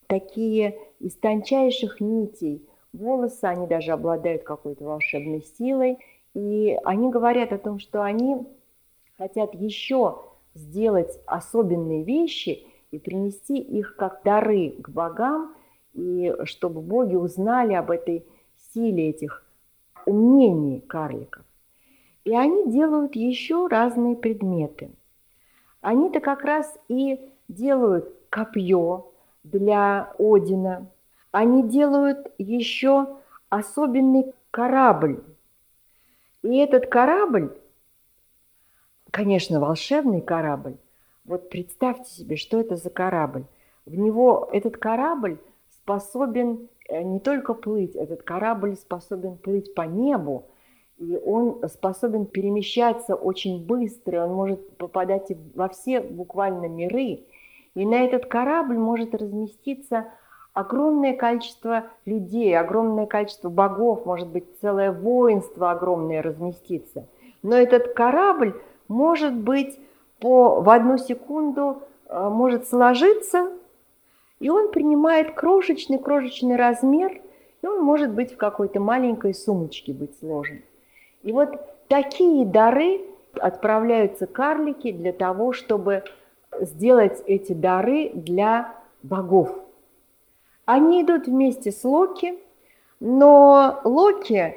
такие 0.07 0.78
из 1.01 1.16
тончайших 1.16 2.01
нитей 2.01 2.68
волосы, 2.97 3.44
они 3.44 3.66
даже 3.66 3.92
обладают 3.92 4.42
какой-то 4.42 4.84
волшебной 4.84 5.42
силой, 5.42 5.99
и 6.34 6.76
они 6.84 7.11
говорят 7.11 7.53
о 7.53 7.59
том, 7.59 7.78
что 7.78 8.03
они 8.03 8.47
хотят 9.16 9.55
еще 9.55 10.22
сделать 10.55 11.20
особенные 11.26 12.03
вещи 12.05 12.66
и 12.90 12.99
принести 12.99 13.59
их 13.59 13.97
как 13.97 14.22
дары 14.24 14.70
к 14.70 14.88
богам, 14.88 15.55
и 15.92 16.34
чтобы 16.44 16.80
боги 16.80 17.14
узнали 17.14 17.74
об 17.74 17.90
этой 17.90 18.26
силе 18.72 19.11
этих 19.11 19.44
умений 20.05 20.80
карликов. 20.80 21.44
И 22.24 22.34
они 22.34 22.70
делают 22.70 23.16
еще 23.16 23.66
разные 23.66 24.16
предметы. 24.16 24.90
Они-то 25.80 26.20
как 26.20 26.42
раз 26.42 26.76
и 26.88 27.20
делают 27.49 28.12
копье, 28.28 29.12
для 29.47 30.12
Одина. 30.18 30.86
Они 31.37 31.62
делают 31.62 32.32
еще 32.39 33.18
особенный 33.51 34.32
корабль. 34.51 35.22
И 36.41 36.57
этот 36.57 36.87
корабль, 36.87 37.55
конечно, 39.11 39.61
волшебный 39.61 40.22
корабль. 40.22 40.78
Вот 41.26 41.51
представьте 41.51 42.11
себе, 42.11 42.37
что 42.37 42.59
это 42.59 42.76
за 42.76 42.89
корабль. 42.89 43.45
В 43.84 43.95
него 43.97 44.49
этот 44.51 44.78
корабль 44.78 45.37
способен 45.68 46.70
э, 46.89 47.03
не 47.03 47.20
только 47.20 47.53
плыть, 47.53 47.95
этот 47.97 48.22
корабль 48.22 48.74
способен 48.74 49.37
плыть 49.37 49.74
по 49.74 49.82
небу, 49.82 50.47
и 50.97 51.18
он 51.22 51.68
способен 51.68 52.24
перемещаться 52.24 53.14
очень 53.14 53.62
быстро, 53.62 54.24
он 54.24 54.32
может 54.32 54.78
попадать 54.78 55.30
во 55.55 55.68
все 55.68 56.01
буквально 56.01 56.64
миры. 56.64 57.26
И 57.74 57.84
на 57.84 58.07
этот 58.07 58.24
корабль 58.24 58.78
может 58.78 59.14
разместиться 59.14 60.07
огромное 60.57 61.14
количество 61.14 61.84
людей, 62.07 62.59
огромное 62.59 63.04
количество 63.04 63.50
богов, 63.50 64.07
может 64.07 64.26
быть, 64.28 64.44
целое 64.62 64.90
воинство 64.90 65.70
огромное 65.70 66.22
разместится. 66.22 67.07
Но 67.42 67.54
этот 67.54 67.92
корабль 67.92 68.59
может 68.88 69.34
быть 69.34 69.78
по, 70.18 70.62
в 70.62 70.70
одну 70.70 70.96
секунду 70.96 71.82
э, 72.09 72.28
может 72.30 72.66
сложиться, 72.66 73.50
и 74.40 74.48
он 74.48 74.70
принимает 74.70 75.34
крошечный-крошечный 75.34 76.57
размер, 76.57 77.20
и 77.61 77.66
он 77.66 77.82
может 77.82 78.12
быть 78.12 78.32
в 78.32 78.38
какой-то 78.38 78.80
маленькой 78.80 79.34
сумочке 79.34 79.92
быть 79.92 80.18
сложен. 80.20 80.62
И 81.22 81.32
вот 81.32 81.50
такие 81.88 82.46
дары 82.46 83.02
отправляются 83.38 84.26
карлики 84.26 84.90
для 84.90 85.12
того, 85.12 85.52
чтобы 85.52 86.04
сделать 86.62 87.22
эти 87.26 87.52
дары 87.52 88.11
для 88.14 88.74
богов. 89.02 89.65
Они 90.66 91.02
идут 91.02 91.28
вместе 91.28 91.70
с 91.70 91.84
Локи, 91.84 92.34
но 92.98 93.80
Локи 93.84 94.56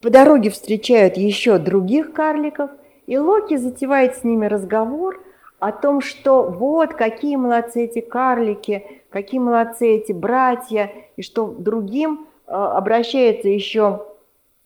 по 0.00 0.08
дороге 0.08 0.50
встречают 0.50 1.16
еще 1.16 1.58
других 1.58 2.12
карликов, 2.12 2.70
и 3.08 3.18
Локи 3.18 3.56
затевает 3.56 4.16
с 4.16 4.24
ними 4.24 4.46
разговор 4.46 5.20
о 5.58 5.72
том, 5.72 6.00
что 6.00 6.44
вот 6.44 6.94
какие 6.94 7.34
молодцы 7.34 7.84
эти 7.84 8.00
карлики, 8.00 9.02
какие 9.10 9.40
молодцы 9.40 9.96
эти 9.96 10.12
братья, 10.12 10.92
и 11.16 11.22
что 11.22 11.46
другим 11.46 12.28
э, 12.46 12.52
обращается 12.52 13.48
еще 13.48 14.06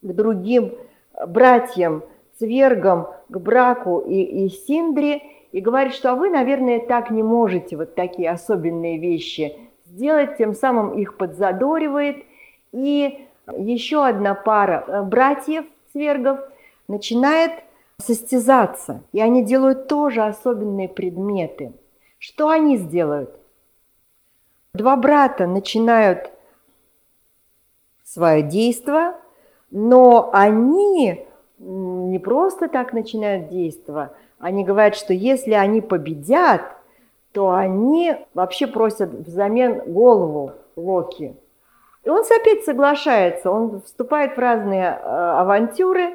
к 0.03 0.13
другим 0.13 0.75
братьям, 1.27 2.03
цвергам, 2.39 3.09
к 3.31 3.39
браку 3.39 4.01
и, 4.01 4.45
и 4.45 4.49
Синдре, 4.51 5.23
и 5.53 5.61
говорит, 5.61 5.95
что 5.95 6.13
а 6.13 6.17
вы, 6.17 6.29
наверное, 6.29 6.81
так 6.81 7.11
не 7.11 7.23
можете 7.23 7.79
вот 7.79 7.95
такие 7.95 8.31
особенные 8.31 8.99
вещи 8.99 9.57
сделать, 9.97 10.37
тем 10.37 10.55
самым 10.55 10.99
их 10.99 11.17
подзадоривает. 11.17 12.25
И 12.73 13.27
еще 13.57 14.07
одна 14.07 14.35
пара 14.35 14.85
э, 14.87 15.03
братьев 15.03 15.65
свергов 15.93 16.41
начинает 16.87 17.53
состязаться, 17.99 19.03
и 19.13 19.21
они 19.21 19.43
делают 19.43 19.89
тоже 19.89 20.23
особенные 20.23 20.89
предметы. 20.89 21.73
Что 22.19 22.51
они 22.51 22.77
сделают? 22.77 23.31
Два 24.75 24.97
брата 24.97 25.47
начинают 25.47 26.31
свое 28.05 28.43
действие, 28.43 29.15
но 29.71 30.29
они 30.35 31.27
не 31.59 32.19
просто 32.19 32.69
так 32.69 32.93
начинают 32.93 33.49
действовать, 33.49 34.11
они 34.39 34.65
говорят, 34.65 34.95
что 34.95 35.15
если 35.15 35.55
они 35.55 35.81
победят, 35.81 36.76
то 37.37 37.53
они 37.53 38.17
вообще 38.33 38.67
просят 38.67 39.11
взамен 39.11 39.93
голову 39.93 40.53
Локи. 40.75 41.37
И 42.03 42.09
он 42.09 42.21
опять 42.21 42.65
соглашается, 42.65 43.51
он 43.51 43.83
вступает 43.83 44.37
в 44.37 44.41
разные 44.41 44.85
э, 44.85 44.99
авантюры, 45.03 46.15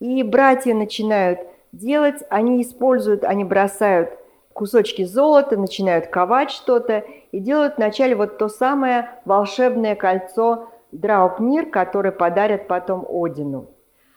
и 0.00 0.22
братья 0.22 0.72
начинают 0.72 1.40
делать, 1.72 2.24
они 2.30 2.62
используют, 2.62 3.22
они 3.22 3.44
бросают 3.44 4.18
кусочки 4.54 5.04
золота, 5.04 5.58
начинают 5.58 6.06
ковать 6.06 6.50
что-то 6.50 7.04
и 7.32 7.38
делают 7.38 7.76
вначале 7.76 8.14
вот 8.14 8.38
то 8.38 8.48
самое 8.48 9.10
волшебное 9.26 9.94
кольцо 9.94 10.70
Драупнир, 10.90 11.66
которое 11.66 12.12
подарят 12.12 12.66
потом 12.66 13.06
Одину. 13.06 13.66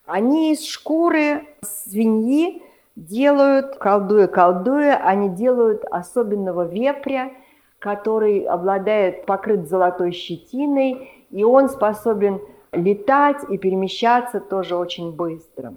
Они 0.06 0.54
из 0.54 0.66
шкуры 0.66 1.48
свиньи 1.64 2.64
делают, 2.96 3.78
колдуя-колдуя, 3.78 4.98
они 4.98 5.30
делают 5.30 5.84
особенного 5.92 6.66
вепря, 6.66 7.32
который 7.80 8.42
обладает, 8.42 9.26
покрыт 9.26 9.68
золотой 9.68 10.12
щетиной, 10.12 11.26
и 11.30 11.44
он 11.44 11.70
способен 11.70 12.42
летать 12.72 13.44
и 13.50 13.58
перемещаться 13.58 14.40
тоже 14.40 14.76
очень 14.76 15.12
быстро. 15.12 15.76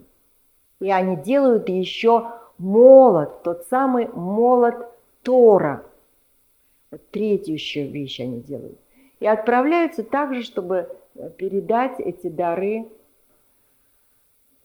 И 0.81 0.91
они 0.91 1.17
делают 1.17 1.69
еще 1.69 2.31
молот, 2.57 3.43
тот 3.43 3.67
самый 3.69 4.09
молот 4.09 4.77
Тора. 5.23 5.85
Третью 7.11 7.55
еще 7.55 7.87
вещь 7.87 8.21
они 8.21 8.41
делают. 8.41 8.79
И 9.21 9.27
отправляются 9.27 10.05
также, 10.05 10.43
чтобы 10.43 10.89
передать 11.37 11.99
эти 11.99 12.29
дары 12.29 12.89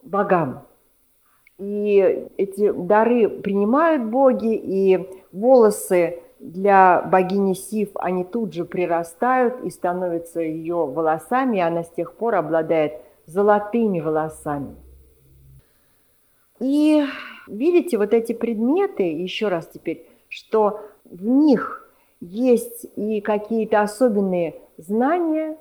богам. 0.04 0.66
И 1.60 2.28
эти 2.38 2.72
дары 2.72 3.30
принимают 3.30 4.06
боги, 4.06 4.56
и 4.56 5.10
волосы 5.32 6.20
для 6.39 7.01
богини 7.01 7.54
Сив, 7.54 7.89
они 7.95 8.24
тут 8.24 8.54
же 8.54 8.66
прирастают 8.66 9.64
и 9.64 9.70
становятся 9.70 10.41
ее 10.41 10.86
волосами, 10.86 11.58
и 11.58 11.62
она 11.62 11.84
с 11.84 11.89
тех 11.91 12.16
пор 12.16 12.36
обладает 12.36 12.93
золотыми 13.26 14.01
волосами. 14.01 14.76
И 16.60 17.04
видите, 17.47 17.97
вот 17.97 18.14
эти 18.14 18.34
предметы, 18.34 19.04
еще 19.04 19.47
раз 19.47 19.68
теперь, 19.68 20.08
что 20.28 20.82
в 21.06 21.26
них 21.26 21.89
есть 22.20 22.88
и 22.95 23.22
какие-то 23.22 23.82
особенные 23.82 24.56
знания 24.78 25.58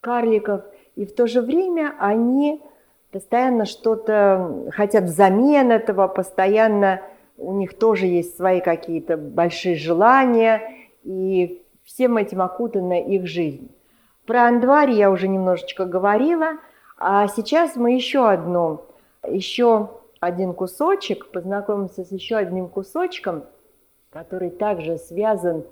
карликов, 0.00 0.62
и 0.96 1.04
в 1.04 1.14
то 1.14 1.26
же 1.26 1.40
время 1.40 1.94
они 1.98 2.62
постоянно 3.10 3.64
что-то 3.64 4.70
хотят 4.70 5.04
взамен 5.04 5.70
этого, 5.70 6.08
постоянно 6.08 7.00
у 7.36 7.52
них 7.52 7.78
тоже 7.78 8.06
есть 8.06 8.36
свои 8.36 8.60
какие-то 8.60 9.16
большие 9.16 9.76
желания, 9.76 10.62
и 11.04 11.62
всем 11.84 12.16
этим 12.16 12.42
окутана 12.42 13.00
их 13.00 13.26
жизнь. 13.26 13.70
Про 14.26 14.48
Андвари 14.48 14.92
я 14.92 15.10
уже 15.10 15.28
немножечко 15.28 15.86
говорила, 15.86 16.58
а 16.98 17.28
сейчас 17.28 17.76
мы 17.76 17.94
еще 17.94 18.28
одну, 18.28 18.82
еще 19.26 19.88
один 20.20 20.52
кусочек, 20.52 21.28
познакомимся 21.30 22.04
с 22.04 22.12
еще 22.12 22.36
одним 22.36 22.68
кусочком, 22.68 23.44
который 24.10 24.50
также 24.50 24.98
связан 24.98 25.64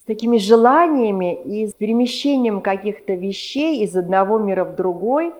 с 0.00 0.04
такими 0.04 0.38
желаниями 0.38 1.40
и 1.44 1.66
с 1.66 1.74
перемещением 1.74 2.62
каких-то 2.62 3.12
вещей 3.12 3.84
из 3.84 3.94
одного 3.96 4.38
мира 4.38 4.64
в 4.64 4.74
другой. 4.74 5.34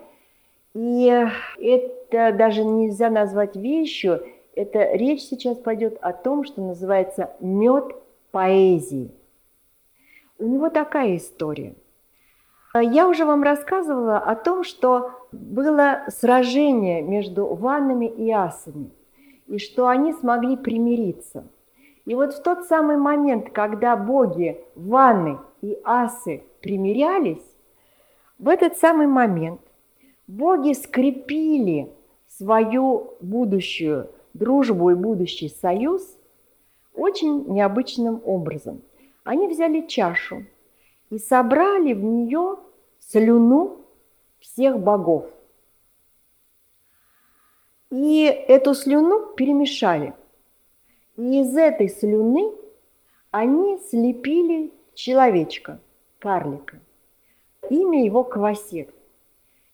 И 0.74 1.26
это 1.60 2.32
даже 2.32 2.64
нельзя 2.64 3.10
назвать 3.10 3.56
вещью, 3.56 4.22
это 4.54 4.92
речь 4.92 5.22
сейчас 5.22 5.56
пойдет 5.56 5.98
о 6.00 6.12
том, 6.12 6.44
что 6.44 6.60
называется 6.60 7.30
мед 7.40 7.94
поэзии. 8.32 9.12
У 10.38 10.46
него 10.46 10.68
такая 10.68 11.16
история. 11.16 11.74
Я 12.74 13.08
уже 13.08 13.24
вам 13.24 13.42
рассказывала 13.42 14.18
о 14.18 14.36
том, 14.36 14.62
что 14.62 15.12
было 15.32 16.04
сражение 16.08 17.02
между 17.02 17.46
ваннами 17.46 18.06
и 18.06 18.30
асами, 18.30 18.90
и 19.46 19.58
что 19.58 19.88
они 19.88 20.12
смогли 20.12 20.56
примириться. 20.56 21.46
И 22.04 22.14
вот 22.14 22.34
в 22.34 22.42
тот 22.42 22.64
самый 22.64 22.96
момент, 22.96 23.50
когда 23.50 23.96
боги 23.96 24.60
ванны 24.74 25.38
и 25.60 25.78
асы 25.84 26.44
примирялись, 26.60 27.44
в 28.38 28.48
этот 28.48 28.76
самый 28.76 29.06
момент 29.06 29.60
боги 30.28 30.74
скрепили 30.74 31.92
свою 32.28 33.14
будущую 33.20 34.10
дружбу 34.34 34.90
и 34.90 34.94
будущий 34.94 35.48
союз 35.48 36.16
очень 36.94 37.46
необычным 37.48 38.22
образом. 38.24 38.82
Они 39.24 39.48
взяли 39.48 39.86
чашу 39.86 40.44
и 41.10 41.18
собрали 41.18 41.94
в 41.94 42.04
нее 42.04 42.56
слюну 43.00 43.80
всех 44.38 44.78
богов. 44.78 45.24
И 47.90 48.24
эту 48.24 48.74
слюну 48.74 49.34
перемешали. 49.34 50.14
И 51.16 51.40
из 51.40 51.56
этой 51.56 51.88
слюны 51.88 52.52
они 53.30 53.78
слепили 53.78 54.72
человечка, 54.94 55.80
карлика. 56.18 56.80
Имя 57.70 58.04
его 58.04 58.24
Квасир. 58.24 58.88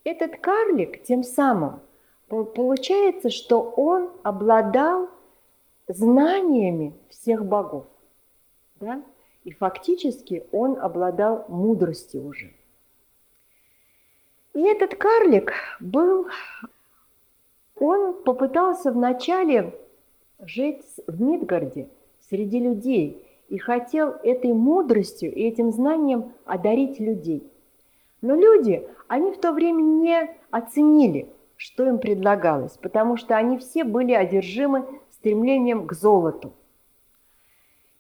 Этот 0.05 0.37
карлик 0.39 1.03
тем 1.03 1.23
самым 1.23 1.81
получается, 2.29 3.31
что 3.31 3.63
он 3.63 4.11
обладал 4.23 5.09
знаниями 5.89 6.95
всех 7.09 7.45
богов. 7.45 7.87
Да? 8.81 9.03
И 9.45 9.53
фактически 9.53 10.47
он 10.53 10.79
обладал 10.79 11.47
мудростью 11.49 12.27
уже. 12.27 12.53
И 14.53 14.61
этот 14.61 14.95
карлик 14.95 15.53
был, 15.81 16.29
он 17.77 18.23
попытался 18.23 18.93
вначале 18.93 19.75
жить 20.39 20.85
в 21.07 21.21
Мидгарде 21.21 21.89
среди 22.29 22.61
людей 22.61 23.27
и 23.49 23.59
хотел 23.59 24.11
этой 24.23 24.53
мудростью 24.53 25.35
и 25.35 25.43
этим 25.43 25.71
знанием 25.73 26.33
одарить 26.45 27.01
людей. 27.01 27.51
Но 28.25 28.35
люди, 28.35 28.89
они 29.07 29.33
в 29.33 29.39
то 29.39 29.53
время 29.53 29.83
не 29.83 30.35
оценили, 30.51 31.29
что 31.59 31.87
им 31.87 31.99
предлагалось, 31.99 32.79
потому 32.79 33.19
что 33.19 33.37
они 33.37 33.59
все 33.59 33.85
были 33.85 34.15
одержимы 34.15 34.87
стремлением 35.11 35.87
к 35.87 35.93
золоту. 35.93 36.55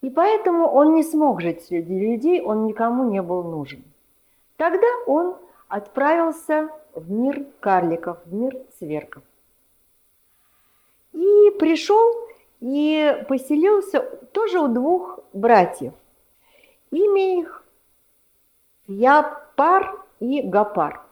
И 0.01 0.09
поэтому 0.09 0.66
он 0.66 0.95
не 0.95 1.03
смог 1.03 1.43
жить 1.43 1.62
среди 1.66 1.99
людей, 1.99 2.41
он 2.41 2.64
никому 2.64 3.11
не 3.11 3.20
был 3.20 3.43
нужен. 3.43 3.85
Тогда 4.57 4.87
он 5.07 5.37
отправился 5.68 6.70
в 6.95 7.11
мир 7.11 7.45
карликов, 7.61 8.16
в 8.25 8.33
мир 8.33 8.57
цверков. 8.79 9.22
И 11.12 11.51
пришел 11.59 12.14
и 12.61 13.22
поселился 13.29 14.01
тоже 14.33 14.59
у 14.59 14.68
двух 14.68 15.20
братьев. 15.35 15.93
Имя 16.91 17.41
их 17.41 17.62
Япар 18.87 20.03
и 20.25 20.43
Гапар. 20.43 21.03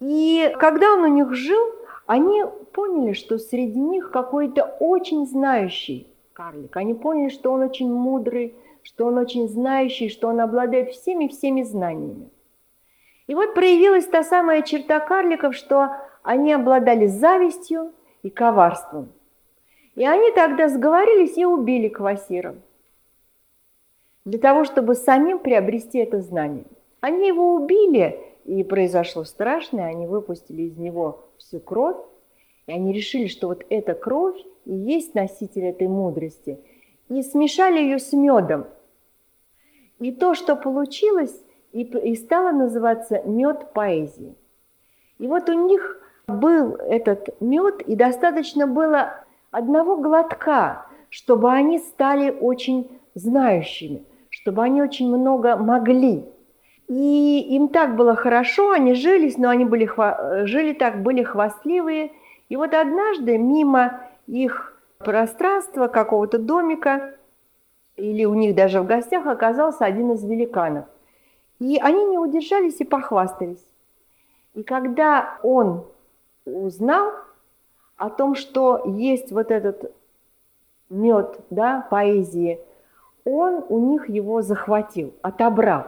И 0.00 0.54
когда 0.58 0.92
он 0.92 1.04
у 1.04 1.06
них 1.06 1.32
жил, 1.34 1.64
они 2.06 2.42
поняли, 2.72 3.12
что 3.12 3.38
среди 3.38 3.78
них 3.78 4.10
какой-то 4.10 4.64
очень 4.80 5.26
знающий 5.26 6.06
карлик. 6.32 6.76
Они 6.76 6.94
поняли, 6.94 7.28
что 7.28 7.52
он 7.52 7.62
очень 7.62 7.90
мудрый, 7.92 8.54
что 8.82 9.06
он 9.06 9.18
очень 9.18 9.48
знающий, 9.48 10.08
что 10.08 10.28
он 10.28 10.40
обладает 10.40 10.90
всеми-всеми 10.90 11.62
знаниями. 11.62 12.28
И 13.26 13.34
вот 13.34 13.54
проявилась 13.54 14.06
та 14.06 14.22
самая 14.22 14.62
черта 14.62 15.00
карликов, 15.00 15.54
что 15.54 15.90
они 16.22 16.52
обладали 16.52 17.06
завистью 17.06 17.92
и 18.22 18.28
коварством. 18.28 19.08
И 19.94 20.04
они 20.04 20.32
тогда 20.32 20.68
сговорились 20.68 21.38
и 21.38 21.46
убили 21.46 21.88
Квасира 21.88 22.56
для 24.24 24.38
того, 24.38 24.64
чтобы 24.64 24.94
самим 24.94 25.38
приобрести 25.38 25.98
это 25.98 26.20
знание. 26.20 26.64
Они 27.04 27.28
его 27.28 27.56
убили, 27.56 28.18
и 28.46 28.64
произошло 28.64 29.24
страшное, 29.24 29.90
они 29.90 30.06
выпустили 30.06 30.62
из 30.62 30.78
него 30.78 31.28
всю 31.36 31.60
кровь, 31.60 31.98
и 32.66 32.72
они 32.72 32.94
решили, 32.94 33.26
что 33.26 33.48
вот 33.48 33.62
эта 33.68 33.92
кровь 33.92 34.38
и 34.64 34.72
есть 34.72 35.14
носитель 35.14 35.66
этой 35.66 35.86
мудрости, 35.86 36.58
и 37.10 37.22
смешали 37.22 37.78
ее 37.78 37.98
с 37.98 38.14
медом. 38.14 38.64
И 39.98 40.12
то, 40.12 40.32
что 40.32 40.56
получилось, 40.56 41.38
и, 41.72 41.82
и 41.82 42.16
стала 42.16 42.52
называться 42.52 43.20
мед 43.26 43.74
поэзии. 43.74 44.34
И 45.18 45.26
вот 45.26 45.50
у 45.50 45.66
них 45.66 46.00
был 46.26 46.76
этот 46.76 47.38
мед, 47.38 47.82
и 47.82 47.96
достаточно 47.96 48.66
было 48.66 49.26
одного 49.50 49.98
глотка, 49.98 50.86
чтобы 51.10 51.52
они 51.52 51.80
стали 51.80 52.30
очень 52.30 52.90
знающими, 53.14 54.06
чтобы 54.30 54.62
они 54.62 54.80
очень 54.80 55.14
много 55.14 55.58
могли. 55.58 56.30
И 56.88 57.40
им 57.56 57.68
так 57.68 57.96
было 57.96 58.14
хорошо, 58.14 58.72
они 58.72 58.94
жились, 58.94 59.38
но 59.38 59.48
они 59.48 59.64
были, 59.64 59.90
жили 60.44 60.74
так, 60.74 61.02
были 61.02 61.22
хвастливые. 61.22 62.12
И 62.48 62.56
вот 62.56 62.74
однажды 62.74 63.38
мимо 63.38 64.00
их 64.26 64.78
пространства, 64.98 65.88
какого-то 65.88 66.38
домика, 66.38 67.14
или 67.96 68.24
у 68.24 68.34
них 68.34 68.54
даже 68.54 68.80
в 68.80 68.86
гостях 68.86 69.26
оказался 69.26 69.84
один 69.84 70.12
из 70.12 70.24
великанов. 70.24 70.86
И 71.58 71.78
они 71.80 72.04
не 72.06 72.18
удержались 72.18 72.80
и 72.80 72.84
похвастались. 72.84 73.64
И 74.54 74.62
когда 74.62 75.38
он 75.42 75.84
узнал 76.44 77.12
о 77.96 78.10
том, 78.10 78.34
что 78.34 78.82
есть 78.86 79.32
вот 79.32 79.50
этот 79.50 79.92
мед 80.90 81.40
да, 81.50 81.86
поэзии, 81.90 82.60
он 83.24 83.64
у 83.68 83.78
них 83.78 84.08
его 84.08 84.42
захватил, 84.42 85.14
отобрал. 85.22 85.86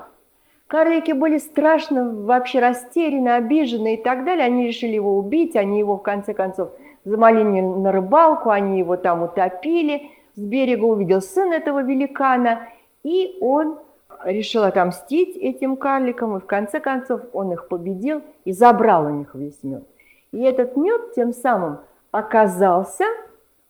Карлики 0.69 1.13
были 1.13 1.39
страшно 1.39 2.11
вообще 2.11 2.59
растеряны, 2.59 3.29
обижены 3.31 3.95
и 3.95 4.03
так 4.03 4.25
далее. 4.25 4.47
Они 4.47 4.67
решили 4.67 4.95
его 4.95 5.17
убить, 5.17 5.55
они 5.55 5.79
его 5.79 5.97
в 5.97 6.03
конце 6.03 6.35
концов 6.35 6.71
замолили 7.05 7.61
на 7.61 7.93
рыбалку, 7.93 8.51
они 8.51 8.79
его 8.79 8.97
там 8.97 9.23
утопили. 9.23 10.11
С 10.35 10.41
берега 10.41 10.85
увидел 10.85 11.23
сын 11.23 11.53
этого 11.53 11.83
великана, 11.83 12.69
и 13.05 13.39
он 13.41 13.79
решил 14.25 14.65
отомстить 14.65 15.37
этим 15.37 15.77
карликам, 15.77 16.37
и 16.37 16.41
в 16.41 16.47
конце 16.47 16.81
концов 16.81 17.21
он 17.33 17.53
их 17.53 17.69
победил 17.69 18.23
и 18.45 18.53
забрал 18.53 19.07
у 19.07 19.11
них 19.11 19.35
весь 19.35 19.63
мед. 19.63 19.85
И 20.33 20.43
этот 20.43 20.77
мед 20.77 21.15
тем 21.15 21.33
самым 21.33 21.79
оказался 22.11 23.05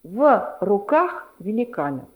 в 0.03 0.57
руках 0.61 1.30
великана. 1.38 2.07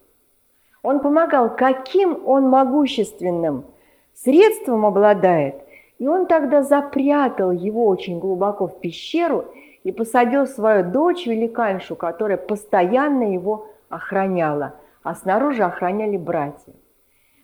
Он 0.83 1.01
помогал, 1.01 1.55
каким 1.55 2.27
он 2.27 2.49
могущественным 2.49 3.67
средством 4.15 4.87
обладает. 4.87 5.57
И 5.99 6.07
он 6.07 6.27
тогда 6.27 6.63
запрятал 6.63 7.51
его 7.51 7.87
очень 7.87 8.19
глубоко 8.19 8.67
в 8.67 8.81
пещеру 8.81 9.47
и 9.85 9.93
посадил 9.93 10.47
свою 10.47 10.91
дочь 10.91 11.27
великаншу, 11.27 11.97
которая 11.97 12.37
постоянно 12.37 13.33
его 13.33 13.69
охраняла, 13.89 14.75
а 15.03 15.15
снаружи 15.15 15.63
охраняли 15.63 16.17
братья. 16.17 16.73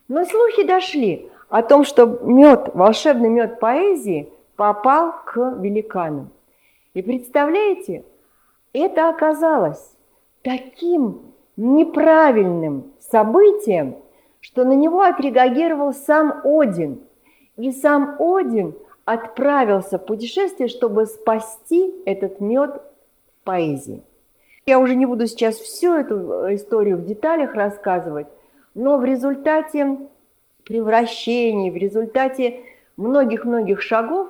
Но 0.09 0.25
слухи 0.25 0.65
дошли 0.67 1.31
о 1.49 1.63
том, 1.63 1.85
что 1.85 2.07
мед, 2.23 2.71
волшебный 2.75 3.29
мед 3.29 3.61
поэзии 3.61 4.33
попал 4.57 5.13
к 5.25 5.57
великанам. 5.59 6.31
И 6.95 7.03
представляете, 7.03 8.05
это 8.73 9.09
оказалось 9.09 9.97
таким 10.43 11.21
неправильным 11.57 12.93
событием, 13.01 13.97
что 14.47 14.65
на 14.65 14.75
него 14.75 15.01
отреагировал 15.01 15.93
сам 15.93 16.41
Один. 16.45 17.01
И 17.57 17.73
сам 17.73 18.15
Один 18.21 18.77
отправился 19.05 19.99
в 19.99 20.07
путешествие, 20.07 20.69
чтобы 20.69 21.07
спасти 21.07 21.93
этот 22.05 22.41
мед 22.41 22.81
поэзии. 23.43 24.05
Я 24.65 24.79
уже 24.79 24.95
не 24.95 25.05
буду 25.05 25.27
сейчас 25.27 25.57
всю 25.57 25.95
эту 25.95 26.55
историю 26.55 26.99
в 26.99 27.05
деталях 27.05 27.55
рассказывать, 27.55 28.29
но 28.75 28.99
в 28.99 29.05
результате 29.05 29.99
превращений, 30.65 31.73
в 31.73 31.77
результате 31.77 32.61
многих-многих 32.97 33.83
шагов 33.83 34.29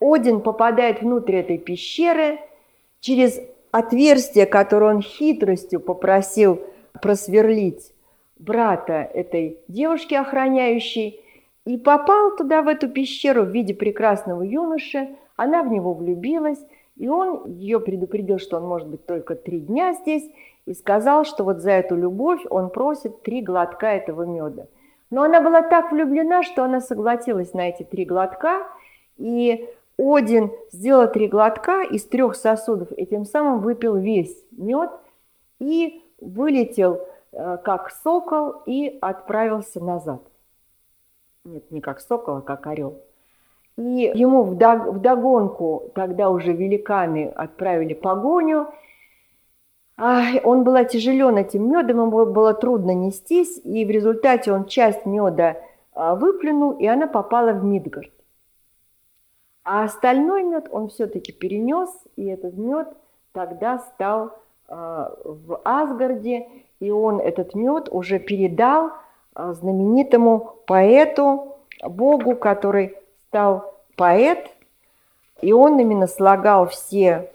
Один 0.00 0.40
попадает 0.40 1.02
внутрь 1.02 1.36
этой 1.36 1.58
пещеры 1.58 2.38
через 3.00 3.40
отверстие, 3.72 4.46
которое 4.46 4.94
он 4.94 5.02
хитростью 5.02 5.80
попросил 5.80 6.60
просверлить 7.02 7.92
брата 8.40 9.08
этой 9.14 9.58
девушки 9.68 10.14
охраняющей, 10.14 11.20
и 11.66 11.76
попал 11.76 12.36
туда, 12.36 12.62
в 12.62 12.68
эту 12.68 12.88
пещеру, 12.88 13.44
в 13.44 13.50
виде 13.50 13.74
прекрасного 13.74 14.42
юноши. 14.42 15.10
Она 15.36 15.62
в 15.62 15.68
него 15.68 15.94
влюбилась, 15.94 16.58
и 16.96 17.06
он 17.06 17.44
ее 17.46 17.80
предупредил, 17.80 18.38
что 18.38 18.56
он 18.56 18.66
может 18.66 18.88
быть 18.88 19.06
только 19.06 19.34
три 19.34 19.60
дня 19.60 19.92
здесь, 19.92 20.28
и 20.66 20.74
сказал, 20.74 21.24
что 21.24 21.44
вот 21.44 21.60
за 21.60 21.72
эту 21.72 21.96
любовь 21.96 22.40
он 22.50 22.70
просит 22.70 23.22
три 23.22 23.42
глотка 23.42 23.88
этого 23.88 24.22
меда. 24.22 24.66
Но 25.10 25.22
она 25.22 25.40
была 25.40 25.62
так 25.62 25.92
влюблена, 25.92 26.42
что 26.42 26.64
она 26.64 26.80
согласилась 26.80 27.52
на 27.52 27.68
эти 27.68 27.82
три 27.82 28.04
глотка, 28.04 28.66
и 29.16 29.68
Один 29.98 30.50
сделал 30.72 31.12
три 31.12 31.28
глотка 31.28 31.82
из 31.82 32.04
трех 32.04 32.34
сосудов, 32.34 32.88
и 32.96 33.04
тем 33.04 33.26
самым 33.26 33.60
выпил 33.60 33.96
весь 33.96 34.34
мед 34.50 34.90
и 35.58 36.02
вылетел 36.20 37.02
как 37.32 37.90
сокол 37.90 38.62
и 38.66 38.98
отправился 39.00 39.82
назад. 39.82 40.22
Нет, 41.44 41.70
не 41.70 41.80
как 41.80 42.00
сокол, 42.00 42.36
а 42.36 42.40
как 42.42 42.66
орел. 42.66 43.02
И 43.76 44.12
ему 44.14 44.42
вдогонку 44.44 45.90
тогда 45.94 46.28
уже 46.30 46.52
великаны 46.52 47.28
отправили 47.28 47.94
погоню. 47.94 48.68
Он 49.96 50.64
был 50.64 50.76
отяжелен 50.76 51.36
этим 51.36 51.70
медом, 51.70 52.00
ему 52.00 52.26
было 52.26 52.54
трудно 52.54 52.92
нестись, 52.92 53.60
и 53.64 53.84
в 53.84 53.90
результате 53.90 54.52
он 54.52 54.64
часть 54.64 55.04
меда 55.04 55.58
а, 55.92 56.14
выплюнул, 56.14 56.72
и 56.72 56.86
она 56.86 57.06
попала 57.06 57.52
в 57.52 57.62
Мидгард. 57.62 58.10
А 59.62 59.84
остальной 59.84 60.42
мед 60.44 60.68
он 60.70 60.88
все-таки 60.88 61.32
перенес, 61.32 61.90
и 62.16 62.26
этот 62.26 62.54
мед 62.54 62.88
тогда 63.32 63.78
стал 63.78 64.38
а, 64.68 65.14
в 65.22 65.60
Асгарде, 65.64 66.48
и 66.80 66.90
он 66.90 67.20
этот 67.20 67.54
мед 67.54 67.88
уже 67.90 68.18
передал 68.18 68.90
а, 69.34 69.52
знаменитому 69.52 70.56
поэту, 70.66 71.58
богу, 71.82 72.34
который 72.34 72.96
стал 73.28 73.74
поэт, 73.96 74.50
и 75.40 75.52
он 75.52 75.78
именно 75.78 76.06
слагал 76.06 76.66
все 76.66 77.30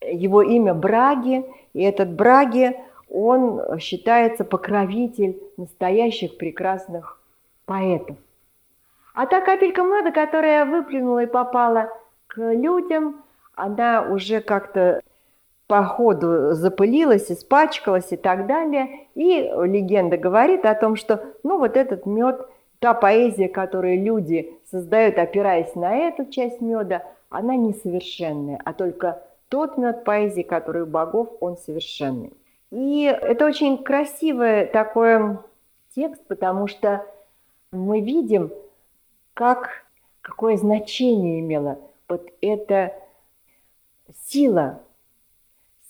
его 0.00 0.42
имя 0.42 0.74
Браги, 0.74 1.44
и 1.72 1.82
этот 1.82 2.12
Браги, 2.12 2.76
он 3.10 3.78
считается 3.78 4.44
покровитель 4.44 5.40
настоящих 5.56 6.36
прекрасных 6.36 7.20
поэтов. 7.64 8.16
А 9.14 9.26
та 9.26 9.40
капелька 9.40 9.82
меда, 9.82 10.10
которая 10.10 10.64
выплюнула 10.64 11.22
и 11.22 11.26
попала 11.26 11.88
к 12.26 12.38
людям, 12.38 13.22
она 13.54 14.02
уже 14.02 14.40
как-то 14.40 15.00
по 15.66 15.84
ходу 15.84 16.52
запылилась, 16.52 17.30
испачкалась 17.30 18.12
и 18.12 18.16
так 18.16 18.46
далее. 18.46 19.08
И 19.14 19.50
легенда 19.64 20.16
говорит 20.16 20.64
о 20.64 20.74
том, 20.74 20.96
что 20.96 21.24
ну 21.42 21.58
вот 21.58 21.76
этот 21.76 22.06
мед, 22.06 22.46
та 22.80 22.94
поэзия, 22.94 23.48
которую 23.48 24.02
люди 24.02 24.52
создают, 24.70 25.18
опираясь 25.18 25.74
на 25.74 25.96
эту 25.96 26.26
часть 26.26 26.60
меда, 26.60 27.02
она 27.30 27.56
несовершенная, 27.56 28.60
а 28.64 28.72
только 28.72 29.22
тот 29.48 29.78
мед 29.78 30.04
поэзии, 30.04 30.42
который 30.42 30.82
у 30.82 30.86
богов, 30.86 31.28
он 31.40 31.56
совершенный. 31.56 32.32
И 32.70 33.04
это 33.04 33.46
очень 33.46 33.82
красивый 33.82 34.66
такой 34.66 35.38
текст, 35.94 36.26
потому 36.26 36.66
что 36.66 37.06
мы 37.70 38.00
видим, 38.00 38.52
как, 39.32 39.84
какое 40.20 40.56
значение 40.56 41.40
имела 41.40 41.78
вот 42.08 42.28
эта 42.40 42.94
сила 44.26 44.80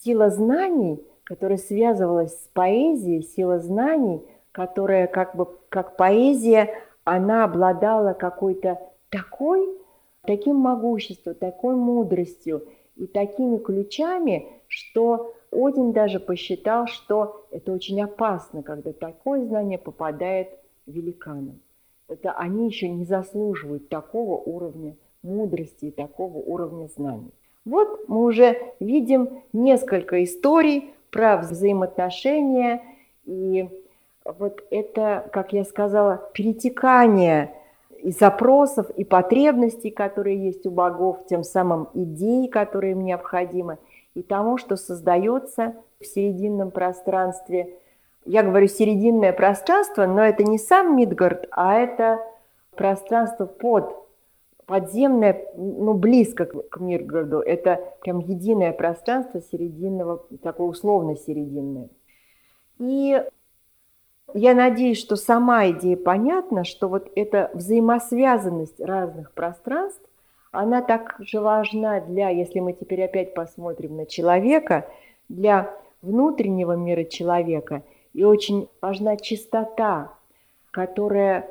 сила 0.05 0.31
знаний, 0.31 1.03
которая 1.25 1.59
связывалась 1.59 2.33
с 2.33 2.49
поэзией, 2.53 3.23
сила 3.23 3.59
знаний, 3.59 4.23
которая 4.53 5.07
как 5.07 5.35
бы 5.35 5.49
как 5.71 5.97
поэзия, 5.97 6.71
она 7.05 7.45
обладала 7.45 8.13
какой-то 8.13 8.79
такой, 9.11 9.69
таким 10.23 10.57
могуществом, 10.57 11.35
такой 11.35 11.75
мудростью 11.75 12.67
и 12.97 13.07
такими 13.07 13.59
ключами, 13.59 14.47
что 14.69 15.35
Один 15.51 15.93
даже 15.93 16.19
посчитал, 16.19 16.87
что 16.87 17.47
это 17.51 17.73
очень 17.73 18.03
опасно, 18.03 18.63
когда 18.63 18.93
такое 18.93 19.45
знание 19.45 19.79
попадает 19.79 20.49
великанам. 20.87 21.61
Это 22.09 22.33
они 22.33 22.67
еще 22.67 22.89
не 22.89 23.05
заслуживают 23.05 23.89
такого 23.89 24.37
уровня 24.37 24.97
мудрости 25.23 25.87
и 25.87 25.91
такого 25.91 26.39
уровня 26.39 26.89
знаний. 26.89 27.33
Вот 27.65 28.09
мы 28.09 28.25
уже 28.25 28.59
видим 28.79 29.43
несколько 29.53 30.23
историй 30.23 30.95
про 31.11 31.39
взаимоотношения 31.39 32.83
и 33.25 33.69
вот 34.25 34.63
это, 34.71 35.29
как 35.33 35.53
я 35.53 35.65
сказала, 35.65 36.31
перетекание 36.35 37.55
и 38.03 38.11
запросов, 38.11 38.91
и 38.91 39.05
потребностей, 39.05 39.91
которые 39.91 40.45
есть 40.45 40.67
у 40.67 40.71
богов, 40.71 41.27
тем 41.27 41.43
самым 41.43 41.89
идей, 41.95 42.49
которые 42.49 42.93
им 42.93 43.05
необходимы, 43.05 43.79
и 44.15 44.23
тому, 44.23 44.59
что 44.59 44.77
создается 44.77 45.75
в 46.01 46.07
серединном 46.07 46.71
пространстве. 46.71 47.79
Я 48.27 48.43
говорю 48.43 48.67
серединное 48.67 49.33
пространство, 49.33 50.07
но 50.07 50.23
это 50.23 50.43
не 50.43 50.59
сам 50.59 50.97
Мидгард, 50.97 51.47
а 51.51 51.75
это 51.77 52.19
пространство 52.75 53.47
под 53.47 54.04
подземное, 54.67 55.47
ну, 55.57 55.95
близко 55.95 56.47
к 56.47 56.81
Миргороду. 56.81 57.41
Это 57.41 57.81
прям 58.01 58.21
единое 58.21 58.73
пространство 58.73 59.41
серединного, 59.41 60.25
такое 60.43 60.69
условно 60.69 61.17
серединное. 61.17 61.89
И 62.79 63.23
я 64.33 64.55
надеюсь, 64.55 64.99
что 64.99 65.17
сама 65.17 65.69
идея 65.71 65.97
понятна, 65.97 66.65
что 66.65 66.89
вот 66.89 67.11
эта 67.15 67.51
взаимосвязанность 67.55 68.81
разных 68.81 69.33
пространств, 69.33 70.03
она 70.51 70.83
так 70.83 71.17
же 71.21 71.41
важна 71.41 72.01
для, 72.01 72.31
если 72.31 72.61
мы 72.61 72.73
теперь 72.73 73.05
опять 73.05 73.35
посмотрим 73.35 73.97
на 73.97 74.07
человека, 74.07 74.89
для 75.29 75.75
внутреннего 76.01 76.73
мира 76.73 77.05
человека. 77.05 77.83
И 78.13 78.25
очень 78.25 78.69
важна 78.81 79.17
чистота, 79.17 80.13
которая, 80.71 81.51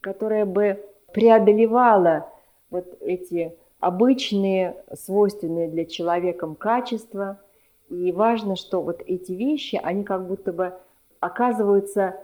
которая 0.00 0.44
бы 0.44 0.84
преодолевала 1.12 2.31
вот 2.72 2.96
эти 3.00 3.56
обычные, 3.78 4.82
свойственные 4.92 5.68
для 5.68 5.84
человека 5.84 6.52
качества. 6.54 7.40
И 7.88 8.10
важно, 8.10 8.56
что 8.56 8.82
вот 8.82 9.02
эти 9.06 9.32
вещи, 9.32 9.78
они 9.80 10.02
как 10.02 10.26
будто 10.26 10.52
бы 10.52 10.74
оказываются... 11.20 12.16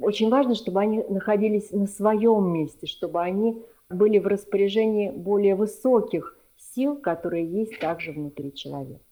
Очень 0.00 0.30
важно, 0.30 0.54
чтобы 0.54 0.80
они 0.80 1.02
находились 1.08 1.72
на 1.72 1.88
своем 1.88 2.52
месте, 2.52 2.86
чтобы 2.86 3.20
они 3.20 3.60
были 3.88 4.18
в 4.18 4.28
распоряжении 4.28 5.10
более 5.10 5.56
высоких 5.56 6.38
сил, 6.56 6.96
которые 6.96 7.44
есть 7.44 7.80
также 7.80 8.12
внутри 8.12 8.54
человека. 8.54 9.02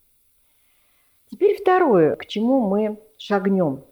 Теперь 1.30 1.61
второе, 1.61 2.14
к 2.14 2.26
чему 2.26 2.61
мы 2.61 2.97
шагнем. 3.16 3.82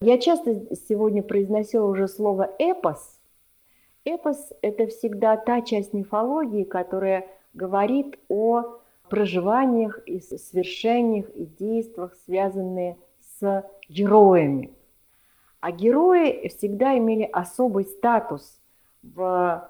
Я 0.00 0.18
часто 0.18 0.74
сегодня 0.76 1.22
произносила 1.22 1.86
уже 1.86 2.06
слово 2.06 2.54
«эпос», 2.60 3.15
Эпос– 4.06 4.52
это 4.62 4.86
всегда 4.86 5.36
та 5.36 5.62
часть 5.62 5.92
мифологии, 5.92 6.62
которая 6.62 7.26
говорит 7.54 8.16
о 8.28 8.78
проживаниях 9.10 9.98
и 10.06 10.20
свершениях 10.20 11.28
и 11.30 11.44
действиях, 11.44 12.14
связанные 12.24 12.98
с 13.40 13.64
героями. 13.88 14.70
А 15.58 15.72
герои 15.72 16.46
всегда 16.46 16.96
имели 16.96 17.24
особый 17.24 17.84
статус 17.84 18.60
в, 19.02 19.68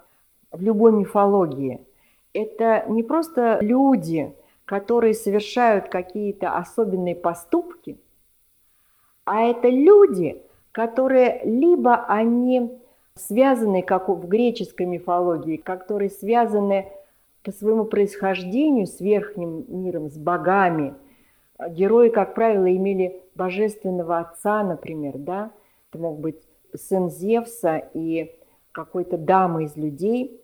в 0.51 0.61
любой 0.61 0.91
мифологии. 0.91 1.83
Это 2.31 2.85
не 2.89 3.01
просто 3.01 3.57
люди, 3.61 4.35
которые 4.65 5.15
совершают 5.15 5.89
какие-то 5.89 6.55
особенные 6.55 7.15
поступки, 7.15 7.97
а 9.25 9.41
это 9.41 9.67
люди, 9.67 10.43
которые 10.71 11.41
либо 11.43 12.05
они 12.05 12.79
связанные, 13.17 13.83
как 13.83 14.09
в 14.09 14.27
греческой 14.27 14.85
мифологии, 14.85 15.57
которые 15.57 16.09
связаны 16.09 16.87
по 17.43 17.51
своему 17.51 17.85
происхождению 17.85 18.87
с 18.87 18.99
верхним 18.99 19.65
миром, 19.67 20.09
с 20.09 20.17
богами. 20.17 20.93
Герои, 21.69 22.09
как 22.09 22.35
правило, 22.35 22.73
имели 22.73 23.21
божественного 23.35 24.19
отца, 24.19 24.63
например, 24.63 25.17
да, 25.17 25.51
это 25.89 26.01
мог 26.01 26.19
быть 26.19 26.41
сын 26.75 27.09
Зевса, 27.09 27.77
и 27.93 28.35
какой-то 28.71 29.17
дамы 29.17 29.63
из 29.63 29.75
людей, 29.75 30.41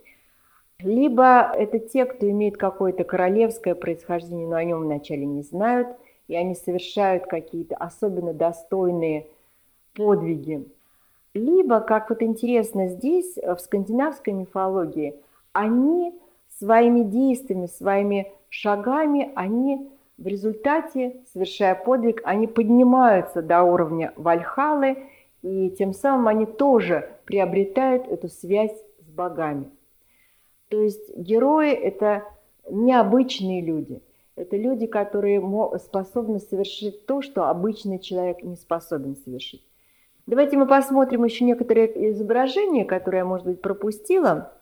либо 0.79 1.51
это 1.55 1.79
те, 1.79 2.05
кто 2.05 2.29
имеет 2.29 2.57
какое-то 2.57 3.03
королевское 3.03 3.75
происхождение, 3.75 4.47
но 4.47 4.55
о 4.55 4.63
нем 4.63 4.81
вначале 4.81 5.25
не 5.25 5.41
знают, 5.43 5.87
и 6.27 6.35
они 6.35 6.55
совершают 6.55 7.25
какие-то 7.25 7.75
особенно 7.75 8.33
достойные 8.33 9.27
подвиги. 9.93 10.65
Либо, 11.33 11.79
как 11.79 12.09
вот 12.09 12.21
интересно 12.21 12.87
здесь, 12.87 13.37
в 13.37 13.57
скандинавской 13.57 14.33
мифологии, 14.33 15.19
они 15.51 16.13
своими 16.59 17.01
действиями, 17.01 17.65
своими 17.65 18.31
шагами, 18.49 19.31
они 19.35 19.89
в 20.17 20.27
результате, 20.27 21.17
совершая 21.33 21.73
подвиг, 21.75 22.21
они 22.23 22.45
поднимаются 22.45 23.41
до 23.41 23.63
уровня 23.63 24.13
Вальхалы, 24.15 24.97
и 25.41 25.71
тем 25.71 25.93
самым 25.93 26.27
они 26.27 26.45
тоже 26.45 27.09
приобретают 27.25 28.07
эту 28.07 28.29
связь 28.29 28.77
с 28.99 29.09
богами. 29.09 29.69
То 30.69 30.81
есть 30.81 31.15
герои– 31.17 31.71
это 31.71 32.23
необычные 32.69 33.61
люди. 33.61 34.01
Это 34.35 34.55
люди, 34.55 34.85
которые 34.87 35.41
способны 35.79 36.39
совершить 36.39 37.05
то, 37.05 37.21
что 37.21 37.49
обычный 37.49 37.99
человек 37.99 38.41
не 38.43 38.55
способен 38.55 39.15
совершить. 39.15 39.63
Давайте 40.25 40.57
мы 40.57 40.65
посмотрим 40.65 41.25
еще 41.25 41.43
некоторые 41.43 42.11
изображения, 42.11 42.85
которые 42.85 43.19
я, 43.19 43.25
может 43.25 43.45
быть, 43.45 43.61
пропустила. 43.61 44.53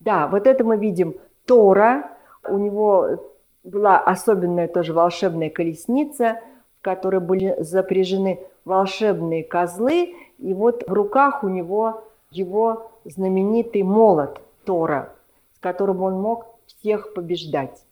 Да, 0.00 0.26
вот 0.28 0.46
это 0.46 0.64
мы 0.64 0.78
видим 0.78 1.16
Тора. 1.44 2.16
У 2.48 2.56
него 2.56 3.32
была 3.62 3.98
особенная 3.98 4.68
тоже 4.68 4.94
волшебная 4.94 5.50
колесница, 5.50 6.40
в 6.78 6.82
которой 6.82 7.20
были 7.20 7.54
запряжены 7.58 8.40
волшебные 8.64 9.44
козлы, 9.44 10.14
и 10.38 10.54
вот 10.54 10.84
в 10.88 10.92
руках 10.92 11.44
у 11.44 11.48
него 11.48 12.04
его 12.30 12.90
знаменитый 13.04 13.82
молот 13.82 14.40
Тора, 14.64 15.12
с 15.54 15.58
которым 15.58 16.02
он 16.02 16.14
мог 16.14 16.46
всех 16.66 17.12
побеждать. 17.12 17.84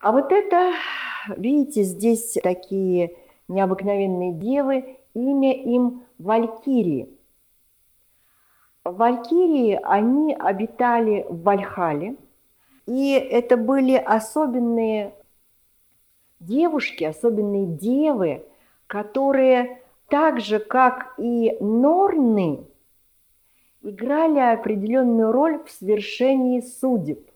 А 0.00 0.12
вот 0.12 0.32
это, 0.32 0.72
видите, 1.36 1.82
здесь 1.82 2.38
такие 2.42 3.16
необыкновенные 3.48 4.32
девы, 4.32 4.96
имя 5.12 5.52
им 5.52 6.04
Валькирии. 6.18 7.10
Валькирии, 8.82 9.78
они 9.82 10.34
обитали 10.34 11.26
в 11.28 11.42
Вальхале, 11.42 12.16
и 12.86 13.12
это 13.12 13.58
были 13.58 13.94
особенные 13.94 15.14
девушки, 16.40 17.04
особенные 17.04 17.66
девы, 17.66 18.46
которые 18.86 19.82
так 20.08 20.40
же, 20.40 20.60
как 20.60 21.14
и 21.18 21.58
Норны, 21.60 22.64
играли 23.82 24.38
определенную 24.38 25.30
роль 25.30 25.62
в 25.62 25.70
свершении 25.70 26.60
судеб. 26.60 27.29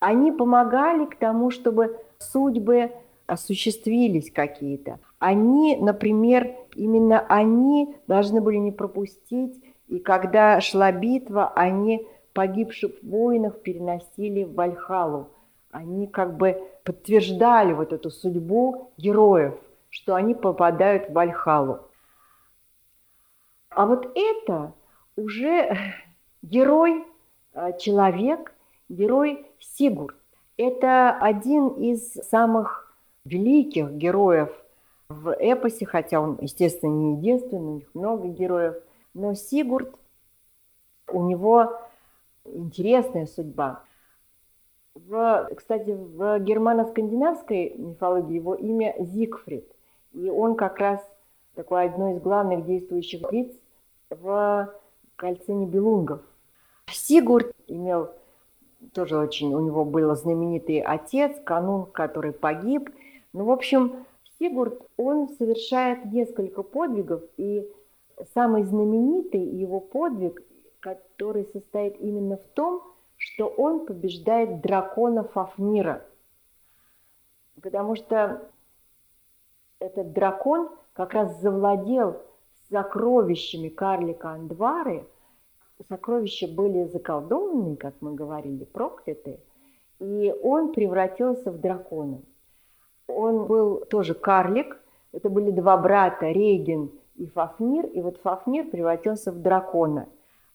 Они 0.00 0.32
помогали 0.32 1.06
к 1.06 1.16
тому, 1.16 1.50
чтобы 1.50 1.98
судьбы 2.18 2.92
осуществились 3.26 4.30
какие-то. 4.30 5.00
Они, 5.18 5.76
например, 5.76 6.54
именно 6.74 7.20
они 7.28 7.96
должны 8.06 8.40
были 8.40 8.56
не 8.56 8.72
пропустить, 8.72 9.62
и 9.88 9.98
когда 9.98 10.60
шла 10.60 10.92
битва, 10.92 11.52
они 11.54 12.06
погибших 12.32 12.92
воинов 13.02 13.62
переносили 13.62 14.44
в 14.44 14.54
Вальхалу. 14.54 15.30
Они 15.70 16.06
как 16.06 16.36
бы 16.36 16.62
подтверждали 16.84 17.72
вот 17.72 17.92
эту 17.92 18.10
судьбу 18.10 18.92
героев 18.96 19.54
что 19.96 20.14
они 20.14 20.34
попадают 20.34 21.08
в 21.08 21.12
Вальхалу. 21.14 21.80
А 23.70 23.86
вот 23.86 24.12
это 24.14 24.74
уже 25.16 25.74
герой, 26.42 27.04
э, 27.54 27.78
человек, 27.78 28.52
герой 28.88 29.46
Сигурд. 29.60 30.16
Это 30.56 31.10
один 31.10 31.68
из 31.68 32.14
самых 32.14 32.96
великих 33.24 33.92
героев 33.92 34.50
в 35.08 35.32
эпосе, 35.34 35.86
хотя 35.86 36.20
он, 36.20 36.38
естественно, 36.40 36.90
не 36.90 37.16
единственный, 37.16 37.60
у 37.60 37.74
них 37.74 37.94
много 37.94 38.28
героев. 38.28 38.76
Но 39.14 39.34
Сигурд, 39.34 39.94
у 41.08 41.22
него 41.24 41.72
интересная 42.44 43.26
судьба. 43.26 43.82
В, 44.94 45.50
кстати, 45.56 45.90
в 45.90 46.38
германо-скандинавской 46.38 47.74
мифологии 47.76 48.34
его 48.34 48.54
имя 48.54 48.94
Зигфрид. 48.98 49.70
И 50.12 50.30
он 50.30 50.54
как 50.54 50.78
раз 50.78 51.00
такой 51.54 51.84
одно 51.84 52.12
из 52.12 52.20
главных 52.20 52.64
действующих 52.64 53.30
лиц 53.30 53.52
в 54.08 54.72
кольце 55.16 55.52
Нибелунгов. 55.52 56.22
Сигурд 56.86 57.52
имел 57.66 58.10
тоже 58.92 59.18
очень, 59.18 59.54
у 59.54 59.60
него 59.60 59.84
был 59.84 60.14
знаменитый 60.14 60.80
отец, 60.80 61.36
канун, 61.44 61.86
который 61.86 62.32
погиб. 62.32 62.90
Ну, 63.32 63.44
в 63.44 63.50
общем, 63.50 64.06
Сигурд, 64.38 64.82
он 64.96 65.30
совершает 65.30 66.04
несколько 66.12 66.62
подвигов, 66.62 67.22
и 67.36 67.66
самый 68.34 68.64
знаменитый 68.64 69.42
его 69.42 69.80
подвиг, 69.80 70.42
который 70.80 71.46
состоит 71.52 71.98
именно 72.00 72.36
в 72.36 72.44
том, 72.54 72.82
что 73.16 73.46
он 73.46 73.86
побеждает 73.86 74.60
дракона 74.60 75.24
Фафнира. 75.24 76.04
Потому 77.62 77.96
что 77.96 78.50
этот 79.78 80.12
дракон 80.12 80.68
как 80.92 81.14
раз 81.14 81.40
завладел 81.40 82.22
сокровищами 82.70 83.68
карлика 83.68 84.30
Андвары. 84.30 85.06
Сокровища 85.88 86.48
были 86.48 86.84
заколдованы, 86.84 87.76
как 87.76 87.94
мы 88.00 88.14
говорили, 88.14 88.64
прокляты, 88.64 89.40
и 89.98 90.34
он 90.42 90.72
превратился 90.72 91.50
в 91.50 91.60
дракона. 91.60 92.22
Он 93.08 93.46
был 93.46 93.84
тоже 93.86 94.14
карлик, 94.14 94.80
это 95.12 95.28
были 95.28 95.50
два 95.50 95.76
брата, 95.76 96.30
Реген 96.30 96.90
и 97.16 97.26
Фафнир, 97.26 97.86
и 97.86 98.00
вот 98.00 98.18
Фафнир 98.22 98.68
превратился 98.68 99.32
в 99.32 99.40
дракона. 99.40 100.08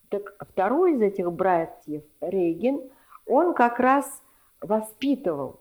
Так 0.10 0.36
второй 0.40 0.96
из 0.96 1.02
этих 1.02 1.32
братьев, 1.32 2.04
Реген, 2.20 2.82
он 3.26 3.54
как 3.54 3.80
раз 3.80 4.22
воспитывал 4.60 5.60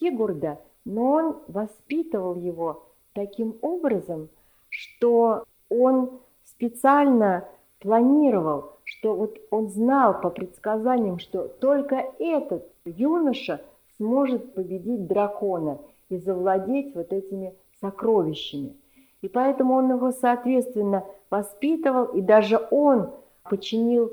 Сигурда, 0.00 0.60
но 0.84 1.12
он 1.12 1.36
воспитывал 1.48 2.36
его 2.36 2.86
таким 3.12 3.56
образом, 3.60 4.28
что 4.68 5.44
он 5.68 6.20
специально 6.44 7.46
планировал, 7.78 8.71
что 9.02 9.16
вот 9.16 9.36
он 9.50 9.68
знал 9.68 10.20
по 10.20 10.30
предсказаниям, 10.30 11.18
что 11.18 11.48
только 11.48 12.12
этот 12.20 12.64
юноша 12.84 13.60
сможет 13.96 14.54
победить 14.54 15.08
дракона 15.08 15.80
и 16.08 16.18
завладеть 16.18 16.94
вот 16.94 17.12
этими 17.12 17.52
сокровищами. 17.80 18.76
И 19.20 19.28
поэтому 19.28 19.74
он 19.74 19.90
его, 19.90 20.12
соответственно, 20.12 21.04
воспитывал, 21.30 22.04
и 22.16 22.20
даже 22.20 22.64
он 22.70 23.10
починил, 23.42 24.12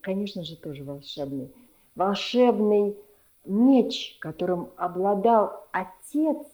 конечно 0.00 0.44
же, 0.44 0.56
тоже 0.56 0.84
волшебный, 0.84 1.52
волшебный 1.96 2.96
меч, 3.44 4.18
которым 4.20 4.70
обладал 4.76 5.66
отец 5.72 6.46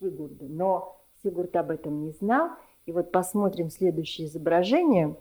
Сигурда, 0.00 0.46
но 0.46 0.96
Сигурд 1.22 1.54
об 1.56 1.72
этом 1.72 2.06
не 2.06 2.12
знал. 2.12 2.52
И 2.86 2.92
вот 2.92 3.12
посмотрим 3.12 3.70
следующее 3.70 4.26
изображение. 4.26 5.16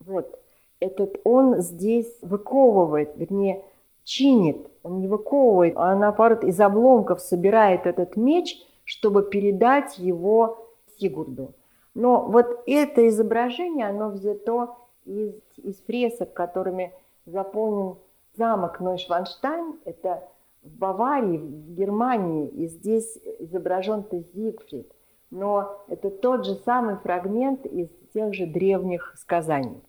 Вот, 0.00 0.38
этот 0.78 1.20
он 1.24 1.60
здесь 1.60 2.18
выковывает, 2.22 3.16
вернее, 3.16 3.64
чинит, 4.04 4.68
он 4.82 5.00
не 5.00 5.08
выковывает, 5.08 5.74
а 5.76 5.96
наоборот 5.96 6.44
из 6.44 6.60
обломков 6.60 7.20
собирает 7.20 7.86
этот 7.86 8.16
меч, 8.16 8.64
чтобы 8.84 9.24
передать 9.24 9.98
его 9.98 10.68
Сигурду. 10.98 11.54
Но 11.94 12.24
вот 12.24 12.62
это 12.66 13.08
изображение, 13.08 13.88
оно 13.88 14.10
взято 14.10 14.76
из, 15.04 15.34
из 15.56 15.76
фресок, 15.80 16.32
которыми 16.32 16.92
заполнен 17.26 17.96
замок 18.36 18.80
Нойшванштайн– 18.80 19.80
это 19.84 20.28
в 20.62 20.76
Баварии, 20.76 21.38
в 21.38 21.74
Германии, 21.74 22.48
и 22.48 22.66
здесь 22.68 23.18
изображен-то 23.40 24.22
Зигфрид. 24.34 24.92
Но 25.30 25.84
это 25.88 26.10
тот 26.10 26.46
же 26.46 26.54
самый 26.64 26.96
фрагмент 26.96 27.66
из 27.66 27.88
тех 28.14 28.32
же 28.34 28.46
древних 28.46 29.14
сказаний. 29.16 29.82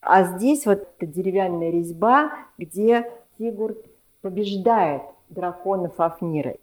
А 0.00 0.24
здесь 0.24 0.64
вот 0.66 0.88
эта 0.96 1.06
деревянная 1.06 1.70
резьба, 1.70 2.32
где 2.56 3.10
Сигурд 3.36 3.78
побеждает 4.20 5.02
дракона 5.28 5.90
Фафнира. 5.90 6.56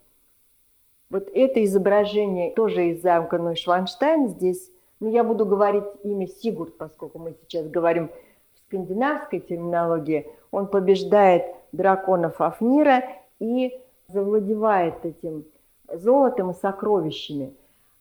Вот 1.10 1.28
это 1.32 1.64
изображение 1.64 2.50
тоже 2.52 2.88
из 2.88 3.02
замка 3.02 3.38
Нойшванштайн 3.38 4.28
здесь, 4.28 4.70
ну 4.98 5.08
я 5.08 5.22
буду 5.22 5.46
говорить 5.46 5.84
имя 6.02 6.26
Сигурд, 6.26 6.76
поскольку 6.76 7.18
мы 7.18 7.36
сейчас 7.42 7.68
говорим 7.68 8.10
скандинавской 8.66 9.40
терминологии, 9.40 10.26
он 10.50 10.66
побеждает 10.66 11.44
дракона 11.70 12.30
Фафнира 12.30 13.04
и 13.38 13.78
завладевает 14.08 15.04
этим 15.04 15.44
золотом 15.92 16.50
и 16.50 16.54
сокровищами. 16.54 17.54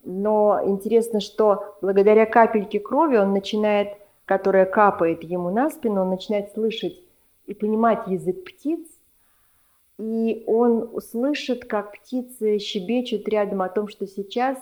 Но 0.04 0.62
интересно, 0.64 1.20
что 1.20 1.76
благодаря 1.82 2.26
капельке 2.26 2.80
крови 2.80 3.18
он 3.18 3.34
начинает, 3.34 3.98
которая 4.26 4.66
капает 4.66 5.24
ему 5.24 5.50
на 5.50 5.70
спину, 5.70 6.02
он 6.02 6.10
начинает 6.10 6.52
слышать 6.54 7.00
и 7.48 7.54
понимать 7.54 8.08
язык 8.08 8.44
птиц, 8.44 8.88
и 9.98 10.44
он 10.46 10.90
услышит, 10.94 11.66
как 11.66 11.94
птицы 11.94 12.60
щебечут 12.60 13.28
рядом 13.28 13.62
о 13.62 13.70
том, 13.70 13.88
что 13.88 14.06
сейчас 14.06 14.58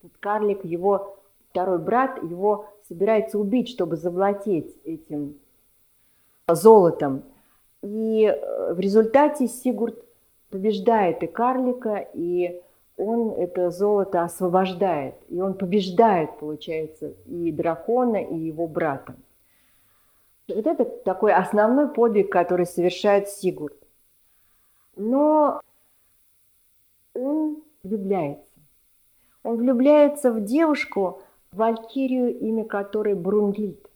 этот 0.00 0.16
карлик, 0.18 0.64
его 0.64 1.18
второй 1.50 1.78
брат, 1.78 2.22
его 2.22 2.66
собирается 2.88 3.38
убить, 3.38 3.68
чтобы 3.68 3.96
завладеть 3.96 4.76
этим 4.84 5.36
золотом. 6.48 7.24
И 7.82 8.24
э, 8.24 8.74
в 8.74 8.80
результате 8.80 9.48
Сигурд 9.48 10.05
побеждает 10.50 11.22
и 11.22 11.26
карлика, 11.26 12.06
и 12.14 12.60
он 12.96 13.32
это 13.32 13.70
золото 13.70 14.22
освобождает. 14.22 15.14
И 15.28 15.40
он 15.40 15.54
побеждает, 15.54 16.38
получается, 16.38 17.14
и 17.26 17.52
дракона, 17.52 18.16
и 18.16 18.36
его 18.36 18.66
брата. 18.66 19.14
Вот 20.48 20.66
это 20.66 20.84
такой 20.84 21.34
основной 21.34 21.88
подвиг, 21.88 22.30
который 22.30 22.66
совершает 22.66 23.28
Сигурд. 23.28 23.76
Но 24.94 25.60
он 27.14 27.62
влюбляется. 27.82 28.44
Он 29.42 29.56
влюбляется 29.56 30.32
в 30.32 30.44
девушку, 30.44 31.22
валькирию, 31.52 32.38
имя 32.38 32.64
которой 32.64 33.14
Брунгильд. 33.14 33.90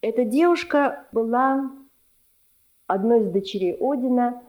Эта 0.00 0.24
девушка 0.24 1.06
была 1.12 1.70
одной 2.86 3.20
из 3.20 3.30
дочерей 3.30 3.76
Одина, 3.80 4.42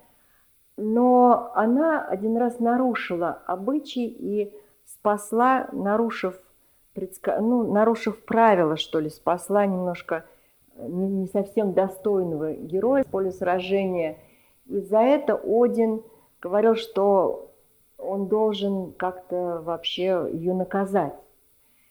но 0.82 1.52
она 1.54 2.04
один 2.04 2.38
раз 2.38 2.60
нарушила 2.60 3.40
обычай 3.46 4.08
и 4.08 4.52
спасла, 4.86 5.68
нарушив, 5.72 6.40
ну, 6.96 7.72
нарушив 7.72 8.26
правила, 8.26 8.78
что 8.78 9.00
ли, 9.00 9.10
спасла 9.10 9.66
немножко 9.68 10.26
не 10.78 11.28
совсем 11.28 11.74
достойного 11.74 12.54
героя 12.54 13.04
в 13.04 13.08
поле 13.08 13.32
сражения. 13.32 14.18
И 14.66 14.80
за 14.80 15.00
это 15.00 15.36
Один 15.36 16.02
говорил, 16.42 16.76
что 16.76 17.52
он 18.00 18.28
должен 18.28 18.92
как-то 18.94 19.62
вообще 19.64 20.28
ее 20.32 20.56
наказать. 20.56 21.14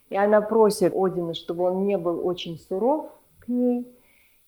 И 0.09 0.17
она 0.17 0.41
просит 0.41 0.93
Одина, 0.97 1.35
чтобы 1.35 1.65
он 1.65 1.85
не 1.85 1.97
был 1.97 2.27
очень 2.27 2.59
суров 2.59 3.07
к 3.39 3.47
ней. 3.47 3.87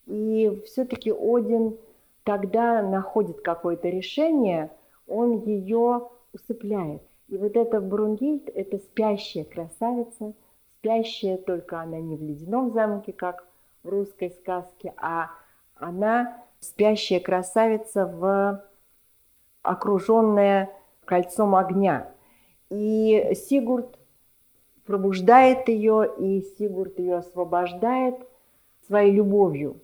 И 0.05 0.61
все-таки 0.65 1.11
Один 1.11 1.77
тогда 2.23 2.81
находит 2.81 3.41
какое-то 3.41 3.89
решение, 3.89 4.71
он 5.07 5.41
ее 5.41 6.09
усыпляет. 6.33 7.01
И 7.27 7.37
вот 7.37 7.55
эта 7.55 7.81
Брунгильд– 7.81 8.49
это 8.55 8.77
спящая 8.77 9.43
красавица, 9.43 10.33
спящая, 10.77 11.37
только 11.37 11.79
она 11.79 11.99
не 11.99 12.15
в 12.15 12.21
ледяном 12.21 12.71
замке, 12.71 13.13
как 13.13 13.45
в 13.83 13.89
русской 13.89 14.29
сказке, 14.29 14.93
а 14.97 15.29
она 15.75 16.43
спящая 16.59 17.19
красавица 17.19 18.05
в 18.05 18.63
окруженная 19.61 20.69
кольцом 21.05 21.55
огня. 21.55 22.11
И 22.69 23.33
Сигурд 23.35 23.97
пробуждает 24.85 25.67
ее, 25.69 26.09
и 26.17 26.41
Сигурд 26.57 26.99
ее 26.99 27.17
освобождает 27.17 28.15
своей 28.87 29.11
любовью. 29.11 29.77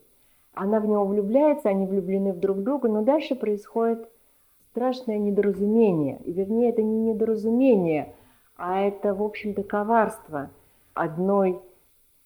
Она 0.62 0.82
в 0.82 0.86
него 0.86 1.06
влюбляется, 1.06 1.70
они 1.70 1.86
влюблены 1.86 2.34
в 2.34 2.40
друг 2.42 2.64
друга, 2.64 2.90
но 2.90 3.02
дальше 3.02 3.34
происходит 3.34 4.10
страшное 4.72 5.18
недоразумение. 5.18 6.20
И 6.26 6.34
вернее, 6.34 6.72
это 6.72 6.82
не 6.82 7.14
недоразумение, 7.14 8.14
а 8.58 8.82
это, 8.82 9.16
в 9.16 9.24
общем-то, 9.24 9.64
коварство 9.64 10.50
одной 10.94 11.62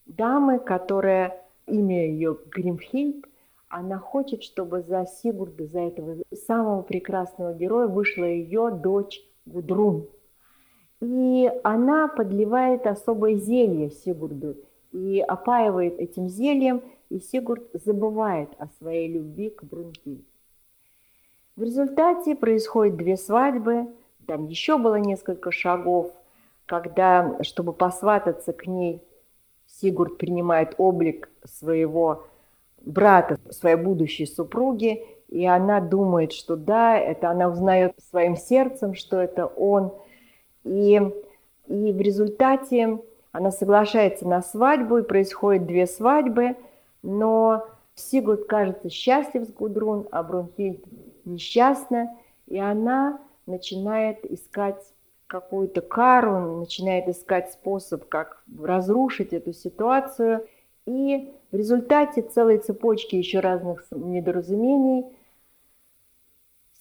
дамы, 0.07 0.57
которая, 0.57 1.45
имя 1.67 2.07
ее 2.07 2.35
Гримхильд, 2.49 3.23
она 3.69 3.99
хочет, 3.99 4.41
чтобы 4.41 4.81
за 4.81 5.05
Сигурда, 5.05 5.67
за 5.67 5.81
этого 5.81 6.15
самого 6.33 6.81
прекрасного 6.81 7.53
героя 7.53 7.85
вышла 7.85 8.23
ее 8.23 8.71
дочь 8.71 9.23
Гудрун. 9.45 10.07
И 11.01 11.51
она 11.63 12.07
подливает 12.07 12.87
особое 12.87 13.35
зелье 13.35 13.91
Сигурду 13.91 14.55
и 14.91 15.19
опаивает 15.19 15.99
этим 15.99 16.29
зельем, 16.29 16.81
и 17.13 17.19
Сигурд 17.19 17.63
забывает 17.73 18.49
о 18.57 18.67
своей 18.79 19.11
любви 19.11 19.49
к 19.49 19.63
Брунхильд. 19.63 20.25
В 21.55 21.63
результате 21.63 22.35
происходит 22.35 22.97
две 22.97 23.17
свадьбы, 23.17 23.87
там 24.25 24.47
еще 24.47 24.77
было 24.77 24.95
несколько 24.95 25.51
шагов, 25.51 26.11
когда, 26.65 27.37
чтобы 27.43 27.73
посвататься 27.73 28.53
к 28.53 28.65
ней, 28.67 29.01
Сигурд 29.67 30.17
принимает 30.17 30.75
облик 30.77 31.29
своего 31.45 32.27
брата, 32.81 33.37
своей 33.49 33.75
будущей 33.75 34.25
супруги, 34.25 35.03
и 35.29 35.45
она 35.45 35.81
думает, 35.81 36.31
что 36.31 36.55
да, 36.55 36.97
это 36.97 37.29
она 37.29 37.49
узнает 37.49 37.93
своим 38.09 38.35
сердцем, 38.35 38.93
что 38.93 39.19
это 39.19 39.45
он– 39.45 39.93
и, 40.63 41.01
и 41.67 41.91
в 41.91 42.01
результате 42.01 42.99
она 43.31 43.51
соглашается 43.51 44.27
на 44.27 44.41
свадьбу, 44.41 44.99
и 44.99 45.03
происходит 45.03 45.65
две 45.65 45.87
свадьбы, 45.87 46.55
но 47.03 47.67
Сигурд 47.95 48.45
кажется 48.45 48.89
счастлив 48.89 49.45
с 49.45 49.51
Гудрун, 49.51 50.07
а 50.11 50.23
Брунхильд 50.23 50.83
несчастна, 51.25 52.17
и 52.47 52.57
она 52.57 53.19
начинает 53.45 54.25
искать 54.25 54.81
какую-то 55.27 55.81
кару, 55.81 56.59
начинает 56.59 57.07
искать 57.07 57.51
способ, 57.51 58.07
как 58.07 58.43
разрушить 58.61 59.33
эту 59.33 59.53
ситуацию. 59.53 60.47
И 60.85 61.33
в 61.51 61.55
результате 61.55 62.21
целой 62.21 62.57
цепочки 62.57 63.15
еще 63.15 63.39
разных 63.39 63.85
недоразумений 63.91 65.05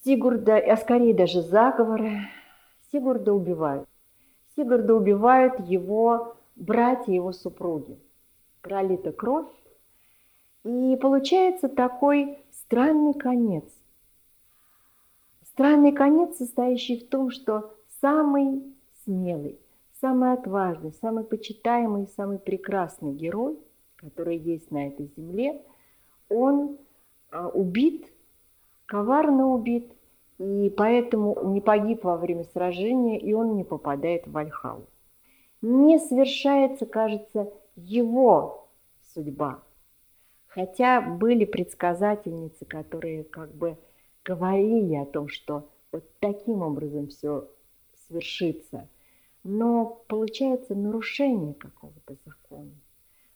Сигурда, 0.04 0.56
а 0.56 0.76
скорее 0.76 1.14
даже 1.14 1.42
заговора, 1.42 2.28
Сигурда 2.90 3.32
убивают. 3.32 3.88
Сигурда 4.56 4.94
убивают 4.94 5.60
его 5.60 6.36
братья, 6.56 7.12
его 7.12 7.32
супруги. 7.32 7.98
Пролита 8.60 9.12
кровь. 9.12 9.46
И 10.64 10.96
получается 10.96 11.68
такой 11.68 12.38
странный 12.52 13.14
конец. 13.14 13.64
Странный 15.44 15.92
конец, 15.92 16.38
состоящий 16.38 17.00
в 17.00 17.08
том, 17.08 17.30
что 17.30 17.74
самый 18.00 18.62
смелый, 19.04 19.58
самый 20.00 20.32
отважный, 20.32 20.92
самый 21.00 21.24
почитаемый, 21.24 22.06
самый 22.16 22.38
прекрасный 22.38 23.12
герой, 23.12 23.58
который 23.96 24.38
есть 24.38 24.70
на 24.70 24.88
этой 24.88 25.10
земле, 25.16 25.60
он 26.28 26.78
а, 27.30 27.48
убит, 27.48 28.06
коварно 28.86 29.52
убит– 29.52 29.92
и 30.42 30.70
поэтому 30.76 31.38
не 31.44 31.60
погиб 31.60 32.02
во 32.02 32.16
время 32.16 32.44
сражения, 32.52 33.16
и 33.16 33.32
он 33.32 33.54
не 33.56 33.62
попадает 33.62 34.26
в 34.26 34.32
Вальхалу. 34.32 34.86
Не 35.60 36.00
совершается, 36.00 36.84
кажется, 36.84 37.52
его 37.76 38.66
судьба. 39.14 39.62
Хотя 40.54 41.00
были 41.00 41.46
предсказательницы, 41.46 42.66
которые 42.66 43.24
как 43.24 43.54
бы 43.54 43.78
говорили 44.22 44.96
о 44.96 45.06
том, 45.06 45.28
что 45.28 45.70
вот 45.90 46.04
таким 46.20 46.60
образом 46.60 47.08
все 47.08 47.48
свершится. 48.06 48.86
Но 49.44 50.04
получается 50.08 50.74
нарушение 50.74 51.54
какого-то 51.54 52.16
закона, 52.26 52.70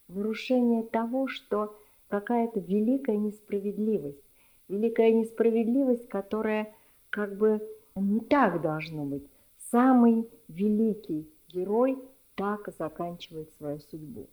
нарушение 0.09 0.83
того, 0.83 1.27
что 1.27 1.75
какая-то 2.09 2.61
великая 2.61 3.17
несправедливость, 3.17 4.23
великая 4.69 5.11
несправедливость, 5.13 6.09
которая 6.09 6.75
как 7.09 7.39
бы 7.39 7.67
не 7.95 8.21
так 8.21 8.61
должно 8.61 9.07
быть. 9.07 9.27
Самый 9.71 10.29
великий 10.49 11.27
герой 11.49 11.99
так 12.35 12.69
заканчивает 12.79 13.51
свою 13.53 13.81
судьбу. 13.81 14.29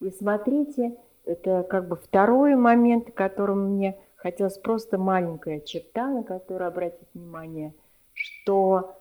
И 0.00 0.10
смотрите, 0.10 0.96
это 1.30 1.62
как 1.62 1.88
бы 1.88 1.96
второй 1.96 2.56
момент, 2.56 3.12
которым 3.14 3.74
мне 3.74 3.98
хотелось 4.16 4.58
просто 4.58 4.98
маленькая 4.98 5.60
черта, 5.60 6.08
на 6.08 6.22
которую 6.22 6.68
обратить 6.68 7.08
внимание, 7.14 7.72
что 8.12 8.98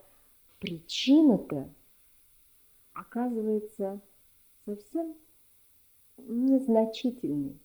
причина-то 0.59 1.69
оказывается 2.93 3.99
совсем 4.65 5.15
незначительной. 6.17 7.57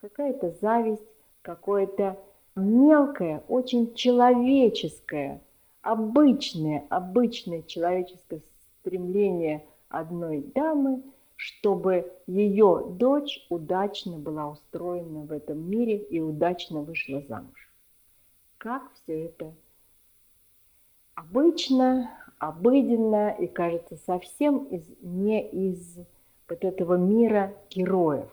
Какая-то 0.00 0.50
зависть, 0.60 1.06
какое-то 1.42 2.18
мелкое, 2.56 3.42
очень 3.48 3.94
человеческое, 3.94 5.40
обычное, 5.80 6.84
обычное 6.90 7.62
человеческое 7.62 8.42
стремление 8.80 9.64
одной 9.88 10.42
дамы, 10.54 11.02
чтобы 11.36 12.12
ее 12.26 12.84
дочь 12.90 13.46
удачно 13.50 14.18
была 14.18 14.48
устроена 14.48 15.24
в 15.24 15.32
этом 15.32 15.68
мире 15.68 15.96
и 15.96 16.20
удачно 16.20 16.80
вышла 16.80 17.22
замуж. 17.28 17.70
как 18.58 18.82
все 18.94 19.26
это 19.26 19.52
обычно, 21.14 22.10
обыденно 22.38 23.30
и 23.30 23.46
кажется 23.46 23.96
совсем 23.96 24.64
из, 24.64 24.88
не 25.00 25.46
из 25.48 25.98
вот 26.48 26.64
этого 26.64 26.94
мира 26.94 27.54
героев. 27.70 28.28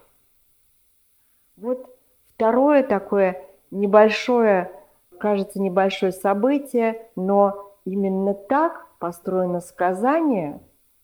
Вот 1.57 1.95
второе 2.27 2.83
такое 2.83 3.45
небольшое, 3.71 4.71
кажется, 5.19 5.61
небольшое 5.61 6.11
событие, 6.11 7.07
но 7.15 7.75
именно 7.85 8.33
так 8.33 8.87
построено 8.99 9.59
сказание. 9.59 10.59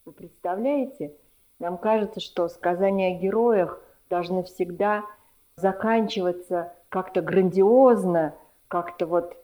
Вы 0.05 0.11
представляете? 0.13 1.13
Нам 1.59 1.77
кажется, 1.77 2.19
что 2.19 2.47
сказания 2.49 3.15
о 3.15 3.19
героях 3.19 3.81
должны 4.09 4.43
всегда 4.43 5.03
заканчиваться 5.55 6.73
как-то 6.89 7.21
грандиозно, 7.21 8.35
как-то 8.67 9.05
вот 9.05 9.35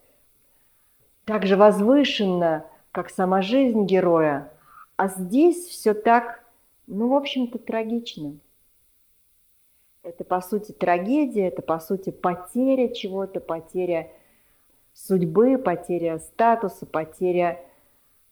так 1.25 1.45
же 1.45 1.57
возвышенно, 1.57 2.65
как 2.91 3.09
сама 3.09 3.41
жизнь 3.41 3.85
героя. 3.85 4.51
А 4.95 5.07
здесь 5.07 5.65
все 5.65 5.93
так, 5.93 6.43
ну, 6.85 7.09
в 7.09 7.15
общем-то, 7.15 7.57
трагично. 7.57 8.37
Это, 10.03 10.23
по 10.23 10.41
сути, 10.41 10.71
трагедия, 10.71 11.47
это, 11.47 11.61
по 11.61 11.79
сути, 11.79 12.11
потеря 12.11 12.93
чего-то, 12.93 13.39
потеря 13.39 14.11
судьбы, 14.93 15.57
потеря 15.57 16.19
статуса, 16.19 16.85
потеря 16.85 17.59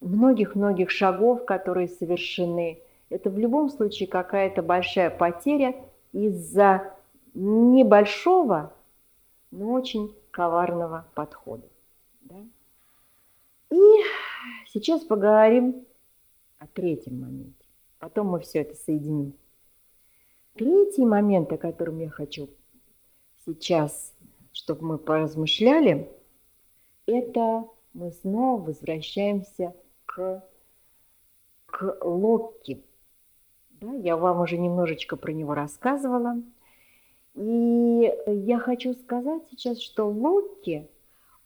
многих-многих 0.01 0.91
шагов, 0.91 1.45
которые 1.45 1.87
совершены. 1.87 2.79
Это 3.11 3.29
в 3.29 3.37
любом 3.37 3.69
случае 3.69 4.07
какая-то 4.07 4.63
большая 4.63 5.09
потеря 5.09 5.75
из-за 6.13 6.95
небольшого, 7.33 8.73
но 9.51 9.73
очень 9.73 10.15
коварного 10.31 11.05
подхода. 11.13 11.67
Да? 12.21 12.37
И 13.69 13.81
сейчас 14.67 15.01
поговорим 15.01 15.85
о 16.57 16.67
третьем 16.67 17.19
моменте. 17.19 17.65
Потом 17.99 18.27
мы 18.27 18.39
все 18.39 18.59
это 18.61 18.75
соединим. 18.75 19.33
Третий 20.53 21.05
момент, 21.05 21.51
о 21.51 21.57
котором 21.57 21.99
я 21.99 22.09
хочу 22.09 22.49
сейчас, 23.45 24.13
чтобы 24.53 24.85
мы 24.85 24.97
поразмышляли, 24.97 26.09
это 27.07 27.65
мы 27.93 28.13
снова 28.13 28.67
возвращаемся 28.67 29.75
к, 30.05 30.47
к 31.65 31.97
Локки. 32.05 32.85
Да, 33.81 33.91
я 33.93 34.15
вам 34.15 34.41
уже 34.41 34.59
немножечко 34.59 35.17
про 35.17 35.31
него 35.31 35.55
рассказывала. 35.55 36.35
И 37.33 38.13
я 38.27 38.59
хочу 38.59 38.93
сказать 38.93 39.41
сейчас, 39.49 39.79
что 39.79 40.07
Локки, 40.07 40.87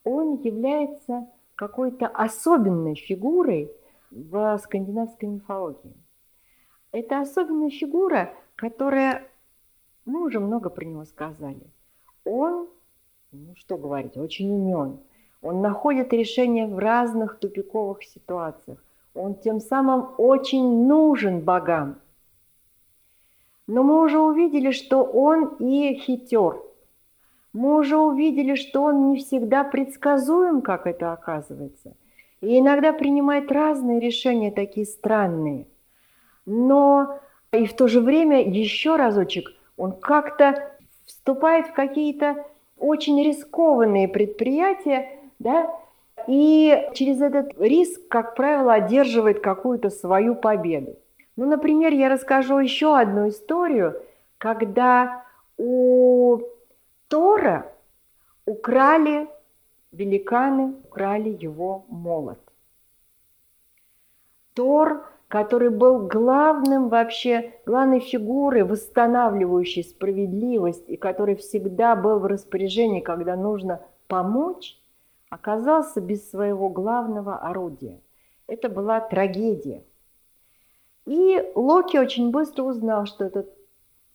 он 0.03 0.41
является 0.41 1.27
какой-то 1.55 2.07
особенной 2.07 2.95
фигурой 2.95 3.71
в 4.11 4.57
скандинавской 4.57 5.29
мифологии. 5.29 5.93
Это 6.91 7.21
особенная 7.21 7.69
фигура, 7.69 8.33
которая, 8.55 9.29
мы 10.03 10.25
уже 10.25 10.41
много 10.41 10.69
про 10.69 10.83
него 10.83 11.05
сказали. 11.05 11.71
Он, 12.25 12.67
ну 13.31 13.55
что 13.55 13.77
говорить, 13.77 14.17
очень 14.17 14.51
умен. 14.51 14.99
Он 15.41 15.61
находит 15.61 16.11
решения 16.11 16.67
в 16.67 16.77
разных 16.79 17.39
тупиковых 17.39 18.03
ситуациях. 18.03 18.83
Он 19.13 19.35
тем 19.35 19.61
самым 19.61 20.15
очень 20.17 20.85
нужен 20.85 21.39
богам. 21.39 22.01
Но 23.67 23.83
мы 23.83 24.01
уже 24.03 24.19
увидели, 24.19 24.71
что 24.71 25.03
он 25.03 25.55
и 25.59 25.95
хитер. 25.95 26.61
Мы 27.53 27.77
уже 27.77 27.97
увидели, 27.97 28.55
что 28.55 28.83
он 28.83 29.11
не 29.11 29.17
всегда 29.17 29.63
предсказуем, 29.63 30.61
как 30.61 30.85
это 30.87 31.13
оказывается. 31.13 31.95
И 32.41 32.59
иногда 32.59 32.93
принимает 32.93 33.51
разные 33.51 33.99
решения, 33.99 34.51
такие 34.51 34.85
странные. 34.85 35.65
Но 36.45 37.19
и 37.51 37.65
в 37.65 37.73
то 37.73 37.87
же 37.87 38.01
время, 38.01 38.43
еще 38.43 38.97
разочек, 38.97 39.49
он 39.77 39.93
как-то 39.93 40.71
вступает 41.05 41.67
в 41.67 41.73
какие-то 41.73 42.45
очень 42.77 43.23
рискованные 43.23 44.07
предприятия, 44.07 45.09
да, 45.39 45.71
и 46.27 46.89
через 46.93 47.21
этот 47.21 47.59
риск, 47.59 48.07
как 48.09 48.35
правило, 48.35 48.73
одерживает 48.73 49.39
какую-то 49.39 49.89
свою 49.89 50.35
победу. 50.35 50.97
Ну, 51.35 51.45
например, 51.45 51.93
я 51.93 52.09
расскажу 52.09 52.59
еще 52.59 52.97
одну 52.97 53.27
историю, 53.27 54.01
когда 54.37 55.25
у 55.57 56.39
Тора 57.07 57.71
украли, 58.45 59.27
великаны 59.91 60.75
украли 60.85 61.29
его 61.29 61.85
молот. 61.89 62.39
Тор, 64.53 65.05
который 65.27 65.69
был 65.69 66.07
главным 66.07 66.87
вообще, 66.87 67.53
главной 67.65 67.99
фигурой, 67.99 68.63
восстанавливающей 68.63 69.83
справедливость, 69.83 70.87
и 70.89 70.95
который 70.95 71.35
всегда 71.35 71.95
был 71.95 72.19
в 72.19 72.25
распоряжении, 72.25 73.01
когда 73.01 73.35
нужно 73.35 73.81
помочь, 74.07 74.79
оказался 75.29 75.99
без 75.99 76.29
своего 76.29 76.69
главного 76.69 77.37
орудия. 77.37 77.99
Это 78.47 78.69
была 78.69 79.01
трагедия. 79.01 79.83
И 81.05 81.51
Локи 81.55 81.97
очень 81.97 82.31
быстро 82.31 82.63
узнал, 82.63 83.05
что 83.05 83.25
этот, 83.25 83.49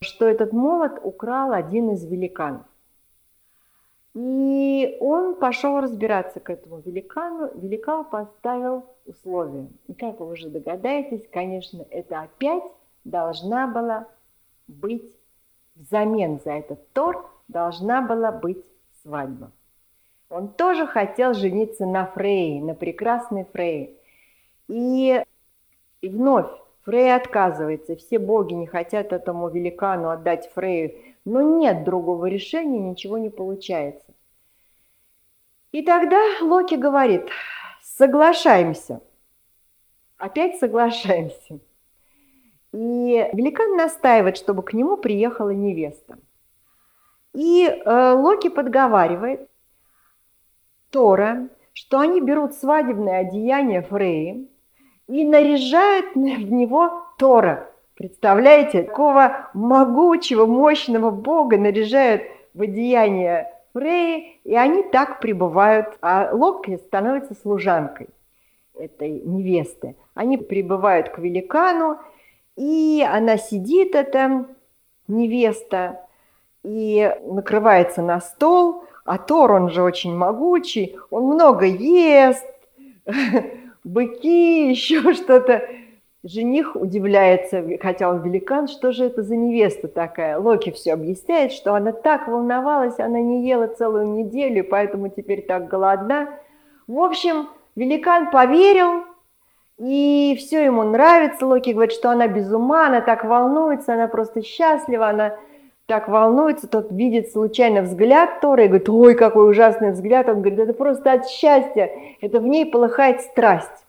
что 0.01 0.25
этот 0.25 0.51
молот 0.51 0.99
украл 1.03 1.53
один 1.53 1.91
из 1.91 2.03
великанов. 2.05 2.65
И 4.13 4.97
он 4.99 5.35
пошел 5.35 5.79
разбираться 5.79 6.41
к 6.41 6.49
этому 6.49 6.79
великану. 6.79 7.49
Великан 7.55 8.03
поставил 8.03 8.85
условия. 9.05 9.67
И 9.87 9.93
как 9.93 10.19
вы 10.19 10.33
уже 10.33 10.49
догадаетесь, 10.49 11.25
конечно, 11.31 11.85
это 11.89 12.21
опять 12.21 12.63
должна 13.05 13.67
была 13.67 14.07
быть 14.67 15.15
взамен 15.75 16.39
за 16.43 16.51
этот 16.51 16.91
торт 16.91 17.25
должна 17.47 18.01
была 18.01 18.31
быть 18.31 18.63
свадьба. 19.01 19.51
Он 20.29 20.47
тоже 20.49 20.87
хотел 20.87 21.33
жениться 21.33 21.85
на 21.85 22.05
Фрейе, 22.05 22.61
на 22.63 22.73
прекрасной 22.73 23.45
Фрейе. 23.45 23.93
И, 24.67 25.23
и 26.01 26.09
вновь 26.09 26.49
Фрей 26.83 27.15
отказывается, 27.15 27.95
все 27.95 28.17
боги 28.17 28.53
не 28.53 28.65
хотят 28.65 29.13
этому 29.13 29.49
великану 29.49 30.09
отдать 30.09 30.51
Фрею, 30.53 30.95
но 31.25 31.41
нет 31.41 31.83
другого 31.83 32.25
решения, 32.25 32.79
ничего 32.79 33.17
не 33.17 33.29
получается. 33.29 34.11
И 35.71 35.83
тогда 35.83 36.19
Локи 36.41 36.75
говорит, 36.75 37.29
соглашаемся. 37.81 39.01
Опять 40.17 40.57
соглашаемся. 40.59 41.59
И 42.73 43.29
великан 43.33 43.75
настаивает, 43.75 44.37
чтобы 44.37 44.63
к 44.63 44.73
нему 44.73 44.97
приехала 44.97 45.51
невеста. 45.51 46.17
И 47.33 47.65
э, 47.65 48.11
Локи 48.13 48.49
подговаривает 48.49 49.49
Тора, 50.89 51.47
что 51.73 51.99
они 51.99 52.21
берут 52.21 52.53
свадебное 52.53 53.19
одеяние 53.19 53.81
Фреи, 53.81 54.50
и 55.11 55.25
наряжают 55.25 56.15
в 56.15 56.51
него 56.51 57.03
Тора. 57.17 57.69
Представляете, 57.95 58.83
такого 58.83 59.49
могучего, 59.53 60.45
мощного 60.45 61.11
бога 61.11 61.57
наряжают 61.57 62.23
в 62.53 62.61
одеяние 62.61 63.51
Фреи, 63.73 64.39
и 64.45 64.55
они 64.55 64.83
так 64.83 65.19
пребывают, 65.19 65.97
а 66.01 66.29
Локки 66.31 66.77
становится 66.77 67.35
служанкой 67.35 68.07
этой 68.73 69.19
невесты. 69.19 69.97
Они 70.13 70.37
прибывают 70.37 71.09
к 71.09 71.19
великану, 71.19 71.99
и 72.55 73.05
она 73.07 73.37
сидит, 73.37 73.95
эта 73.95 74.45
невеста, 75.09 76.07
и 76.63 77.13
накрывается 77.25 78.01
на 78.01 78.21
стол, 78.21 78.85
а 79.03 79.17
Тор, 79.17 79.51
он 79.51 79.69
же 79.71 79.83
очень 79.83 80.15
могучий, 80.15 80.97
он 81.09 81.25
много 81.25 81.65
ест, 81.65 82.45
быки, 83.83 84.69
еще 84.69 85.13
что-то. 85.13 85.63
Жених 86.23 86.75
удивляется, 86.75 87.65
хотя 87.81 88.07
он 88.07 88.21
великан, 88.21 88.67
что 88.67 88.91
же 88.91 89.05
это 89.05 89.23
за 89.23 89.35
невеста 89.35 89.87
такая. 89.87 90.37
Локи 90.37 90.69
все 90.69 90.93
объясняет, 90.93 91.51
что 91.51 91.73
она 91.73 91.91
так 91.93 92.27
волновалась, 92.27 92.99
она 92.99 93.19
не 93.19 93.47
ела 93.47 93.65
целую 93.65 94.05
неделю, 94.05 94.63
поэтому 94.63 95.09
теперь 95.09 95.41
так 95.41 95.67
голодна. 95.67 96.29
В 96.85 96.99
общем, 96.99 97.49
великан 97.75 98.29
поверил, 98.29 99.03
и 99.79 100.35
все 100.37 100.63
ему 100.63 100.83
нравится. 100.83 101.47
Локи 101.47 101.71
говорит, 101.71 101.91
что 101.91 102.11
она 102.11 102.27
без 102.27 102.51
ума, 102.51 102.85
она 102.85 103.01
так 103.01 103.23
волнуется, 103.23 103.95
она 103.95 104.07
просто 104.07 104.43
счастлива, 104.43 105.09
она 105.09 105.35
так 105.91 106.07
волнуется, 106.07 106.69
тот 106.69 106.89
видит 106.89 107.33
случайно 107.33 107.81
взгляд 107.81 108.39
Тора 108.39 108.63
и 108.63 108.67
говорит, 108.69 108.87
ой, 108.87 109.13
какой 109.13 109.49
ужасный 109.49 109.91
взгляд. 109.91 110.29
Он 110.29 110.35
говорит, 110.39 110.57
это 110.57 110.71
просто 110.71 111.11
от 111.11 111.27
счастья, 111.27 111.91
это 112.21 112.39
в 112.39 112.47
ней 112.47 112.65
полыхает 112.65 113.19
страсть. 113.19 113.85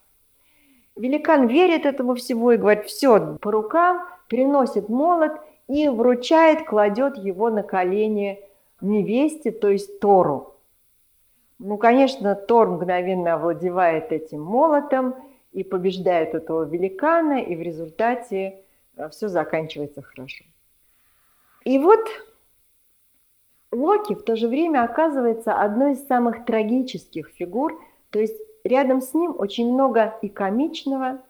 Великан 0.97 1.47
верит 1.47 1.87
этому 1.87 2.17
всего 2.17 2.51
и 2.51 2.57
говорит, 2.57 2.87
все, 2.87 3.39
по 3.41 3.53
рукам, 3.53 4.01
переносит 4.27 4.89
молот 4.89 5.31
и 5.69 5.89
вручает, 5.89 6.67
кладет 6.67 7.19
его 7.19 7.51
на 7.51 7.63
колени 7.63 8.41
невесте, 8.81 9.53
то 9.53 9.69
есть 9.69 10.01
Тору. 10.01 10.57
Ну, 11.61 11.77
конечно, 11.77 12.35
Тор 12.35 12.69
мгновенно 12.69 13.35
овладевает 13.35 14.11
этим 14.11 14.43
молотом 14.43 15.15
и 15.53 15.63
побеждает 15.63 16.35
этого 16.35 16.65
великана, 16.65 17.41
и 17.41 17.55
в 17.55 17.63
результате 17.63 18.59
э, 18.97 19.09
все 19.11 19.29
заканчивается 19.29 20.03
хорошо. 20.03 20.43
И 21.65 21.79
вот 21.79 22.01
Локи 23.71 24.15
в 24.15 24.23
то 24.23 24.37
же 24.37 24.49
время 24.49 24.85
оказывается 24.85 25.55
одной 25.55 25.93
из 25.93 26.07
самых 26.07 26.45
трагических 26.45 27.29
фигур, 27.29 27.81
то 28.11 28.19
есть 28.19 28.37
рядом 28.65 29.01
с 29.01 29.15
ним 29.15 29.35
очень 29.39 29.73
много 29.73 30.19
и 30.23 30.29
комичного, 30.29 31.23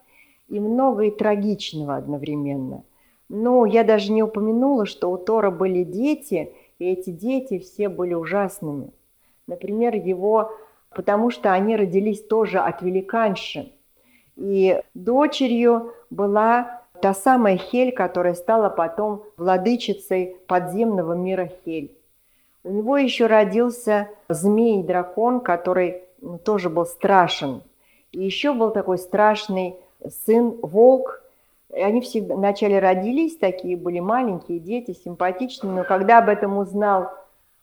и 0.49 0.59
много 0.59 1.03
и 1.03 1.11
трагичного 1.11 1.95
одновременно. 1.95 2.83
Но 3.29 3.65
я 3.65 3.83
даже 3.83 4.11
не 4.11 4.21
упомянула, 4.21 4.85
что 4.85 5.09
у 5.09 5.17
Тора 5.17 5.51
были 5.51 5.83
дети, 5.83 6.53
и 6.79 6.85
эти 6.85 7.11
дети 7.11 7.59
все 7.59 7.87
были 7.87 8.13
ужасными. 8.13 8.91
Например, 9.47 9.95
его, 9.95 10.51
потому 10.89 11.29
что 11.29 11.53
они 11.53 11.75
родились 11.75 12.21
тоже 12.21 12.59
от 12.59 12.81
великанши. 12.81 13.71
И 14.35 14.81
дочерью 14.93 15.93
была 16.09 16.82
та 17.03 17.13
самая 17.13 17.57
Хель, 17.57 17.91
которая 17.91 18.33
стала 18.33 18.69
потом 18.69 19.23
владычицей 19.35 20.37
подземного 20.47 21.11
мира 21.11 21.51
Хель. 21.65 21.93
У 22.63 22.69
него 22.69 22.95
еще 22.95 23.25
родился 23.25 24.07
змей-дракон, 24.29 25.41
который 25.41 26.03
ну, 26.21 26.37
тоже 26.37 26.69
был 26.69 26.85
страшен. 26.85 27.61
И 28.13 28.23
еще 28.23 28.53
был 28.53 28.71
такой 28.71 28.97
страшный 28.97 29.75
сын 30.25 30.57
волк. 30.61 31.21
И 31.75 31.81
они 31.81 31.99
всегда 31.99 32.35
вначале 32.35 32.79
родились, 32.79 33.35
такие 33.35 33.75
были 33.75 33.99
маленькие 33.99 34.59
дети, 34.59 34.93
симпатичные, 34.93 35.73
но 35.73 35.83
когда 35.83 36.19
об 36.19 36.29
этом 36.29 36.57
узнал, 36.57 37.09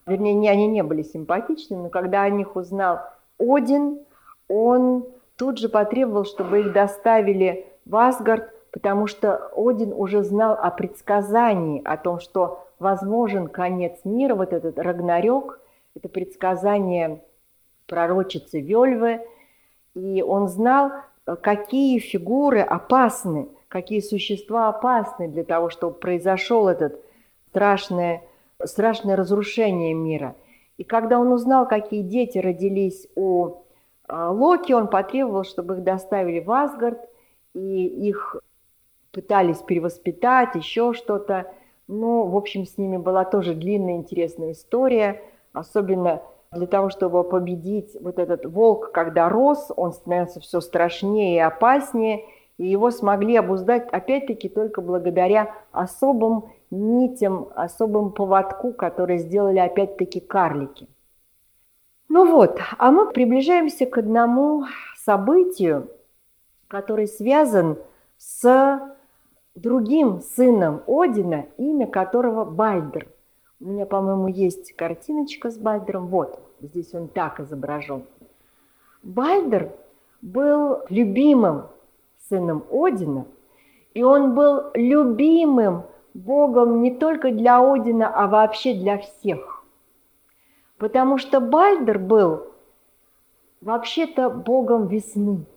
вернее, 0.04 0.34
не, 0.34 0.50
они 0.50 0.66
не 0.66 0.82
были 0.82 1.02
симпатичными, 1.02 1.84
но 1.84 1.88
когда 1.88 2.24
о 2.24 2.28
них 2.28 2.56
узнал 2.56 2.98
Один, 3.38 4.00
он 4.48 5.06
тут 5.38 5.56
же 5.56 5.70
потребовал, 5.70 6.26
чтобы 6.26 6.60
их 6.60 6.74
доставили 6.74 7.64
в 7.86 7.96
Асгард, 7.96 8.52
потому 8.72 9.06
что 9.06 9.50
Один 9.56 9.92
уже 9.92 10.22
знал 10.22 10.54
о 10.54 10.70
предсказании, 10.70 11.82
о 11.84 11.96
том, 11.96 12.20
что 12.20 12.66
возможен 12.78 13.48
конец 13.48 14.00
мира, 14.04 14.34
вот 14.34 14.52
этот 14.52 14.78
Рагнарёк, 14.78 15.60
это 15.96 16.08
предсказание 16.08 17.22
пророчицы 17.86 18.60
Вельвы, 18.60 19.20
и 19.94 20.22
он 20.22 20.48
знал, 20.48 20.92
какие 21.42 21.98
фигуры 21.98 22.60
опасны, 22.60 23.48
какие 23.68 24.00
существа 24.00 24.68
опасны 24.68 25.28
для 25.28 25.44
того, 25.44 25.70
чтобы 25.70 25.94
произошел 25.94 26.68
этот 26.68 27.00
страшное, 27.48 28.22
страшное 28.64 29.16
разрушение 29.16 29.94
мира. 29.94 30.36
И 30.78 30.84
когда 30.84 31.18
он 31.18 31.32
узнал, 31.32 31.68
какие 31.68 32.02
дети 32.02 32.38
родились 32.38 33.06
у 33.14 33.56
а, 34.08 34.30
Локи, 34.30 34.72
он 34.72 34.88
потребовал, 34.88 35.44
чтобы 35.44 35.74
их 35.74 35.84
доставили 35.84 36.40
в 36.40 36.50
Асгард, 36.50 37.00
и 37.54 37.86
их 38.08 38.36
пытались 39.12 39.58
перевоспитать, 39.58 40.54
еще 40.54 40.92
что-то. 40.92 41.52
Ну, 41.88 42.26
в 42.26 42.36
общем, 42.36 42.64
с 42.66 42.78
ними 42.78 42.96
была 42.96 43.24
тоже 43.24 43.54
длинная 43.54 43.96
интересная 43.96 44.52
история, 44.52 45.22
особенно 45.52 46.22
для 46.52 46.66
того, 46.66 46.90
чтобы 46.90 47.22
победить 47.24 47.96
вот 48.00 48.18
этот 48.18 48.44
волк, 48.46 48.90
когда 48.92 49.28
рос, 49.28 49.70
он 49.76 49.92
становился 49.92 50.40
все 50.40 50.60
страшнее 50.60 51.36
и 51.36 51.40
опаснее, 51.40 52.24
и 52.58 52.66
его 52.66 52.90
смогли 52.90 53.36
обуздать, 53.36 53.88
опять-таки, 53.88 54.48
только 54.48 54.80
благодаря 54.82 55.54
особым 55.72 56.50
нитям, 56.70 57.48
особым 57.54 58.12
поводку, 58.12 58.72
которые 58.72 59.18
сделали, 59.18 59.58
опять-таки, 59.58 60.20
карлики. 60.20 60.88
Ну 62.08 62.30
вот, 62.30 62.58
а 62.76 62.90
мы 62.90 63.10
приближаемся 63.10 63.86
к 63.86 63.96
одному 63.96 64.64
событию, 64.96 65.88
который 66.66 67.06
связан 67.06 67.78
с 68.18 68.80
другим 69.60 70.20
сыном 70.20 70.82
Одина, 70.86 71.46
имя 71.58 71.86
которого 71.86 72.44
Бальдер. 72.44 73.08
У 73.60 73.66
меня, 73.66 73.86
по-моему, 73.86 74.28
есть 74.28 74.72
картиночка 74.74 75.50
с 75.50 75.58
Бальдером. 75.58 76.06
Вот, 76.06 76.40
здесь 76.60 76.94
он 76.94 77.08
так 77.08 77.40
изображен. 77.40 78.04
Бальдер 79.02 79.72
был 80.22 80.80
любимым 80.88 81.64
сыном 82.28 82.64
Одина, 82.70 83.26
и 83.92 84.02
он 84.02 84.34
был 84.34 84.70
любимым 84.74 85.82
богом 86.14 86.80
не 86.80 86.92
только 86.92 87.30
для 87.30 87.60
Одина, 87.60 88.08
а 88.08 88.26
вообще 88.28 88.74
для 88.74 88.98
всех. 88.98 89.64
Потому 90.78 91.18
что 91.18 91.40
Бальдер 91.40 91.98
был 91.98 92.46
вообще-то 93.60 94.30
богом 94.30 94.86
весны– 94.86 95.44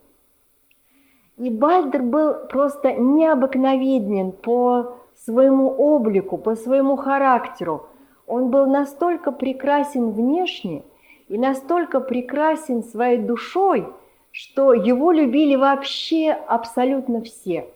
и 1.44 1.49
Бальдер 1.49 2.03
был 2.03 2.36
просто 2.48 2.94
необыкновенен 2.94 4.32
по 4.32 4.95
своему 5.26 5.68
облику, 5.68 6.38
по 6.38 6.56
своему 6.56 6.95
характеру. 6.95 7.88
Он 8.28 8.49
был 8.49 8.65
настолько 8.65 9.34
прекрасен 9.34 10.11
внешне 10.11 10.84
и 11.28 11.38
настолько 11.38 11.99
прекрасен 11.99 12.82
своей 12.82 13.18
душой, 13.18 13.88
что 14.32 14.74
его 14.74 15.11
любили 15.11 15.57
вообще 15.57 16.32
абсолютно 16.32 17.22
все. 17.22 17.68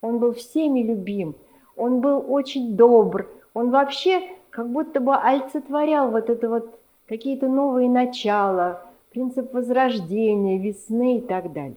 Он 0.00 0.18
был 0.18 0.32
всеми 0.32 0.80
любим, 0.82 1.36
он 1.76 2.00
был 2.00 2.24
очень 2.28 2.76
добр, 2.76 3.28
он 3.54 3.70
вообще 3.70 4.20
как 4.50 4.68
будто 4.68 4.98
бы 4.98 5.14
олицетворял 5.14 6.10
вот 6.10 6.28
это 6.28 6.48
вот 6.48 6.76
какие-то 7.06 7.46
новые 7.46 7.88
начала, 7.88 8.82
принцип 9.12 9.54
возрождения, 9.54 10.58
весны 10.58 11.18
и 11.18 11.20
так 11.20 11.52
далее. 11.52 11.76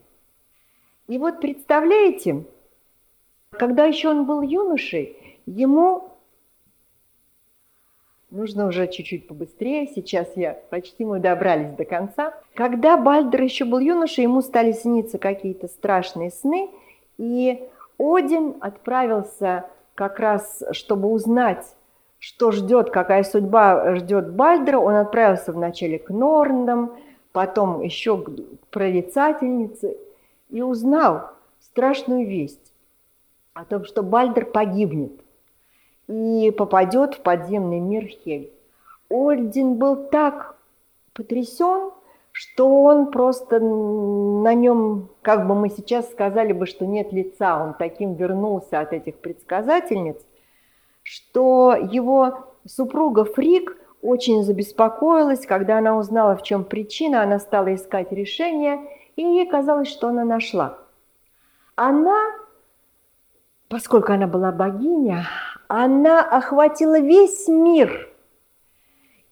И 1.07 1.17
вот 1.17 1.39
представляете, 1.39 2.45
когда 3.51 3.85
еще 3.85 4.09
он 4.09 4.25
был 4.25 4.41
юношей, 4.41 5.17
ему 5.45 6.09
нужно 8.31 8.67
уже 8.67 8.87
чуть-чуть 8.87 9.27
побыстрее, 9.27 9.87
сейчас 9.87 10.35
я 10.35 10.59
почти 10.69 11.05
мы 11.05 11.19
добрались 11.19 11.75
до 11.75 11.85
конца. 11.85 12.33
Когда 12.55 12.97
Бальдер 12.97 13.43
еще 13.43 13.65
был 13.65 13.79
юношей, 13.79 14.23
ему 14.23 14.41
стали 14.41 14.71
сниться 14.71 15.17
какие-то 15.19 15.67
страшные 15.67 16.31
сны, 16.31 16.69
и 17.17 17.69
Один 17.97 18.55
отправился 18.59 19.65
как 19.93 20.19
раз, 20.19 20.63
чтобы 20.71 21.09
узнать, 21.09 21.65
что 22.19 22.51
ждет, 22.51 22.89
какая 22.89 23.23
судьба 23.23 23.95
ждет 23.95 24.33
Бальдера, 24.33 24.79
он 24.79 24.95
отправился 24.95 25.53
вначале 25.53 25.99
к 25.99 26.09
Норндам, 26.09 26.95
потом 27.31 27.81
еще 27.81 28.17
к 28.17 28.29
прорицательнице, 28.71 29.97
и 30.55 30.61
узнал 30.61 31.31
страшную 31.59 32.25
весть 32.25 32.71
о 33.53 33.65
том, 33.65 33.83
что 33.83 34.03
Бальдер 34.03 34.45
погибнет 34.45 35.11
и 36.07 36.49
попадет 36.57 37.15
в 37.15 37.19
подземный 37.19 37.81
мир 37.81 38.05
Хель. 38.05 38.53
Ольдин 39.09 39.75
был 39.75 40.07
так 40.07 40.55
потрясен, 41.11 41.91
что 42.31 42.83
он 42.83 43.11
просто 43.11 43.59
на 43.59 44.53
нем, 44.53 45.09
как 45.21 45.45
бы 45.45 45.55
мы 45.55 45.67
сейчас 45.67 46.09
сказали 46.09 46.53
бы, 46.53 46.67
что 46.67 46.85
нет 46.85 47.11
лица, 47.11 47.61
он 47.61 47.73
таким 47.73 48.13
вернулся 48.13 48.79
от 48.79 48.93
этих 48.93 49.17
предсказательниц, 49.17 50.25
что 51.03 51.75
его 51.75 52.45
супруга 52.65 53.25
Фрик 53.25 53.75
очень 54.01 54.41
забеспокоилась, 54.41 55.45
когда 55.45 55.79
она 55.79 55.97
узнала, 55.97 56.37
в 56.37 56.43
чем 56.43 56.63
причина, 56.63 57.23
она 57.23 57.39
стала 57.39 57.75
искать 57.75 58.13
решение– 58.13 58.79
и 59.15 59.21
ей 59.21 59.47
казалось, 59.47 59.87
что 59.87 60.09
она 60.09 60.23
нашла. 60.23 60.77
Она, 61.75 62.17
поскольку 63.69 64.13
она 64.13 64.27
была 64.27 64.51
богиня, 64.51 65.27
она 65.67 66.21
охватила 66.21 66.99
весь 66.99 67.47
мир. 67.47 68.09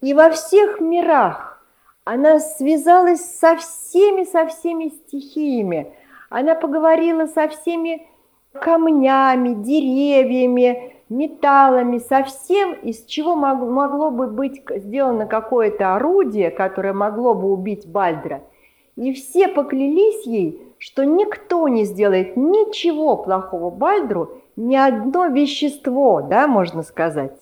И 0.02 0.14
во 0.14 0.30
всех 0.32 0.80
мирах 0.80 1.64
она 2.04 2.40
связалась 2.40 3.40
со 3.40 3.56
всеми, 3.56 4.24
со 4.24 4.48
всеми 4.48 4.90
стихиями. 4.90 5.94
Она 6.30 6.56
поговорила 6.56 7.28
со 7.28 7.48
всеми 7.48 8.08
камнями, 8.52 9.54
деревьями, 9.54 10.98
металлами, 11.08 12.00
со 12.00 12.24
всем, 12.24 12.74
из 12.74 13.06
чего 13.06 13.36
могло 13.36 14.12
бы 14.12 14.28
быть 14.28 14.64
сделано 14.70 15.28
какое-то 15.28 15.96
орудие, 15.96 16.52
которое 16.52 16.94
могло 16.94 17.34
бы 17.34 17.52
убить 17.52 17.88
Бальдра– 17.88 18.44
и 18.96 19.14
все 19.14 19.48
поклялись 19.48 20.26
ей, 20.26 20.62
что 20.78 21.04
никто 21.04 21.68
не 21.68 21.86
сделает 21.86 22.36
ничего 22.36 23.18
плохого 23.18 23.70
Бальдру, 23.70 24.42
ни 24.56 24.76
одно 24.76 25.28
вещество, 25.28 26.22
да, 26.22 26.48
можно 26.48 26.84
сказать. 26.84 27.36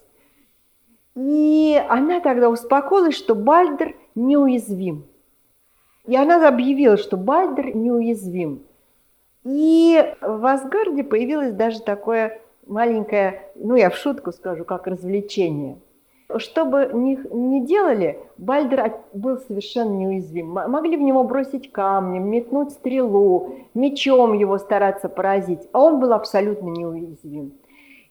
И 1.15 1.81
она 1.89 2.21
тогда 2.21 2.49
успокоилась, 2.49 3.15
что 3.15 3.35
Бальдр 3.35 3.95
неуязвим. 4.15 5.05
И 6.07 6.15
она 6.15 6.47
объявила, 6.47 6.97
что 6.97 7.17
Бальдр 7.17 7.75
неуязвим. 7.75 8.63
И 9.43 10.15
в 10.21 10.45
Асгарде 10.45 11.03
появилось 11.03 11.51
даже 11.51 11.81
такое 11.81 12.39
маленькое, 12.67 13.51
ну 13.55 13.75
я 13.75 13.89
в 13.89 13.97
шутку 13.97 14.31
скажу, 14.31 14.63
как 14.63 14.87
развлечение. 14.87 15.79
Что 16.39 16.65
бы 16.65 16.89
ни, 16.93 17.19
ни 17.33 17.65
делали, 17.65 18.19
Бальдер 18.37 18.95
был 19.13 19.37
совершенно 19.37 19.91
неуязвим. 19.91 20.47
Могли 20.47 20.97
в 20.97 21.01
него 21.01 21.23
бросить 21.23 21.71
камнем, 21.71 22.29
метнуть 22.29 22.71
стрелу, 22.71 23.55
мечом 23.73 24.33
его 24.33 24.57
стараться 24.57 25.09
поразить, 25.09 25.67
а 25.71 25.81
он 25.81 25.99
был 25.99 26.13
абсолютно 26.13 26.69
неуязвим. 26.69 27.53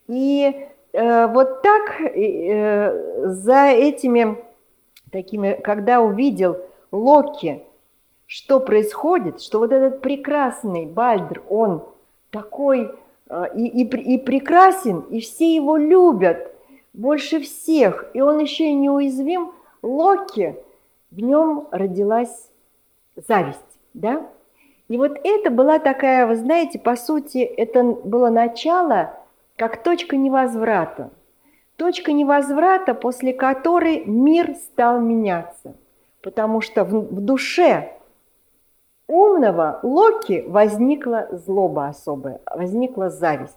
И 0.06 0.66
э, 0.92 1.26
вот 1.26 1.62
так 1.62 2.00
э, 2.00 3.26
за 3.26 3.66
этими 3.66 4.38
такими, 5.10 5.58
когда 5.62 6.00
увидел 6.00 6.58
Локи, 6.92 7.62
что 8.26 8.60
происходит, 8.60 9.40
что 9.40 9.58
вот 9.58 9.72
этот 9.72 10.00
прекрасный 10.00 10.86
Бальдер, 10.86 11.42
он 11.48 11.82
такой 12.30 12.92
э, 13.28 13.44
и, 13.56 13.82
и, 13.82 14.14
и 14.14 14.18
прекрасен, 14.18 15.00
и 15.10 15.20
все 15.20 15.54
его 15.54 15.76
любят, 15.76 16.49
больше 16.92 17.40
всех, 17.40 18.10
и 18.14 18.20
он 18.20 18.38
еще 18.38 18.64
и 18.64 18.74
неуязвим, 18.74 19.52
Локи, 19.82 20.56
в 21.10 21.20
нем 21.20 21.68
родилась 21.70 22.50
зависть, 23.16 23.60
да? 23.94 24.26
И 24.88 24.96
вот 24.96 25.18
это 25.22 25.50
была 25.50 25.78
такая, 25.78 26.26
вы 26.26 26.36
знаете, 26.36 26.78
по 26.78 26.96
сути, 26.96 27.38
это 27.38 27.82
было 27.84 28.28
начало 28.28 29.14
как 29.56 29.82
точка 29.82 30.16
невозврата. 30.16 31.10
Точка 31.76 32.12
невозврата, 32.12 32.94
после 32.94 33.32
которой 33.32 34.04
мир 34.04 34.54
стал 34.56 35.00
меняться. 35.00 35.76
Потому 36.22 36.60
что 36.60 36.84
в, 36.84 36.90
в 36.90 37.20
душе 37.20 37.96
умного 39.06 39.80
Локи 39.82 40.44
возникла 40.46 41.28
злоба 41.30 41.86
особая, 41.86 42.40
возникла 42.46 43.10
зависть. 43.10 43.56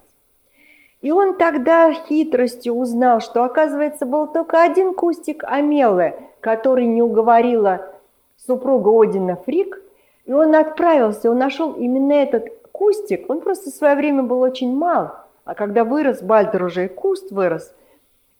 И 1.04 1.10
он 1.10 1.36
тогда 1.36 1.92
хитростью 1.92 2.72
узнал, 2.72 3.20
что, 3.20 3.44
оказывается, 3.44 4.06
был 4.06 4.26
только 4.26 4.62
один 4.62 4.94
кустик 4.94 5.44
Амелы, 5.44 6.14
который 6.40 6.86
не 6.86 7.02
уговорила 7.02 7.92
супруга 8.38 8.88
Одина 9.02 9.36
Фрик, 9.36 9.82
и 10.24 10.32
он 10.32 10.54
отправился, 10.54 11.30
он 11.30 11.36
нашел 11.36 11.74
именно 11.74 12.14
этот 12.14 12.48
кустик, 12.72 13.28
он 13.28 13.42
просто 13.42 13.70
в 13.70 13.74
свое 13.74 13.96
время 13.96 14.22
был 14.22 14.40
очень 14.40 14.74
мал, 14.74 15.10
а 15.44 15.54
когда 15.54 15.84
вырос, 15.84 16.22
Бальдер 16.22 16.64
уже 16.64 16.86
и 16.86 16.88
куст 16.88 17.30
вырос, 17.30 17.74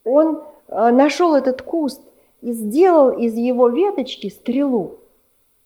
он 0.02 0.42
э, 0.68 0.90
нашел 0.90 1.34
этот 1.34 1.60
куст 1.60 2.00
и 2.40 2.52
сделал 2.52 3.10
из 3.10 3.34
его 3.34 3.68
веточки 3.68 4.30
стрелу, 4.30 5.00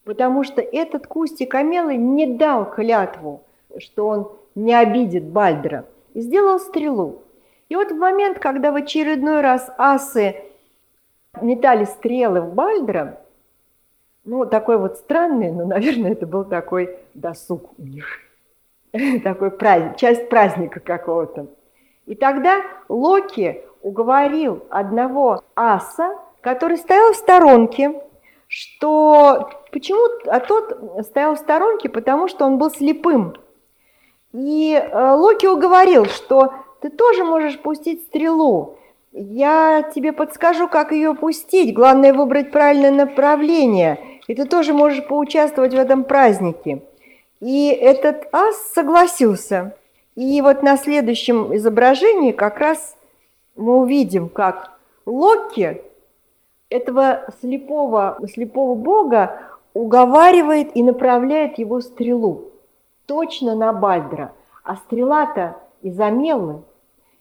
потому 0.03 0.43
что 0.43 0.61
этот 0.61 1.07
кустик 1.07 1.55
Амелы 1.55 1.95
не 1.95 2.27
дал 2.27 2.69
клятву, 2.69 3.43
что 3.79 4.09
он 4.09 4.33
не 4.57 4.75
обидит 4.75 5.23
Бальдера– 5.23 5.85
и 6.19 6.21
сделал 6.21 6.59
стрелу. 6.59 7.23
И 7.69 7.77
вот 7.77 7.93
в 7.93 7.97
момент, 7.97 8.41
когда 8.41 8.73
в 8.73 8.75
очередной 8.75 9.41
раз 9.41 9.71
асы 9.79 10.35
метали 11.41 11.85
стрелы 11.85 12.41
в 12.41 12.55
Бальдера, 12.55 13.21
ну, 14.25 14.45
такой 14.45 14.79
вот 14.79 14.97
странный, 14.97 15.53
но, 15.53 15.65
наверное, 15.75 16.11
это 16.11 16.27
был 16.27 16.45
такой 16.45 16.99
досуг 17.15 17.71
у 17.79 17.83
них, 17.83 18.07
такой 19.23 19.53
праздник, 19.53 19.97
часть 19.97 20.29
праздника 20.29 20.81
какого-то. 20.81 21.47
И 22.07 22.17
тогда 22.17 22.65
Локи 22.89 23.63
уговорил 23.83 24.65
одного 24.71 25.45
аса, 25.55 26.19
который 26.41 26.79
стоял 26.79 27.13
в 27.13 27.17
сторонке, 27.17 27.95
что 28.49 29.51
почему, 29.71 30.01
а 30.27 30.41
тот 30.41 31.05
стоял 31.07 31.37
в 31.37 31.39
сторонке, 31.39 31.89
потому 31.89 32.27
что 32.27 32.45
он 32.45 32.59
был 32.59 32.73
слепым. 32.73 33.37
И 34.35 34.75
э, 34.75 35.13
Локи 35.15 35.47
уговорил, 35.47 36.05
что 36.07 36.53
ты 36.81 36.91
тоже 36.91 37.25
можешь 37.25 37.59
пустить 37.59 38.03
стрелу. 38.03 38.77
Я 39.13 39.91
тебе 39.95 40.13
подскажу, 40.13 40.69
как 40.69 40.93
ее 40.93 41.15
пустить. 41.15 41.75
Главное 41.75 42.13
выбрать 42.13 42.51
правильное 42.51 42.91
направление. 42.91 43.99
И 44.27 44.35
ты 44.35 44.45
тоже 44.45 44.75
можешь 44.75 45.07
поучаствовать 45.07 45.73
в 45.73 45.79
этом 45.79 46.05
празднике. 46.05 46.83
И 47.41 47.69
этот 47.69 48.29
ас 48.33 48.57
согласился. 48.75 49.75
И 50.15 50.43
вот 50.43 50.63
на 50.63 50.77
следующем 50.77 51.57
изображении 51.57 52.33
как 52.33 52.59
раз 52.59 52.97
мы 53.57 53.79
увидим, 53.79 54.29
как 54.29 54.73
Локи 55.07 55.81
этого 56.69 57.25
слепого, 57.41 58.19
слепого 58.31 58.75
бога 58.75 59.41
уговаривает 59.73 60.77
и 60.77 60.83
направляет 60.83 61.59
его 61.59 61.81
стрелу 61.81 62.48
точно 63.09 63.57
на 63.57 63.73
Бальдра, 63.73 64.33
а 64.63 64.77
стрела-то 64.77 65.57
из 65.81 65.99
Амеллы. 65.99 66.63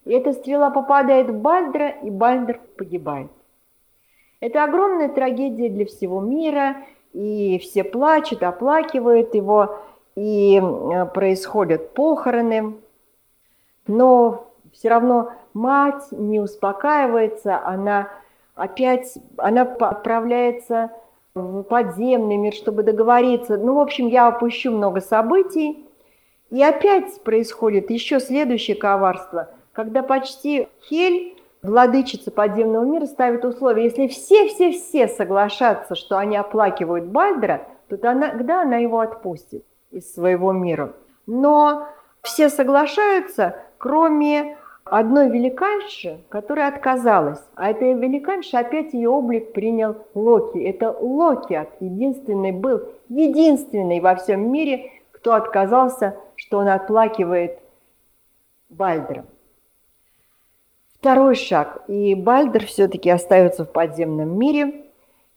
И 0.05 0.11
эта 0.14 0.34
стрела 0.34 0.69
попадает 0.69 1.30
в 1.30 1.39
Бальдра, 1.39 1.89
и 1.89 2.11
Бальдр 2.11 2.59
погибает. 2.77 3.31
Это 4.39 4.64
огромная 4.64 5.09
трагедия 5.09 5.69
для 5.69 5.85
всего 5.85 6.22
мира, 6.22 6.76
и 7.14 7.57
все 7.59 7.84
плачут, 7.84 8.43
оплакивают 8.43 9.34
его, 9.34 9.80
и 10.15 10.61
э, 10.61 11.05
происходят 11.05 11.93
похороны. 11.93 12.76
Но 13.88 14.47
все 14.73 14.89
равно 14.89 15.31
мать 15.53 16.11
не 16.11 16.39
успокаивается, 16.39 17.65
она 17.65 18.09
опять, 18.55 19.18
она 19.38 19.61
отправляется 19.61 20.91
в 21.38 21.64
подземный 21.64 22.38
мир, 22.38 22.53
чтобы 22.53 22.84
договориться. 22.84 23.57
Ну, 23.57 23.76
в 23.76 23.80
общем, 23.80 24.07
я 24.07 24.27
опущу 24.27 24.72
много 24.72 25.01
событий. 25.01 25.85
И 26.49 26.64
опять 26.64 27.22
происходит 27.23 27.89
еще 27.89 28.19
следующее 28.19 28.77
коварство, 28.77 29.49
когда 29.73 30.01
почти 30.01 30.68
Хель, 30.89 31.38
владычица 31.61 32.31
подземного 32.31 32.85
мира, 32.85 33.05
ставит 33.05 33.43
условие, 33.43 33.85
если 33.85 34.07
все-все-все 34.07 35.07
соглашатся, 35.07 35.95
что 35.95 36.18
они 36.18 36.38
оплакивают 36.38 37.05
Бальдера, 37.05 37.68
то 37.89 37.97
тогда 37.97 38.61
она 38.61 38.77
его 38.77 38.99
отпустит 38.99 39.65
из 39.91 40.14
своего 40.14 40.51
мира. 40.53 40.93
Но 41.26 41.88
все 42.22 42.49
соглашаются, 42.49 43.57
кроме 43.77 44.57
одной 44.91 45.30
великанши, 45.30 46.19
которая 46.30 46.69
отказалась. 46.69 47.41
А 47.55 47.69
эта 47.69 47.85
великанша 47.85 48.59
опять 48.59 48.93
ее 48.93 49.09
облик 49.09 49.53
принял 49.53 49.95
Локи. 50.14 50.57
Это 50.57 50.91
Локи 50.91 51.68
единственный 51.80 52.51
был, 52.51 52.84
единственный 53.09 53.99
во 53.99 54.15
всем 54.15 54.51
мире, 54.51 54.91
кто 55.11 55.34
отказался, 55.34 56.15
что 56.35 56.59
он 56.59 56.69
отплакивает 56.69 57.59
Бальдера. 58.69 59.26
Второй 60.99 61.35
шаг. 61.35 61.84
И 61.88 62.15
Бальдер 62.15 62.65
все-таки 62.65 63.09
остается 63.09 63.65
в 63.65 63.72
подземном 63.72 64.38
мире. 64.38 64.85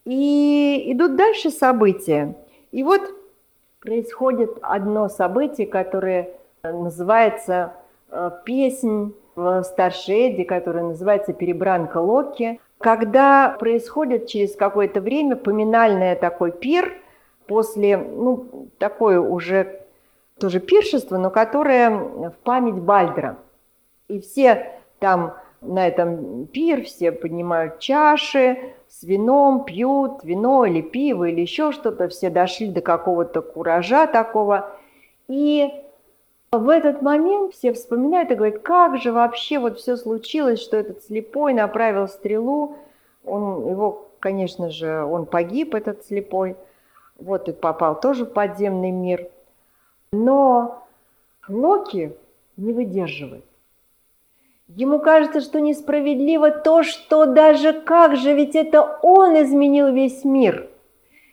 И 0.04 0.84
идут 0.92 1.16
дальше 1.16 1.50
события. 1.50 2.34
И 2.72 2.82
вот 2.82 3.02
происходит 3.80 4.58
одно 4.62 5.08
событие, 5.08 5.66
которое 5.66 6.30
называется 6.62 7.74
э, 8.10 8.30
«Песнь 8.44 9.14
в 9.40 9.64
старшей 9.64 10.28
Эдди, 10.28 10.44
которая 10.44 10.84
называется 10.84 11.32
«Перебранка 11.32 11.98
Локи», 11.98 12.60
когда 12.78 13.56
происходит 13.58 14.26
через 14.26 14.54
какое-то 14.56 15.00
время 15.00 15.36
поминальный 15.36 16.14
такой 16.16 16.52
пир 16.52 16.94
после, 17.46 17.98
ну, 17.98 18.68
такое 18.78 19.20
уже 19.20 19.80
тоже 20.38 20.60
пиршество, 20.60 21.18
но 21.18 21.30
которое 21.30 21.90
в 21.90 22.34
память 22.42 22.74
Бальдера. 22.74 23.36
И 24.08 24.20
все 24.20 24.80
там 24.98 25.34
на 25.60 25.86
этом 25.86 26.46
пир, 26.46 26.84
все 26.84 27.12
поднимают 27.12 27.80
чаши 27.80 28.58
с 28.88 29.02
вином, 29.02 29.64
пьют 29.64 30.24
вино 30.24 30.64
или 30.64 30.80
пиво 30.80 31.24
или 31.24 31.42
еще 31.42 31.72
что-то, 31.72 32.08
все 32.08 32.30
дошли 32.30 32.68
до 32.68 32.80
какого-то 32.80 33.42
куража 33.42 34.06
такого. 34.06 34.70
И 35.28 35.70
в 36.52 36.68
этот 36.68 37.00
момент 37.00 37.54
все 37.54 37.72
вспоминают 37.72 38.30
и 38.30 38.34
говорят, 38.34 38.62
как 38.62 38.98
же 38.98 39.12
вообще 39.12 39.60
вот 39.60 39.78
все 39.78 39.96
случилось, 39.96 40.60
что 40.60 40.76
этот 40.76 41.04
слепой 41.04 41.54
направил 41.54 42.08
стрелу, 42.08 42.76
он, 43.24 43.68
его, 43.68 44.08
конечно 44.18 44.70
же, 44.70 45.04
он 45.04 45.26
погиб, 45.26 45.76
этот 45.76 46.04
слепой, 46.04 46.56
вот 47.16 47.48
и 47.48 47.52
попал 47.52 48.00
тоже 48.00 48.24
в 48.24 48.32
подземный 48.32 48.90
мир. 48.90 49.28
Но 50.10 50.84
Локи 51.48 52.16
не 52.56 52.72
выдерживает. 52.72 53.44
Ему 54.66 54.98
кажется, 54.98 55.40
что 55.40 55.60
несправедливо 55.60 56.50
то, 56.50 56.82
что 56.82 57.26
даже 57.26 57.72
как 57.72 58.16
же, 58.16 58.34
ведь 58.34 58.56
это 58.56 58.98
он 59.02 59.40
изменил 59.40 59.92
весь 59.92 60.24
мир– 60.24 60.68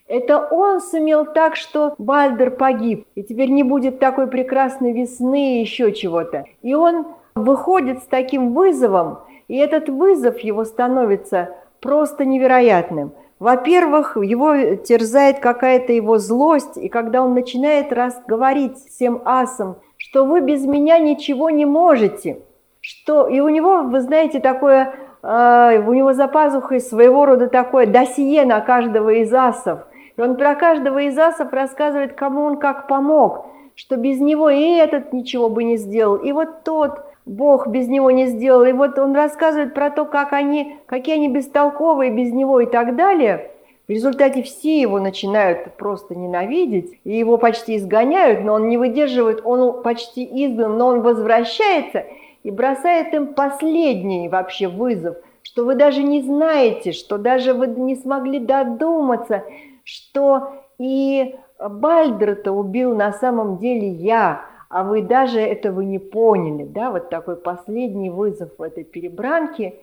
это 0.07 0.39
он 0.39 0.81
сумел 0.81 1.25
так, 1.25 1.55
что 1.55 1.93
Бальдер 1.97 2.51
погиб, 2.51 3.05
и 3.15 3.23
теперь 3.23 3.49
не 3.49 3.63
будет 3.63 3.99
такой 3.99 4.27
прекрасной 4.27 4.93
весны 4.93 5.57
и 5.57 5.61
еще 5.61 5.91
чего-то. 5.91 6.45
И 6.61 6.73
он 6.73 7.07
выходит 7.35 7.99
с 8.03 8.07
таким 8.07 8.53
вызовом, 8.53 9.19
и 9.47 9.57
этот 9.57 9.89
вызов 9.89 10.39
его 10.39 10.63
становится 10.65 11.49
просто 11.81 12.25
невероятным. 12.25 13.11
Во-первых, 13.39 14.17
его 14.17 14.75
терзает 14.75 15.39
какая-то 15.39 15.93
его 15.93 16.17
злость, 16.17 16.77
и 16.77 16.89
когда 16.89 17.21
он 17.21 17.33
начинает 17.33 17.93
раз 17.93 18.19
говорить 18.25 18.77
всем 18.77 19.21
асам, 19.25 19.75
что 19.97 20.25
вы 20.25 20.41
без 20.41 20.65
меня 20.65 20.97
ничего 20.97 21.49
не 21.49 21.65
можете, 21.65 22.39
что 22.81 23.27
и 23.27 23.39
у 23.39 23.49
него, 23.49 23.83
вы 23.83 24.01
знаете, 24.01 24.39
такое 24.39 24.93
э, 25.21 25.83
у 25.85 25.93
него 25.93 26.13
за 26.13 26.27
пазухой 26.27 26.79
своего 26.79 27.25
рода 27.25 27.47
такое 27.47 27.85
досье 27.85 28.45
на 28.45 28.61
каждого 28.61 29.09
из 29.09 29.31
асов. 29.33 29.81
И 30.17 30.21
он 30.21 30.35
про 30.35 30.55
каждого 30.55 30.99
из 31.03 31.17
асов 31.17 31.53
рассказывает, 31.53 32.13
кому 32.13 32.41
он 32.43 32.57
как 32.57 32.87
помог, 32.87 33.45
что 33.75 33.95
без 33.95 34.19
него 34.19 34.49
и 34.49 34.75
этот 34.75 35.13
ничего 35.13 35.49
бы 35.49 35.63
не 35.63 35.77
сделал, 35.77 36.15
и 36.15 36.31
вот 36.31 36.63
тот 36.63 37.03
Бог 37.27 37.67
без 37.67 37.87
него 37.87 38.09
не 38.09 38.27
сделал. 38.27 38.63
И 38.63 38.71
вот 38.71 38.97
он 38.97 39.13
рассказывает 39.13 39.73
про 39.73 39.89
то, 39.89 40.05
как 40.05 40.31
они, 40.31 40.77
какие 40.85 41.15
они 41.15 41.27
бестолковые 41.27 42.09
без 42.09 42.31
него 42.31 42.61
и 42.61 42.65
так 42.65 42.95
далее. 42.95 43.51
В 43.87 43.91
результате 43.91 44.43
все 44.43 44.81
его 44.81 44.99
начинают 44.99 45.75
просто 45.75 46.15
ненавидеть, 46.15 46.99
и 47.03 47.17
его 47.17 47.37
почти 47.37 47.77
изгоняют, 47.77 48.43
но 48.43 48.53
он 48.53 48.67
не 48.67 48.77
выдерживает, 48.77 49.41
он 49.45 49.81
почти 49.81 50.23
изгнан, 50.23 50.77
но 50.77 50.87
он 50.87 51.01
возвращается 51.01 52.05
и 52.43 52.51
бросает 52.51 53.13
им 53.13 53.33
последний 53.33 54.29
вообще 54.29 54.67
вызов, 54.67 55.17
что 55.41 55.63
вы 55.63 55.75
даже 55.75 56.03
не 56.03 56.21
знаете, 56.21 56.91
что 56.91 57.17
даже 57.17 57.53
вы 57.53 57.67
не 57.67 57.95
смогли 57.95 58.39
додуматься, 58.39 59.43
что 59.87 60.51
и 60.77 61.35
Бальдера-то 61.59 62.51
убил 62.51 62.93
на 62.93 63.13
самом 63.13 63.57
деле 63.57 63.87
я, 63.87 64.41
а 64.69 64.83
вы 64.83 65.01
даже 65.01 65.39
этого 65.39 65.79
не 65.79 65.97
поняли, 65.97 66.65
да, 66.65 66.91
вот 66.91 67.09
такой 67.09 67.37
последний 67.37 68.09
вызов 68.09 68.49
в 68.57 68.61
этой 68.61 68.83
перебранке, 68.83 69.75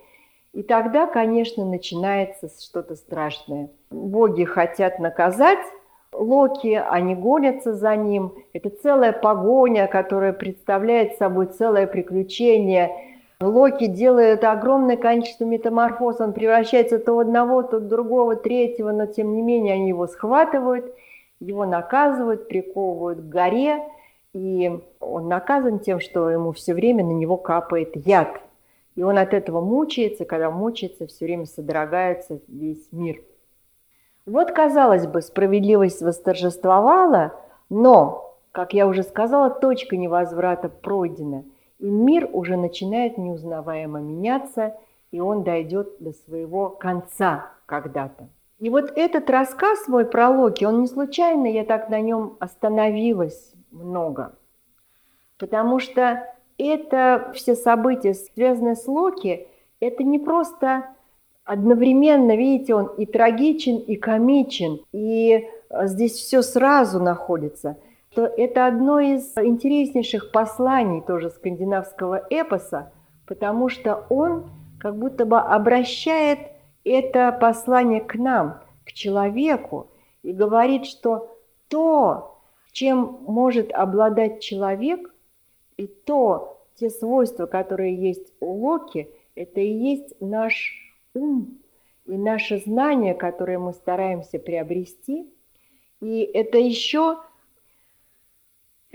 и 0.53 0.61
тогда, 0.61 1.07
конечно, 1.07 1.65
начинается 1.65 2.49
что-то 2.61 2.95
страшное. 2.95 3.71
Боги 3.89 4.43
хотят 4.43 4.99
наказать 4.99 5.59
Локи, 6.13 6.81
они 6.87 7.15
гонятся 7.15 7.73
за 7.73 7.95
ним. 7.95 8.35
Это 8.53 8.69
целая 8.69 9.11
погоня, 9.11 9.87
которая 9.87 10.33
представляет 10.33 11.17
собой 11.17 11.47
целое 11.47 11.87
приключение. 11.87 12.95
Локи 13.41 13.87
делает 13.87 14.43
огромное 14.43 14.97
количество 14.97 15.43
метаморфоз, 15.43 16.21
он 16.21 16.33
превращается 16.33 16.99
то 16.99 17.19
одного, 17.19 17.63
то 17.63 17.79
другого, 17.79 18.35
третьего, 18.35 18.91
но 18.91 19.05
тем 19.05 19.35
не 19.35 19.41
менее 19.41 19.73
они 19.73 19.89
его 19.89 20.07
схватывают, 20.07 20.85
его 21.39 21.65
наказывают, 21.65 22.47
приковывают 22.47 23.19
к 23.19 23.29
горе– 23.29 23.83
и 24.35 24.69
он 24.99 25.29
наказан 25.29 25.79
тем, 25.79 26.01
что 26.01 26.29
ему 26.29 26.51
все 26.51 26.73
время 26.73 27.05
на 27.05 27.13
него 27.13 27.37
капает 27.37 27.95
яд. 27.95 28.41
И 28.95 29.01
он 29.01 29.17
от 29.17 29.33
этого 29.33 29.61
мучается, 29.61 30.25
когда 30.25 30.51
мучается, 30.51 31.07
все 31.07 31.23
время 31.23 31.45
содрогается 31.45 32.41
весь 32.49 32.85
мир. 32.91 33.21
Вот, 34.25 34.51
казалось 34.51 35.07
бы, 35.07 35.21
справедливость 35.21 36.01
восторжествовала, 36.01 37.31
но, 37.69 38.37
как 38.51 38.73
я 38.73 38.87
уже 38.87 39.03
сказала, 39.03 39.49
точка 39.49 39.95
невозврата 39.95 40.67
пройдена, 40.67 41.45
и 41.79 41.85
мир 41.85 42.29
уже 42.31 42.57
начинает 42.57 43.17
неузнаваемо 43.17 43.99
меняться, 43.99 44.75
и 45.11 45.19
он 45.19 45.43
дойдет 45.43 45.95
до 45.99 46.13
своего 46.13 46.69
конца 46.69 47.51
когда-то. 47.65 48.27
И 48.59 48.69
вот 48.69 48.93
этот 48.95 49.29
рассказ 49.29 49.87
мой 49.87 50.05
про 50.05 50.29
Локи, 50.29 50.63
он 50.65 50.81
не 50.81 50.87
случайно, 50.87 51.45
я 51.47 51.65
так 51.65 51.89
на 51.89 51.99
нем 51.99 52.37
остановилась, 52.39 53.53
много. 53.71 54.35
Потому 55.37 55.79
что 55.79 56.23
это 56.57 57.31
все 57.35 57.55
события, 57.55 58.13
связанные 58.13 58.75
с 58.75 58.87
Локи, 58.87 59.47
это 59.81 60.03
не 60.03 60.19
просто 60.19 60.85
одновременно, 61.43 62.35
видите, 62.35 62.73
он 62.73 62.87
и 62.97 63.05
трагичен, 63.05 63.77
и 63.77 63.95
комичен, 63.97 64.79
и 64.93 65.47
э, 65.69 65.87
здесь 65.87 66.13
все 66.13 66.41
сразу 66.41 66.99
находится. 66.99 67.77
То 68.15 68.25
это 68.25 68.65
одно 68.65 69.01
из 69.01 69.37
интереснейших 69.37 70.31
посланий 70.31 71.01
тоже 71.01 71.29
скандинавского 71.29 72.25
эпоса, 72.29 72.93
потому 73.27 73.67
что 73.67 74.05
он 74.09 74.49
как 74.79 74.97
будто 74.97 75.25
бы 75.25 75.37
обращает 75.37 76.39
это 76.85 77.37
послание 77.39 77.99
к 77.99 78.15
нам, 78.15 78.61
к 78.85 78.93
человеку, 78.93 79.89
и 80.23 80.31
говорит, 80.31 80.85
что 80.85 81.37
то, 81.67 82.39
чем 82.71 83.19
может 83.27 83.73
обладать 83.73 84.41
человек, 84.41 85.13
и 85.75 85.87
то, 85.87 86.61
те 86.75 86.89
свойства, 86.89 87.47
которые 87.47 87.95
есть 87.95 88.33
у 88.39 88.53
Локи, 88.53 89.09
это 89.35 89.59
и 89.59 89.71
есть 89.71 90.15
наш 90.21 90.73
ум 91.13 91.59
и 92.05 92.17
наше 92.17 92.59
знание, 92.59 93.13
которое 93.13 93.59
мы 93.59 93.73
стараемся 93.73 94.39
приобрести. 94.39 95.29
И 96.01 96.21
это 96.21 96.57
еще, 96.57 97.17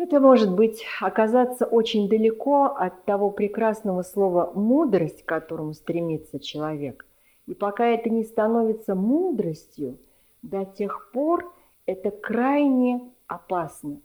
это 0.00 0.20
может 0.20 0.54
быть 0.54 0.84
оказаться 1.00 1.66
очень 1.66 2.08
далеко 2.08 2.64
от 2.64 3.04
того 3.04 3.30
прекрасного 3.30 4.02
слова 4.02 4.52
«мудрость», 4.54 5.22
к 5.22 5.28
которому 5.28 5.74
стремится 5.74 6.38
человек. 6.40 7.06
И 7.46 7.54
пока 7.54 7.86
это 7.86 8.10
не 8.10 8.24
становится 8.24 8.94
мудростью, 8.94 9.98
до 10.42 10.64
тех 10.64 11.10
пор 11.12 11.52
это 11.86 12.10
крайне 12.10 13.10
опасно. 13.26 14.00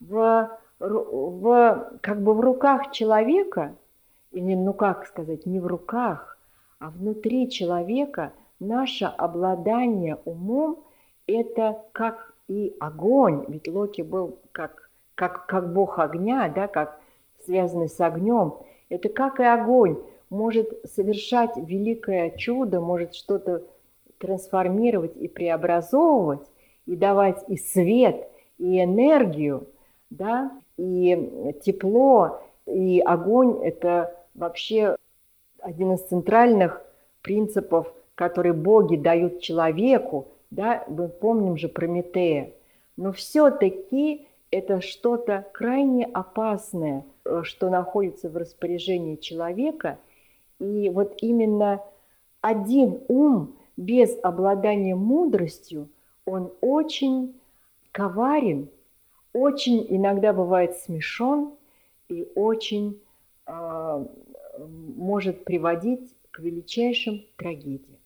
В, 0.00 0.50
в, 0.78 1.98
как 2.00 2.22
бы 2.22 2.34
в 2.34 2.40
руках 2.40 2.92
человека, 2.92 3.76
или, 4.32 4.54
ну 4.54 4.72
как 4.72 5.06
сказать, 5.06 5.46
не 5.46 5.60
в 5.60 5.66
руках, 5.66 6.38
а 6.78 6.90
внутри 6.90 7.50
человека 7.50 8.32
наше 8.60 9.04
обладание 9.04 10.18
умом– 10.24 10.84
это 11.26 11.82
как 11.92 12.34
и 12.48 12.76
огонь, 12.78 13.44
ведь 13.48 13.68
Локи 13.68 14.02
был 14.02 14.38
как, 14.52 14.83
как, 15.14 15.46
как 15.46 15.72
бог 15.72 15.98
огня, 15.98 16.52
да, 16.54 16.68
как 16.68 17.00
связанный 17.44 17.88
с 17.88 18.00
огнем. 18.00 18.54
Это 18.88 19.08
как 19.08 19.40
и 19.40 19.44
огонь, 19.44 19.98
может 20.30 20.68
совершать 20.84 21.56
великое 21.56 22.30
чудо, 22.30 22.80
может 22.80 23.14
что-то 23.14 23.62
трансформировать 24.18 25.16
и 25.16 25.28
преобразовывать, 25.28 26.46
и 26.86 26.96
давать 26.96 27.44
и 27.48 27.56
свет– 27.56 28.28
и 28.58 28.82
энергию, 28.82 29.68
да, 30.10 30.52
и 30.76 31.54
тепло, 31.64 32.40
и 32.66 33.00
огонь– 33.00 33.60
это 33.62 34.14
вообще 34.34 34.96
один 35.58 35.94
из 35.94 36.02
центральных 36.02 36.82
принципов, 37.22 37.92
которые 38.14 38.52
боги 38.52 38.96
дают 38.96 39.40
человеку, 39.40 40.28
да, 40.50 40.84
мы 40.88 41.08
помним 41.08 41.56
же 41.56 41.68
Прометея. 41.68 42.52
Но 42.96 43.12
все-таки 43.12 44.28
это 44.54 44.80
что-то 44.80 45.44
крайне 45.52 46.06
опасное, 46.06 47.04
э, 47.24 47.40
что 47.42 47.70
находится 47.70 48.28
в 48.28 48.36
распоряжении 48.36 49.16
человека. 49.16 49.98
И 50.60 50.90
вот 50.90 51.16
именно 51.20 51.82
один 52.40 53.00
ум 53.08 53.56
без 53.76 54.16
обладания 54.22 54.94
мудростью, 54.94 55.88
он 56.24 56.52
очень 56.60 57.34
коварен, 57.90 58.68
очень 59.32 59.84
иногда 59.88 60.32
бывает 60.32 60.76
смешон 60.76 61.54
и 62.08 62.24
очень 62.36 63.00
э, 63.46 64.06
может 64.96 65.44
приводить 65.44 66.14
к 66.30 66.38
величайшим 66.38 67.24
трагедиям. 67.36 67.98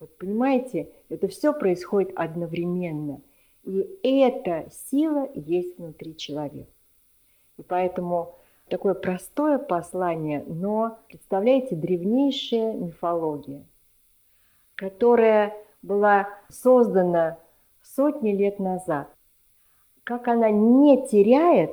Вот 0.00 0.18
понимаете, 0.18 0.90
это 1.08 1.28
все 1.28 1.52
происходит 1.52 2.12
одновременно. 2.16 3.20
И 3.66 3.98
эта 4.04 4.70
сила 4.70 5.28
есть 5.34 5.76
внутри 5.76 6.16
человека. 6.16 6.70
И 7.58 7.62
поэтому 7.62 8.36
такое 8.68 8.94
простое 8.94 9.58
послание, 9.58 10.44
но, 10.46 10.98
представляете, 11.08 11.74
древнейшая 11.74 12.74
мифология, 12.74 13.66
которая 14.76 15.52
была 15.82 16.28
создана 16.48 17.38
сотни 17.82 18.30
лет 18.32 18.60
назад, 18.60 19.08
как 20.04 20.28
она 20.28 20.50
не 20.50 21.04
теряет 21.08 21.72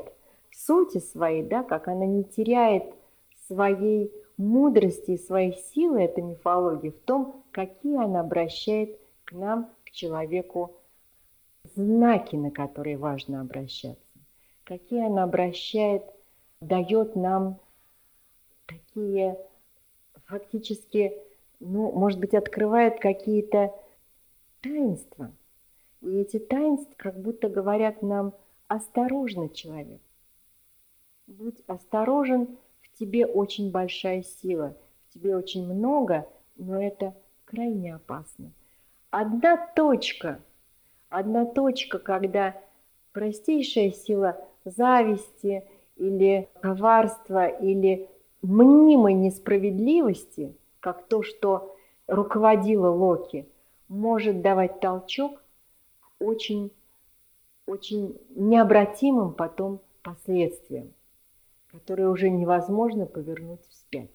сути 0.51 0.97
своей, 0.97 1.43
да, 1.43 1.61
как 1.61 1.87
она 1.87 2.07
не 2.07 2.23
теряет 2.23 2.85
своей 3.45 4.11
мудрости 4.37 5.11
и 5.11 5.17
своей 5.17 5.53
силы, 5.53 6.01
эта 6.01 6.23
мифология, 6.23 6.91
в 6.91 6.99
том, 7.01 7.43
какие 7.51 8.03
она 8.03 8.21
обращает 8.21 8.99
к 9.25 9.33
нам, 9.33 9.69
к 9.85 9.91
человеку, 9.91 10.75
знаки, 11.75 12.35
на 12.35 12.51
которые 12.51 12.97
важно 12.97 13.41
обращаться, 13.41 14.01
какие 14.63 15.05
она 15.05 15.23
обращает, 15.23 16.03
дает 16.61 17.15
нам 17.15 17.59
такие 18.65 19.37
фактически, 20.25 21.13
ну, 21.59 21.91
может 21.91 22.19
быть, 22.19 22.33
открывает 22.33 22.99
какие-то 22.99 23.73
таинства– 24.61 25.31
и 26.03 26.17
эти 26.17 26.37
таинства 26.37 26.93
как 26.97 27.19
будто 27.19 27.47
говорят 27.47 28.01
нам 28.01 28.33
«осторожно, 28.67 29.47
человек». 29.47 30.01
Будь 31.27 31.61
осторожен, 31.65 32.57
в 32.81 32.99
тебе 32.99 33.25
очень 33.25 33.71
большая 33.71 34.21
сила, 34.23 34.75
в 35.07 35.13
тебе 35.13 35.37
очень 35.37 35.65
много, 35.65 36.27
но 36.57 36.81
это 36.81 37.15
крайне 37.45 37.95
опасно. 37.95 38.51
Одна 39.11 39.55
точка, 39.55 40.41
одна 41.13 41.45
точка, 41.45 41.99
когда 41.99 42.59
простейшая 43.11 43.91
сила 43.91 44.37
зависти 44.65 45.63
или 45.95 46.49
коварства 46.59 47.45
или 47.45 48.09
мнимой 48.41 49.13
несправедливости 49.13 50.55
как 50.79 51.07
то, 51.07 51.21
что 51.21 51.77
руководило 52.07 52.89
Локи, 52.89 53.47
может 53.87 54.41
давать 54.41 54.79
толчок 54.79 55.43
очень, 56.19 56.71
очень 57.67 58.19
необратимым 58.29 59.33
потом 59.33 59.81
последствиям, 60.01 60.93
которые 61.67 62.09
уже 62.09 62.31
невозможно 62.31 63.05
повернуть 63.05 63.61
вспять. 63.69 64.09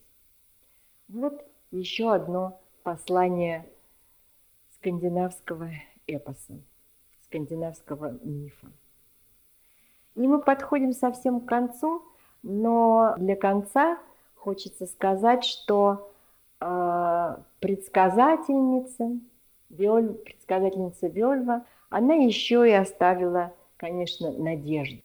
Вот 1.06 1.44
еще 1.70 2.12
одно 2.12 2.60
послание 2.82 3.70
скандинавского 4.74 5.70
эпоса, 6.08 6.60
скандинавского 7.28 8.18
мифа. 8.22 8.66
И 10.16 10.26
мы 10.26 10.40
подходим 10.40 10.92
совсем 10.92 11.40
к 11.40 11.46
концу, 11.46 12.02
но 12.42 13.14
для 13.18 13.36
конца 13.36 13.98
хочется 14.34 14.86
сказать, 14.86 15.44
что 15.44 16.10
э, 16.60 17.36
предсказательница, 17.60 19.12
Виоль, 19.70 20.14
предсказательница 20.14 21.08
Вельва, 21.08 21.64
она 21.90 22.14
еще 22.14 22.68
и 22.68 22.72
оставила, 22.72 23.52
конечно, 23.76 24.32
надежду. 24.32 25.02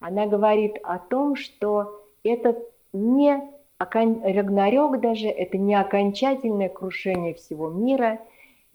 Она 0.00 0.26
говорит 0.26 0.78
о 0.84 0.98
том, 0.98 1.34
что 1.34 2.04
это 2.22 2.56
не 2.92 3.42
Рагнарёк 3.78 5.00
даже, 5.00 5.28
это 5.28 5.56
не 5.56 5.74
окончательное 5.74 6.68
крушение 6.68 7.34
всего 7.34 7.68
мира. 7.68 8.20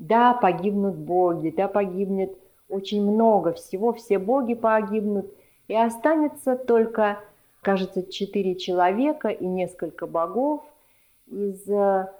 Да, 0.03 0.33
погибнут 0.33 0.95
боги, 0.97 1.49
да, 1.55 1.69
погибнет 1.69 2.37
очень 2.67 3.09
много 3.09 3.53
всего, 3.53 3.93
все 3.93 4.19
боги 4.19 4.53
погибнут, 4.53 5.33
и 5.69 5.75
останется 5.75 6.57
только, 6.57 7.19
кажется, 7.61 8.03
четыре 8.11 8.55
человека 8.55 9.29
и 9.29 9.45
несколько 9.45 10.05
богов 10.05 10.61
из 11.27 11.65
э, 11.69 12.11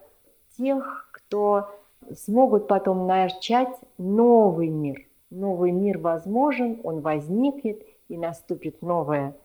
тех, 0.58 1.10
кто 1.12 1.72
смогут 2.16 2.70
потом 2.70 3.06
начать 3.06 3.76
новый 3.98 4.70
мир. 4.70 5.06
Новый 5.30 5.74
мир 5.74 5.98
возможен, 5.98 6.80
он 6.86 7.02
возникнет, 7.02 7.84
и 8.08 8.18
наступит 8.18 8.82
новое 8.82 9.36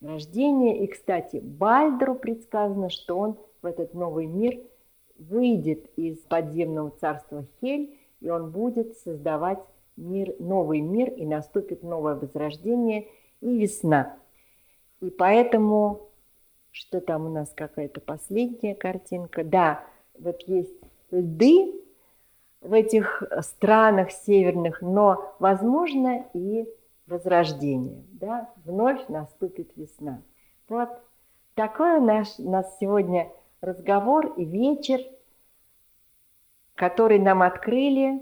рождение. 0.00 0.82
И, 0.82 0.86
кстати, 0.86 1.40
Бальдеру 1.42 2.14
предсказано, 2.14 2.88
что 2.88 3.18
он 3.18 3.36
в 3.60 3.66
этот 3.66 3.92
новый 3.92 4.24
мир 4.24 4.60
выйдет 5.18 5.90
из 5.96 6.18
подземного 6.18 6.90
царства 7.00 7.44
Хель, 7.60 7.98
и 8.20 8.30
он 8.30 8.50
будет 8.50 8.96
создавать 8.98 9.60
мир, 9.96 10.34
новый 10.38 10.80
мир, 10.80 11.10
и 11.10 11.26
наступит 11.26 11.82
новое 11.82 12.14
возрождение 12.14 13.08
и 13.40 13.58
весна. 13.58 14.16
И 15.00 15.10
поэтому, 15.10 16.08
что 16.70 17.00
там 17.00 17.26
у 17.26 17.28
нас 17.28 17.52
какая-то 17.54 18.00
последняя 18.00 18.74
картинка? 18.74 19.44
Да, 19.44 19.84
вот 20.18 20.42
есть 20.46 20.74
льды 21.10 21.80
в 22.60 22.72
этих 22.72 23.22
странах 23.40 24.12
северных, 24.12 24.80
но, 24.80 25.34
возможно, 25.40 26.26
и 26.32 26.68
возрождение. 27.06 28.04
Да? 28.12 28.50
Вновь 28.64 29.08
наступит 29.08 29.72
весна. 29.76 30.22
Вот 30.68 30.88
такой 31.54 32.00
наш, 32.00 32.38
нас 32.38 32.76
сегодня 32.80 33.30
разговор 33.62 34.34
и 34.36 34.44
вечер, 34.44 35.00
который 36.74 37.18
нам 37.18 37.42
открыли 37.42 38.20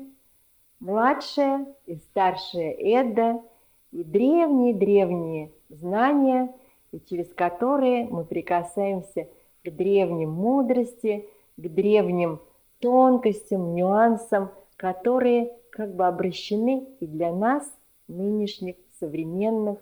младшая 0.78 1.66
и 1.86 1.96
старшая 1.96 2.72
Эда 2.72 3.42
и 3.90 4.04
древние-древние 4.04 5.50
знания, 5.70 6.54
и 6.92 7.00
через 7.00 7.32
которые 7.32 8.06
мы 8.06 8.24
прикасаемся 8.24 9.28
к 9.64 9.70
древним 9.70 10.30
мудрости, 10.30 11.26
к 11.56 11.68
древним 11.68 12.40
тонкостям, 12.78 13.74
нюансам, 13.74 14.50
которые 14.76 15.52
как 15.70 15.94
бы 15.94 16.06
обращены 16.06 16.86
и 17.00 17.06
для 17.06 17.32
нас, 17.32 17.64
нынешних, 18.08 18.76
современных, 18.98 19.78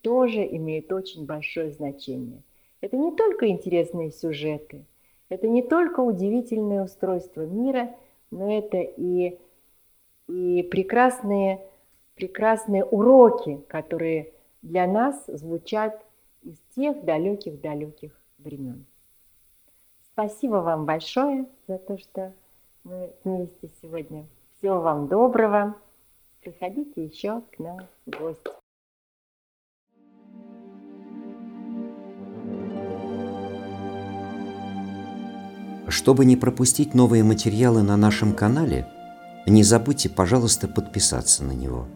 тоже 0.00 0.46
имеют 0.46 0.92
очень 0.92 1.26
большое 1.26 1.70
значение. 1.70 2.42
Это 2.80 2.96
не 2.96 3.12
только 3.12 3.48
интересные 3.48 4.10
сюжеты, 4.10 4.84
это 5.28 5.48
не 5.48 5.62
только 5.62 6.00
удивительное 6.00 6.84
устройство 6.84 7.42
мира, 7.42 7.94
но 8.30 8.52
это 8.52 8.78
и 8.78 9.38
и 10.28 10.62
прекрасные, 10.64 11.60
прекрасные 12.14 12.84
уроки, 12.84 13.60
которые 13.68 14.32
для 14.62 14.86
нас 14.86 15.24
звучат 15.26 16.04
из 16.42 16.58
тех 16.74 17.04
далеких-далеких 17.04 18.12
времен. 18.38 18.86
Спасибо 20.12 20.56
вам 20.56 20.84
большое 20.86 21.46
за 21.68 21.78
то, 21.78 21.98
что 21.98 22.32
мы 22.84 23.12
вместе 23.24 23.68
сегодня. 23.82 24.26
Всего 24.58 24.80
вам 24.80 25.08
доброго. 25.08 25.76
Приходите 26.40 27.04
еще 27.04 27.42
к 27.52 27.58
нам 27.58 27.80
в 28.06 28.18
гости. 28.18 28.65
Чтобы 35.88 36.24
не 36.24 36.36
пропустить 36.36 36.94
новые 36.94 37.22
материалы 37.22 37.82
на 37.82 37.96
нашем 37.96 38.32
канале– 38.32 38.88
не 39.46 39.62
забудьте, 39.62 40.08
пожалуйста, 40.08 40.66
подписаться 40.66 41.44
на 41.44 41.52
него. 41.52 41.86